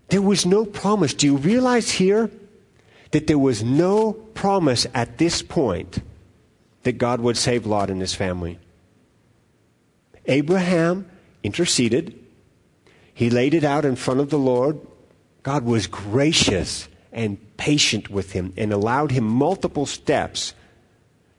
There 0.08 0.20
was 0.20 0.44
no 0.44 0.66
promise. 0.66 1.14
Do 1.14 1.26
you 1.26 1.36
realize 1.36 1.92
here 1.92 2.30
that 3.12 3.28
there 3.28 3.38
was 3.38 3.62
no 3.62 4.12
promise 4.12 4.86
at 4.92 5.18
this 5.18 5.40
point 5.40 6.02
that 6.82 6.98
God 6.98 7.20
would 7.20 7.36
save 7.36 7.64
Lot 7.64 7.90
and 7.90 8.00
his 8.00 8.14
family? 8.14 8.58
Abraham 10.26 11.08
interceded. 11.44 12.18
He 13.14 13.30
laid 13.30 13.54
it 13.54 13.62
out 13.62 13.84
in 13.84 13.94
front 13.94 14.18
of 14.18 14.30
the 14.30 14.38
Lord. 14.38 14.80
God 15.44 15.64
was 15.64 15.86
gracious 15.86 16.88
and 17.12 17.38
patient 17.56 18.10
with 18.10 18.32
him 18.32 18.52
and 18.56 18.72
allowed 18.72 19.12
him 19.12 19.22
multiple 19.22 19.86
steps 19.86 20.54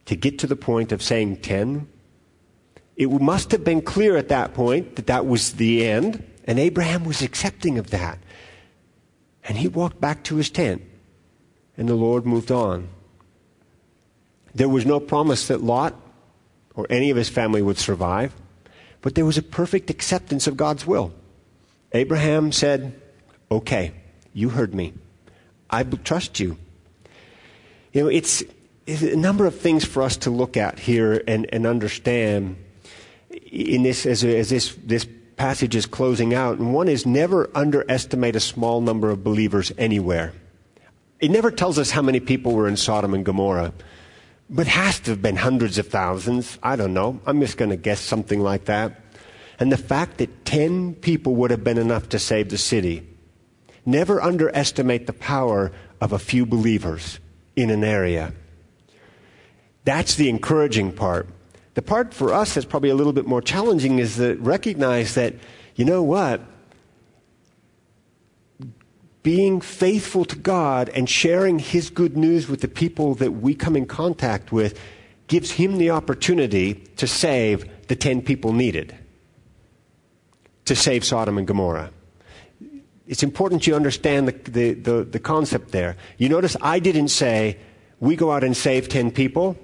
to 0.05 0.15
get 0.15 0.39
to 0.39 0.47
the 0.47 0.55
point 0.55 0.91
of 0.91 1.01
saying 1.01 1.37
10. 1.37 1.87
It 2.95 3.09
must 3.09 3.51
have 3.51 3.63
been 3.63 3.81
clear 3.81 4.15
at 4.17 4.29
that 4.29 4.53
point 4.53 4.95
that 4.95 5.07
that 5.07 5.25
was 5.25 5.53
the 5.53 5.85
end, 5.85 6.23
and 6.45 6.59
Abraham 6.59 7.03
was 7.03 7.21
accepting 7.21 7.77
of 7.77 7.89
that. 7.89 8.19
And 9.43 9.57
he 9.57 9.67
walked 9.67 9.99
back 9.99 10.23
to 10.25 10.37
his 10.37 10.49
tent, 10.49 10.81
and 11.77 11.89
the 11.89 11.95
Lord 11.95 12.25
moved 12.25 12.51
on. 12.51 12.87
There 14.53 14.69
was 14.69 14.85
no 14.85 14.99
promise 14.99 15.47
that 15.47 15.61
Lot 15.61 15.93
or 16.75 16.87
any 16.89 17.09
of 17.09 17.17
his 17.17 17.29
family 17.29 17.61
would 17.61 17.77
survive, 17.77 18.33
but 19.01 19.15
there 19.15 19.25
was 19.25 19.37
a 19.37 19.43
perfect 19.43 19.89
acceptance 19.89 20.47
of 20.47 20.57
God's 20.57 20.87
will. 20.87 21.13
Abraham 21.91 22.51
said, 22.51 22.99
Okay, 23.51 23.93
you 24.33 24.49
heard 24.49 24.73
me. 24.73 24.93
I 25.69 25.83
trust 25.83 26.39
you. 26.39 26.57
You 27.93 28.03
know, 28.03 28.07
it's, 28.07 28.41
it's, 28.41 28.54
a 28.87 29.15
number 29.15 29.45
of 29.45 29.59
things 29.59 29.83
for 29.83 30.03
us 30.03 30.17
to 30.17 30.29
look 30.29 30.57
at 30.57 30.79
here 30.79 31.23
and, 31.27 31.47
and 31.51 31.65
understand 31.65 32.57
in 33.29 33.83
this 33.83 34.05
as, 34.05 34.23
as 34.23 34.49
this, 34.49 34.75
this 34.83 35.07
passage 35.37 35.75
is 35.75 35.85
closing 35.85 36.33
out. 36.33 36.59
And 36.59 36.73
one 36.73 36.87
is 36.87 37.05
never 37.05 37.49
underestimate 37.55 38.35
a 38.35 38.39
small 38.39 38.81
number 38.81 39.09
of 39.09 39.23
believers 39.23 39.71
anywhere. 39.77 40.33
It 41.19 41.31
never 41.31 41.49
tells 41.51 41.79
us 41.79 41.91
how 41.91 42.01
many 42.01 42.19
people 42.19 42.53
were 42.53 42.67
in 42.67 42.77
Sodom 42.77 43.13
and 43.13 43.25
Gomorrah, 43.25 43.73
but 44.49 44.67
has 44.67 44.99
to 45.01 45.11
have 45.11 45.21
been 45.21 45.37
hundreds 45.37 45.77
of 45.77 45.87
thousands. 45.87 46.59
I 46.61 46.75
don't 46.75 46.93
know. 46.93 47.19
I'm 47.25 47.39
just 47.39 47.57
going 47.57 47.71
to 47.71 47.77
guess 47.77 47.99
something 47.99 48.41
like 48.41 48.65
that. 48.65 49.01
And 49.57 49.71
the 49.71 49.77
fact 49.77 50.17
that 50.17 50.45
10 50.45 50.95
people 50.95 51.35
would 51.35 51.51
have 51.51 51.63
been 51.63 51.77
enough 51.77 52.09
to 52.09 52.19
save 52.19 52.49
the 52.49 52.57
city. 52.57 53.07
Never 53.85 54.21
underestimate 54.21 55.07
the 55.07 55.13
power 55.13 55.71
of 56.01 56.11
a 56.11 56.19
few 56.19 56.45
believers 56.45 57.19
in 57.55 57.69
an 57.69 57.83
area. 57.83 58.33
That's 59.85 60.15
the 60.15 60.29
encouraging 60.29 60.91
part. 60.91 61.29
The 61.75 61.81
part 61.81 62.13
for 62.13 62.33
us 62.33 62.55
that's 62.55 62.65
probably 62.65 62.89
a 62.89 62.95
little 62.95 63.13
bit 63.13 63.27
more 63.27 63.41
challenging 63.41 63.99
is 63.99 64.17
to 64.17 64.35
recognize 64.35 65.15
that, 65.15 65.35
you 65.75 65.85
know 65.85 66.03
what? 66.03 66.41
Being 69.23 69.61
faithful 69.61 70.25
to 70.25 70.35
God 70.35 70.89
and 70.89 71.09
sharing 71.09 71.59
His 71.59 71.89
good 71.89 72.17
news 72.17 72.47
with 72.47 72.61
the 72.61 72.67
people 72.67 73.15
that 73.15 73.31
we 73.31 73.55
come 73.55 73.75
in 73.75 73.85
contact 73.85 74.51
with 74.51 74.79
gives 75.27 75.51
Him 75.51 75.77
the 75.77 75.91
opportunity 75.91 76.75
to 76.97 77.07
save 77.07 77.87
the 77.87 77.95
10 77.95 78.21
people 78.21 78.53
needed 78.53 78.95
to 80.65 80.75
save 80.75 81.05
Sodom 81.05 81.37
and 81.37 81.47
Gomorrah. 81.47 81.91
It's 83.07 83.21
important 83.21 83.67
you 83.67 83.75
understand 83.75 84.27
the, 84.27 84.31
the, 84.49 84.73
the, 84.73 85.03
the 85.03 85.19
concept 85.19 85.71
there. 85.71 85.95
You 86.17 86.27
notice 86.27 86.57
I 86.59 86.79
didn't 86.79 87.09
say, 87.09 87.57
we 87.99 88.15
go 88.15 88.31
out 88.31 88.43
and 88.43 88.57
save 88.57 88.89
10 88.89 89.11
people. 89.11 89.57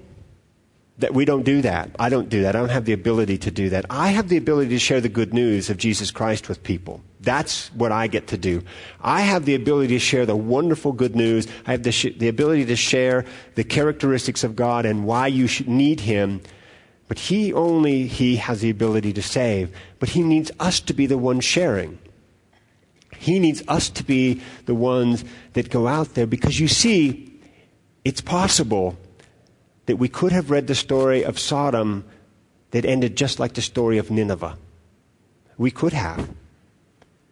That 1.02 1.14
we 1.14 1.24
don't 1.24 1.42
do 1.42 1.62
that. 1.62 1.90
I 1.98 2.08
don't 2.08 2.28
do 2.28 2.42
that. 2.42 2.54
I 2.54 2.60
don't 2.60 2.68
have 2.68 2.84
the 2.84 2.92
ability 2.92 3.36
to 3.38 3.50
do 3.50 3.70
that. 3.70 3.86
I 3.90 4.10
have 4.10 4.28
the 4.28 4.36
ability 4.36 4.70
to 4.70 4.78
share 4.78 5.00
the 5.00 5.08
good 5.08 5.34
news 5.34 5.68
of 5.68 5.76
Jesus 5.76 6.12
Christ 6.12 6.48
with 6.48 6.62
people. 6.62 7.02
That's 7.18 7.74
what 7.74 7.90
I 7.90 8.06
get 8.06 8.28
to 8.28 8.38
do. 8.38 8.62
I 9.00 9.22
have 9.22 9.44
the 9.44 9.56
ability 9.56 9.94
to 9.94 9.98
share 9.98 10.26
the 10.26 10.36
wonderful 10.36 10.92
good 10.92 11.16
news. 11.16 11.48
I 11.66 11.72
have 11.72 11.82
the, 11.82 11.90
sh- 11.90 12.14
the 12.16 12.28
ability 12.28 12.66
to 12.66 12.76
share 12.76 13.24
the 13.56 13.64
characteristics 13.64 14.44
of 14.44 14.54
God 14.54 14.86
and 14.86 15.04
why 15.04 15.26
you 15.26 15.48
need 15.66 15.98
Him. 15.98 16.40
But 17.08 17.18
He 17.18 17.52
only, 17.52 18.06
He 18.06 18.36
has 18.36 18.60
the 18.60 18.70
ability 18.70 19.12
to 19.14 19.22
save. 19.22 19.76
But 19.98 20.10
He 20.10 20.22
needs 20.22 20.52
us 20.60 20.78
to 20.78 20.94
be 20.94 21.06
the 21.06 21.18
ones 21.18 21.44
sharing. 21.44 21.98
He 23.18 23.40
needs 23.40 23.64
us 23.66 23.90
to 23.90 24.04
be 24.04 24.40
the 24.66 24.74
ones 24.76 25.24
that 25.54 25.68
go 25.68 25.88
out 25.88 26.14
there 26.14 26.28
because 26.28 26.60
you 26.60 26.68
see, 26.68 27.40
it's 28.04 28.20
possible 28.20 28.96
that 29.92 29.98
we 29.98 30.08
could 30.08 30.32
have 30.32 30.50
read 30.50 30.68
the 30.68 30.74
story 30.74 31.22
of 31.22 31.38
Sodom 31.38 32.06
that 32.70 32.86
ended 32.86 33.14
just 33.14 33.38
like 33.38 33.52
the 33.52 33.60
story 33.60 33.98
of 33.98 34.10
Nineveh. 34.10 34.56
We 35.58 35.70
could 35.70 35.92
have. 35.92 36.30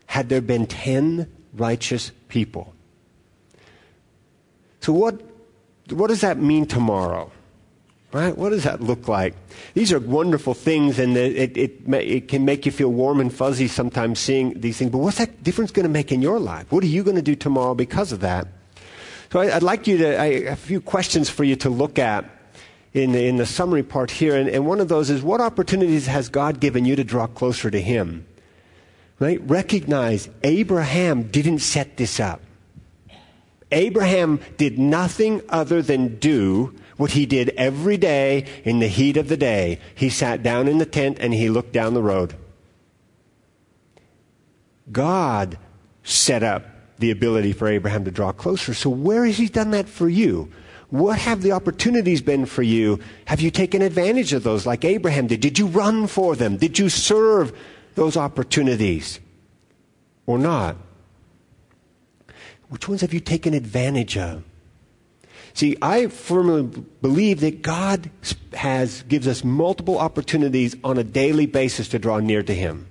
Had 0.04 0.28
there 0.28 0.42
been 0.42 0.66
10 0.66 1.26
righteous 1.54 2.12
people. 2.28 2.74
So, 4.80 4.92
what, 4.92 5.22
what 5.88 6.08
does 6.08 6.20
that 6.20 6.36
mean 6.36 6.66
tomorrow? 6.66 7.32
Right? 8.12 8.36
What 8.36 8.50
does 8.50 8.64
that 8.64 8.82
look 8.82 9.08
like? 9.08 9.34
These 9.72 9.90
are 9.94 9.98
wonderful 9.98 10.52
things, 10.52 10.98
and 10.98 11.16
it, 11.16 11.56
it, 11.56 11.88
it, 11.88 12.28
can 12.28 12.44
make 12.44 12.66
you 12.66 12.72
feel 12.72 12.90
warm 12.90 13.20
and 13.20 13.32
fuzzy 13.32 13.68
sometimes 13.68 14.18
seeing 14.18 14.60
these 14.60 14.76
things. 14.76 14.90
But 14.90 14.98
what's 14.98 15.16
that 15.16 15.42
difference 15.42 15.70
going 15.70 15.84
to 15.84 15.90
make 15.90 16.12
in 16.12 16.20
your 16.20 16.38
life? 16.38 16.70
What 16.70 16.84
are 16.84 16.88
you 16.88 17.04
going 17.04 17.16
to 17.16 17.22
do 17.22 17.36
tomorrow 17.36 17.74
because 17.74 18.12
of 18.12 18.20
that? 18.20 18.48
So 19.32 19.40
I, 19.40 19.54
would 19.54 19.62
like 19.62 19.86
you 19.86 19.96
to, 19.96 20.18
I, 20.18 20.26
a 20.26 20.56
few 20.56 20.82
questions 20.82 21.30
for 21.30 21.42
you 21.42 21.56
to 21.56 21.70
look 21.70 21.98
at 21.98 22.39
in 22.92 23.12
the, 23.12 23.26
in 23.26 23.36
the 23.36 23.46
summary 23.46 23.82
part 23.82 24.10
here. 24.10 24.36
And, 24.36 24.48
and 24.48 24.66
one 24.66 24.80
of 24.80 24.88
those 24.88 25.10
is 25.10 25.22
what 25.22 25.40
opportunities 25.40 26.06
has 26.06 26.28
God 26.28 26.60
given 26.60 26.84
you 26.84 26.96
to 26.96 27.04
draw 27.04 27.26
closer 27.26 27.70
to 27.70 27.80
Him? 27.80 28.26
Right? 29.18 29.40
Recognize 29.48 30.28
Abraham 30.42 31.24
didn't 31.24 31.58
set 31.58 31.96
this 31.96 32.18
up. 32.18 32.40
Abraham 33.72 34.40
did 34.56 34.78
nothing 34.78 35.42
other 35.48 35.82
than 35.82 36.18
do 36.18 36.74
what 36.96 37.12
he 37.12 37.24
did 37.24 37.50
every 37.50 37.96
day 37.96 38.46
in 38.64 38.78
the 38.80 38.88
heat 38.88 39.16
of 39.16 39.28
the 39.28 39.36
day. 39.36 39.78
He 39.94 40.10
sat 40.10 40.42
down 40.42 40.68
in 40.68 40.78
the 40.78 40.86
tent 40.86 41.18
and 41.20 41.32
he 41.32 41.48
looked 41.48 41.72
down 41.72 41.94
the 41.94 42.02
road. 42.02 42.34
God 44.90 45.58
set 46.02 46.42
up 46.42 46.66
the 46.98 47.10
ability 47.10 47.52
for 47.52 47.68
Abraham 47.68 48.04
to 48.04 48.10
draw 48.10 48.32
closer. 48.32 48.74
So, 48.74 48.90
where 48.90 49.24
has 49.24 49.38
he 49.38 49.48
done 49.48 49.70
that 49.70 49.88
for 49.88 50.08
you? 50.08 50.50
What 50.90 51.18
have 51.20 51.42
the 51.42 51.52
opportunities 51.52 52.20
been 52.20 52.46
for 52.46 52.62
you? 52.62 52.98
Have 53.26 53.40
you 53.40 53.50
taken 53.50 53.80
advantage 53.80 54.32
of 54.32 54.42
those 54.42 54.66
like 54.66 54.84
Abraham 54.84 55.28
did? 55.28 55.40
Did 55.40 55.58
you 55.58 55.66
run 55.66 56.08
for 56.08 56.34
them? 56.34 56.56
Did 56.56 56.78
you 56.78 56.88
serve 56.88 57.56
those 57.94 58.16
opportunities 58.16 59.20
or 60.26 60.36
not? 60.36 60.76
Which 62.68 62.88
ones 62.88 63.00
have 63.02 63.14
you 63.14 63.20
taken 63.20 63.54
advantage 63.54 64.16
of? 64.16 64.44
See, 65.54 65.76
I 65.82 66.06
firmly 66.08 66.84
believe 67.02 67.40
that 67.40 67.62
God 67.62 68.10
has 68.52 69.02
gives 69.02 69.26
us 69.26 69.44
multiple 69.44 69.98
opportunities 69.98 70.76
on 70.84 70.98
a 70.98 71.04
daily 71.04 71.46
basis 71.46 71.88
to 71.88 71.98
draw 71.98 72.18
near 72.18 72.42
to 72.42 72.54
him. 72.54 72.86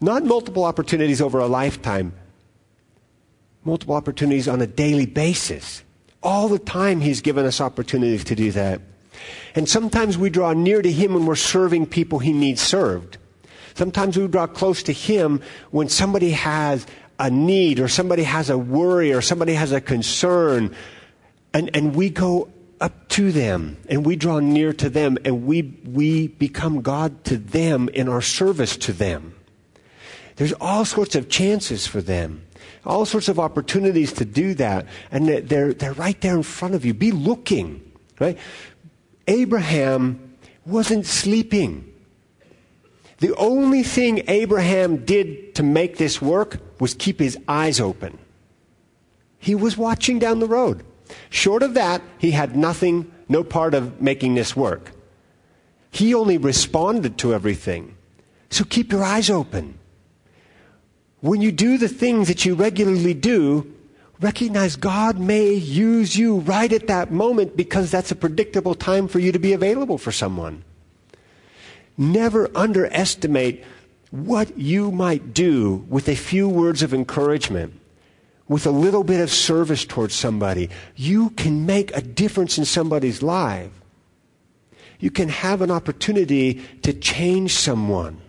Not 0.00 0.24
multiple 0.24 0.64
opportunities 0.64 1.20
over 1.20 1.38
a 1.38 1.46
lifetime. 1.46 2.12
Multiple 3.64 3.94
opportunities 3.94 4.48
on 4.48 4.60
a 4.60 4.66
daily 4.66 5.06
basis. 5.06 5.82
All 6.22 6.48
the 6.48 6.58
time, 6.58 7.00
He's 7.00 7.20
given 7.20 7.46
us 7.46 7.60
opportunities 7.60 8.24
to 8.24 8.34
do 8.34 8.52
that. 8.52 8.80
And 9.54 9.68
sometimes 9.68 10.16
we 10.16 10.30
draw 10.30 10.52
near 10.52 10.82
to 10.82 10.92
Him 10.92 11.14
when 11.14 11.26
we're 11.26 11.34
serving 11.34 11.86
people 11.86 12.18
He 12.18 12.32
needs 12.32 12.60
served. 12.60 13.18
Sometimes 13.74 14.16
we 14.16 14.26
draw 14.26 14.46
close 14.46 14.82
to 14.84 14.92
Him 14.92 15.40
when 15.70 15.88
somebody 15.88 16.30
has 16.32 16.86
a 17.18 17.30
need 17.30 17.80
or 17.80 17.88
somebody 17.88 18.22
has 18.22 18.50
a 18.50 18.58
worry 18.58 19.12
or 19.12 19.20
somebody 19.20 19.54
has 19.54 19.72
a 19.72 19.80
concern. 19.80 20.74
And, 21.52 21.74
and 21.74 21.94
we 21.94 22.10
go 22.10 22.50
up 22.80 23.08
to 23.10 23.30
them 23.30 23.76
and 23.88 24.06
we 24.06 24.16
draw 24.16 24.40
near 24.40 24.72
to 24.72 24.88
them 24.88 25.18
and 25.24 25.46
we, 25.46 25.62
we 25.84 26.28
become 26.28 26.80
God 26.80 27.24
to 27.24 27.36
them 27.36 27.88
in 27.90 28.08
our 28.08 28.22
service 28.22 28.76
to 28.78 28.92
them. 28.92 29.34
There's 30.36 30.54
all 30.54 30.86
sorts 30.86 31.14
of 31.14 31.28
chances 31.28 31.86
for 31.86 32.00
them 32.00 32.42
all 32.84 33.04
sorts 33.04 33.28
of 33.28 33.38
opportunities 33.38 34.12
to 34.14 34.24
do 34.24 34.54
that. 34.54 34.86
And 35.10 35.28
they're, 35.28 35.72
they're 35.72 35.92
right 35.94 36.20
there 36.20 36.36
in 36.36 36.42
front 36.42 36.74
of 36.74 36.84
you. 36.84 36.94
Be 36.94 37.12
looking, 37.12 37.80
right? 38.18 38.38
Abraham 39.28 40.36
wasn't 40.64 41.06
sleeping. 41.06 41.86
The 43.18 43.34
only 43.36 43.82
thing 43.82 44.22
Abraham 44.28 45.04
did 45.04 45.54
to 45.56 45.62
make 45.62 45.98
this 45.98 46.22
work 46.22 46.58
was 46.80 46.94
keep 46.94 47.20
his 47.20 47.38
eyes 47.46 47.80
open. 47.80 48.18
He 49.38 49.54
was 49.54 49.76
watching 49.76 50.18
down 50.18 50.38
the 50.38 50.46
road. 50.46 50.84
Short 51.28 51.62
of 51.62 51.74
that, 51.74 52.02
he 52.18 52.30
had 52.30 52.56
nothing, 52.56 53.10
no 53.28 53.42
part 53.42 53.74
of 53.74 54.00
making 54.00 54.34
this 54.34 54.54
work. 54.54 54.92
He 55.90 56.14
only 56.14 56.38
responded 56.38 57.18
to 57.18 57.34
everything. 57.34 57.96
So 58.48 58.64
keep 58.64 58.92
your 58.92 59.02
eyes 59.02 59.28
open. 59.28 59.79
When 61.20 61.42
you 61.42 61.52
do 61.52 61.76
the 61.76 61.88
things 61.88 62.28
that 62.28 62.44
you 62.44 62.54
regularly 62.54 63.12
do, 63.12 63.70
recognize 64.20 64.76
God 64.76 65.18
may 65.18 65.52
use 65.52 66.16
you 66.16 66.38
right 66.40 66.72
at 66.72 66.86
that 66.86 67.10
moment 67.10 67.56
because 67.56 67.90
that's 67.90 68.10
a 68.10 68.16
predictable 68.16 68.74
time 68.74 69.06
for 69.06 69.18
you 69.18 69.32
to 69.32 69.38
be 69.38 69.52
available 69.52 69.98
for 69.98 70.12
someone. 70.12 70.64
Never 71.98 72.50
underestimate 72.54 73.64
what 74.10 74.58
you 74.58 74.90
might 74.90 75.34
do 75.34 75.84
with 75.88 76.08
a 76.08 76.16
few 76.16 76.48
words 76.48 76.82
of 76.82 76.94
encouragement, 76.94 77.78
with 78.48 78.66
a 78.66 78.70
little 78.70 79.04
bit 79.04 79.20
of 79.20 79.30
service 79.30 79.84
towards 79.84 80.14
somebody. 80.14 80.70
You 80.96 81.30
can 81.30 81.66
make 81.66 81.94
a 81.94 82.00
difference 82.00 82.56
in 82.56 82.64
somebody's 82.64 83.22
life. 83.22 83.70
You 84.98 85.10
can 85.10 85.28
have 85.28 85.60
an 85.60 85.70
opportunity 85.70 86.62
to 86.82 86.92
change 86.94 87.54
someone 87.54 88.20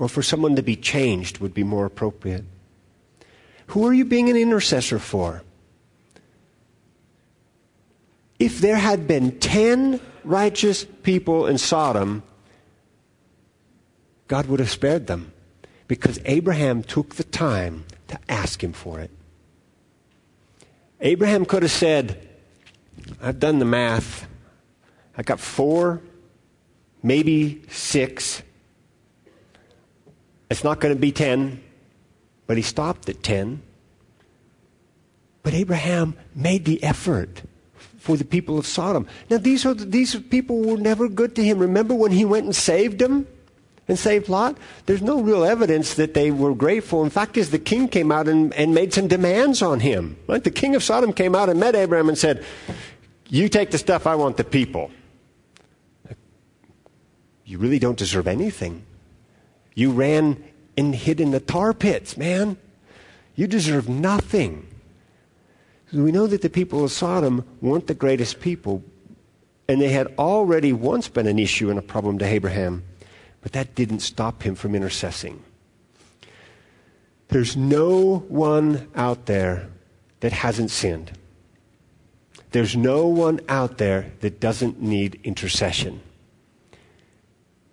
or 0.00 0.08
for 0.08 0.22
someone 0.22 0.56
to 0.56 0.62
be 0.62 0.74
changed 0.74 1.38
would 1.38 1.52
be 1.52 1.62
more 1.62 1.84
appropriate. 1.84 2.42
Who 3.68 3.86
are 3.86 3.92
you 3.92 4.06
being 4.06 4.30
an 4.30 4.36
intercessor 4.36 4.98
for? 4.98 5.42
If 8.38 8.60
there 8.60 8.78
had 8.78 9.06
been 9.06 9.38
10 9.38 10.00
righteous 10.24 10.86
people 11.02 11.46
in 11.46 11.58
Sodom, 11.58 12.22
God 14.26 14.46
would 14.46 14.58
have 14.58 14.70
spared 14.70 15.06
them 15.06 15.32
because 15.86 16.18
Abraham 16.24 16.82
took 16.82 17.16
the 17.16 17.24
time 17.24 17.84
to 18.08 18.18
ask 18.26 18.64
him 18.64 18.72
for 18.72 19.00
it. 19.00 19.10
Abraham 21.02 21.44
could 21.44 21.62
have 21.62 21.72
said, 21.72 22.26
I've 23.20 23.38
done 23.38 23.58
the 23.58 23.66
math. 23.66 24.26
I 25.14 25.22
got 25.22 25.40
four, 25.40 26.00
maybe 27.02 27.62
six 27.68 28.42
it's 30.50 30.64
not 30.64 30.80
going 30.80 30.94
to 30.94 31.00
be 31.00 31.12
10, 31.12 31.62
but 32.46 32.56
he 32.56 32.62
stopped 32.62 33.08
at 33.08 33.22
10. 33.22 33.62
But 35.42 35.54
Abraham 35.54 36.16
made 36.34 36.64
the 36.64 36.82
effort 36.82 37.42
for 37.98 38.16
the 38.16 38.24
people 38.24 38.58
of 38.58 38.66
Sodom. 38.66 39.06
Now, 39.30 39.38
these, 39.38 39.64
are, 39.64 39.74
these 39.74 40.16
people 40.16 40.60
were 40.60 40.76
never 40.76 41.08
good 41.08 41.36
to 41.36 41.44
him. 41.44 41.58
Remember 41.58 41.94
when 41.94 42.12
he 42.12 42.24
went 42.24 42.44
and 42.44 42.54
saved 42.54 42.98
them? 42.98 43.26
and 43.90 43.98
saved 43.98 44.28
Lot? 44.28 44.56
There's 44.86 45.02
no 45.02 45.20
real 45.20 45.44
evidence 45.44 45.94
that 45.94 46.14
they 46.14 46.30
were 46.30 46.54
grateful. 46.54 47.02
In 47.02 47.10
fact, 47.10 47.36
as 47.36 47.50
the 47.50 47.58
king 47.58 47.88
came 47.88 48.10
out 48.10 48.28
and, 48.28 48.54
and 48.54 48.72
made 48.72 48.94
some 48.94 49.08
demands 49.08 49.60
on 49.62 49.80
him. 49.80 50.16
Right? 50.26 50.42
The 50.42 50.50
king 50.50 50.74
of 50.74 50.82
Sodom 50.82 51.12
came 51.12 51.34
out 51.34 51.48
and 51.48 51.60
met 51.60 51.74
Abraham 51.74 52.08
and 52.08 52.16
said, 52.16 52.44
You 53.28 53.48
take 53.48 53.72
the 53.72 53.78
stuff, 53.78 54.06
I 54.06 54.14
want 54.14 54.36
the 54.36 54.44
people. 54.44 54.90
You 57.44 57.58
really 57.58 57.80
don't 57.80 57.98
deserve 57.98 58.28
anything. 58.28 58.86
You 59.74 59.90
ran 59.92 60.42
and 60.76 60.94
hid 60.94 61.20
in 61.20 61.30
the 61.30 61.40
tar 61.40 61.72
pits, 61.72 62.16
man. 62.16 62.56
You 63.34 63.46
deserve 63.46 63.88
nothing. 63.88 64.66
We 65.92 66.12
know 66.12 66.26
that 66.26 66.42
the 66.42 66.50
people 66.50 66.84
of 66.84 66.92
Sodom 66.92 67.44
weren't 67.60 67.86
the 67.86 67.94
greatest 67.94 68.40
people, 68.40 68.82
and 69.68 69.80
they 69.80 69.88
had 69.88 70.14
already 70.18 70.72
once 70.72 71.08
been 71.08 71.26
an 71.26 71.38
issue 71.38 71.70
and 71.70 71.78
a 71.78 71.82
problem 71.82 72.18
to 72.18 72.24
Abraham, 72.24 72.84
but 73.40 73.52
that 73.52 73.74
didn't 73.74 74.00
stop 74.00 74.42
him 74.42 74.54
from 74.54 74.74
intercessing. 74.74 75.42
There's 77.28 77.56
no 77.56 78.24
one 78.28 78.88
out 78.94 79.26
there 79.26 79.68
that 80.20 80.32
hasn't 80.32 80.70
sinned. 80.70 81.12
There's 82.50 82.76
no 82.76 83.06
one 83.06 83.40
out 83.48 83.78
there 83.78 84.12
that 84.20 84.40
doesn't 84.40 84.82
need 84.82 85.20
intercession. 85.22 86.00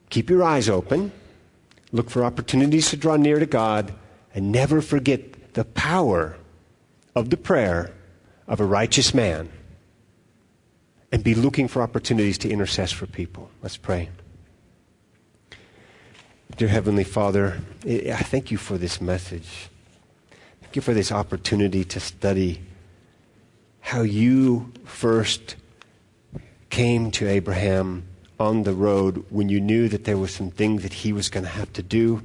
Keep 0.10 0.30
your 0.30 0.44
eyes 0.44 0.70
open. 0.70 1.12
Look 1.98 2.12
for 2.12 2.24
opportunities 2.24 2.92
to 2.92 2.96
draw 2.96 3.16
near 3.16 3.40
to 3.40 3.48
God 3.48 3.92
and 4.36 4.52
never 4.52 4.82
forget 4.82 5.56
the 5.56 5.66
power 5.66 6.38
of 7.16 7.32
the 7.32 7.38
prayer 7.38 7.92
of 8.48 8.60
a 8.60 8.66
righteous 8.66 9.16
man. 9.16 9.50
And 11.12 11.24
be 11.24 11.34
looking 11.34 11.68
for 11.68 11.82
opportunities 11.82 12.38
to 12.40 12.50
intercess 12.50 12.94
for 12.94 13.08
people. 13.08 13.50
Let's 13.64 13.78
pray. 13.78 14.10
Dear 16.56 16.68
Heavenly 16.68 17.04
Father, 17.04 17.62
I 17.84 18.22
thank 18.22 18.52
you 18.52 18.60
for 18.60 18.78
this 18.78 19.02
message. 19.02 19.70
Thank 20.62 20.76
you 20.76 20.84
for 20.84 20.94
this 20.94 21.12
opportunity 21.12 21.84
to 21.86 22.00
study 22.00 22.62
how 23.80 24.02
you 24.02 24.72
first 24.86 25.56
came 26.70 27.10
to 27.10 27.28
Abraham 27.28 28.04
on 28.40 28.64
the 28.64 28.74
road 28.74 29.26
when 29.30 29.50
you 29.50 29.60
knew 29.60 29.90
that 29.90 30.04
there 30.04 30.18
were 30.18 30.28
some 30.28 30.52
things 30.52 30.84
that 30.84 30.94
he 30.94 31.12
was 31.12 31.30
going 31.30 31.44
to 31.44 31.50
have 31.50 31.72
to 31.74 31.84
do, 31.84 32.22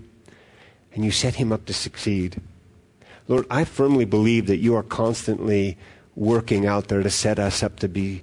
and 0.92 1.04
you 1.04 1.10
set 1.10 1.36
him 1.36 1.52
up 1.52 1.64
to 1.66 1.72
succeed. 1.72 2.40
Lord, 3.28 3.46
I 3.50 3.64
firmly 3.64 4.04
believe 4.04 4.46
that 4.46 4.58
you 4.58 4.74
are 4.74 4.82
constantly 4.82 5.78
working 6.14 6.66
out 6.66 6.88
there 6.88 7.02
to 7.02 7.10
set 7.10 7.38
us 7.38 7.62
up 7.62 7.78
to 7.80 7.88
be 7.88 8.22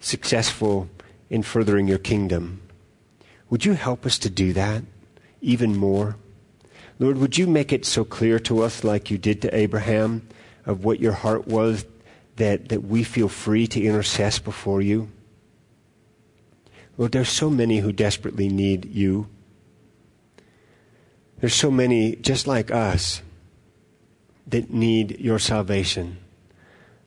successful 0.00 0.88
in 1.30 1.42
furthering 1.42 1.88
your 1.88 1.98
kingdom. 1.98 2.60
Would 3.48 3.64
you 3.64 3.72
help 3.74 4.04
us 4.04 4.18
to 4.18 4.30
do 4.30 4.52
that 4.52 4.82
even 5.40 5.76
more? 5.76 6.16
Lord, 6.98 7.18
would 7.18 7.38
you 7.38 7.46
make 7.46 7.72
it 7.72 7.86
so 7.86 8.04
clear 8.04 8.38
to 8.40 8.62
us, 8.62 8.84
like 8.84 9.10
you 9.10 9.16
did 9.16 9.40
to 9.42 9.56
Abraham, 9.56 10.28
of 10.66 10.84
what 10.84 11.00
your 11.00 11.12
heart 11.12 11.48
was, 11.48 11.86
that, 12.36 12.68
that 12.68 12.84
we 12.84 13.02
feel 13.04 13.28
free 13.28 13.66
to 13.68 13.80
intercess 13.80 14.42
before 14.42 14.82
you? 14.82 15.10
Lord, 17.00 17.12
there's 17.12 17.30
so 17.30 17.48
many 17.48 17.78
who 17.78 17.92
desperately 17.92 18.50
need 18.50 18.84
you. 18.84 19.26
There's 21.38 21.54
so 21.54 21.70
many 21.70 22.14
just 22.16 22.46
like 22.46 22.70
us 22.70 23.22
that 24.46 24.68
need 24.68 25.18
your 25.18 25.38
salvation. 25.38 26.18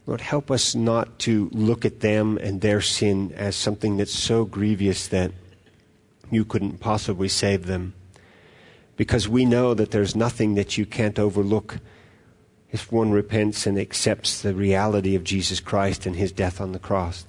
Lord, 0.08 0.22
help 0.22 0.50
us 0.50 0.74
not 0.74 1.20
to 1.20 1.48
look 1.54 1.86
at 1.86 2.00
them 2.00 2.40
and 2.40 2.60
their 2.60 2.82
sin 2.82 3.34
as 3.36 3.56
something 3.56 3.98
that's 3.98 4.18
so 4.18 4.46
grievous 4.46 5.08
that 5.10 5.32
you 6.32 6.44
couldn't 6.44 6.80
possibly 6.80 7.28
save 7.30 7.68
them. 7.68 7.94
Because 8.98 9.30
we 9.30 9.46
know 9.46 9.76
that 9.76 9.92
there's 9.92 10.16
nothing 10.16 10.56
that 10.56 10.76
you 10.76 10.88
can't 10.88 11.20
overlook 11.20 11.78
if 12.72 12.92
one 12.92 13.12
repents 13.12 13.68
and 13.68 13.78
accepts 13.78 14.42
the 14.42 14.56
reality 14.56 15.14
of 15.14 15.24
Jesus 15.24 15.60
Christ 15.60 16.08
and 16.08 16.16
his 16.16 16.32
death 16.32 16.60
on 16.60 16.72
the 16.72 16.80
cross. 16.80 17.28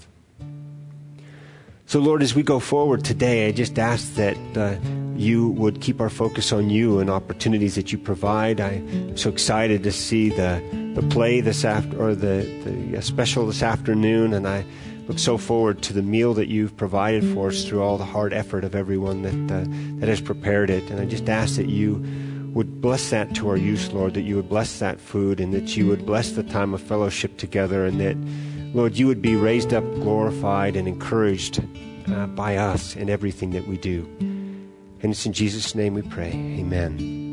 So, 1.87 2.01
Lord, 2.01 2.23
as 2.23 2.35
we 2.35 2.43
go 2.43 2.61
forward 2.61 3.05
today, 3.05 3.47
I 3.47 3.53
just 3.53 3.79
ask 3.79 4.15
that 4.15 4.39
uh, 4.57 4.77
you 5.17 5.51
would 5.51 5.83
keep 5.83 6.01
our 6.01 6.09
focus 6.09 6.51
on 6.51 6.71
you 6.71 6.99
and 6.99 7.11
opportunities 7.11 7.75
that 7.75 7.93
you 7.93 7.99
provide. 7.99 8.59
I'm 8.59 9.17
so 9.19 9.29
excited 9.29 9.83
to 9.83 9.93
see 9.93 10.31
the, 10.31 10.63
the 10.95 11.03
play 11.03 11.43
this 11.43 11.63
after 11.65 12.01
or 12.01 12.15
the, 12.15 12.43
the 12.65 12.99
uh, 12.99 13.01
special 13.03 13.47
this 13.47 13.63
afternoon, 13.63 14.33
and 14.33 14.49
I 14.49 14.65
look 15.09 15.19
so 15.19 15.37
forward 15.37 15.83
to 15.83 15.93
the 15.93 16.01
meal 16.03 16.33
that 16.35 16.49
you've 16.49 16.75
provided 16.75 17.23
for 17.35 17.49
us 17.49 17.65
through 17.65 17.83
all 17.83 17.99
the 17.99 18.07
hard 18.07 18.33
effort 18.33 18.65
of 18.65 18.75
everyone 18.75 19.21
that 19.23 19.55
uh, 19.55 19.65
that 20.01 20.09
has 20.09 20.23
prepared 20.23 20.71
it. 20.71 20.91
And 20.91 20.99
I 20.99 21.05
just 21.05 21.29
ask 21.29 21.57
that 21.57 21.69
you 21.69 22.03
would 22.55 22.81
bless 22.81 23.11
that 23.11 23.35
to 23.35 23.51
our 23.51 23.59
use, 23.59 23.93
Lord, 23.93 24.15
that 24.15 24.23
you 24.23 24.37
would 24.37 24.49
bless 24.49 24.79
that 24.79 24.99
food, 24.99 25.39
and 25.39 25.53
that 25.53 25.77
you 25.77 25.87
would 25.89 26.07
bless 26.07 26.33
the 26.33 26.45
time 26.45 26.73
of 26.73 26.81
fellowship 26.81 27.37
together, 27.37 27.85
and 27.85 28.01
that 28.01 28.17
Lord, 28.75 28.99
you 28.99 29.07
would 29.07 29.23
be 29.23 29.37
raised 29.37 29.73
up, 29.73 29.85
glorified, 29.95 30.75
and 30.75 30.89
encouraged 30.89 31.65
uh, 32.09 32.27
by 32.27 32.57
us 32.57 32.97
in 32.97 33.09
everything 33.09 33.51
that 33.51 33.69
we 33.69 33.77
do. 33.77 34.05
And 34.21 35.13
it's 35.13 35.25
in 35.25 35.33
Jesus' 35.33 35.75
name 35.75 35.95
we 35.95 36.03
pray. 36.03 36.33
Amen. 36.33 37.24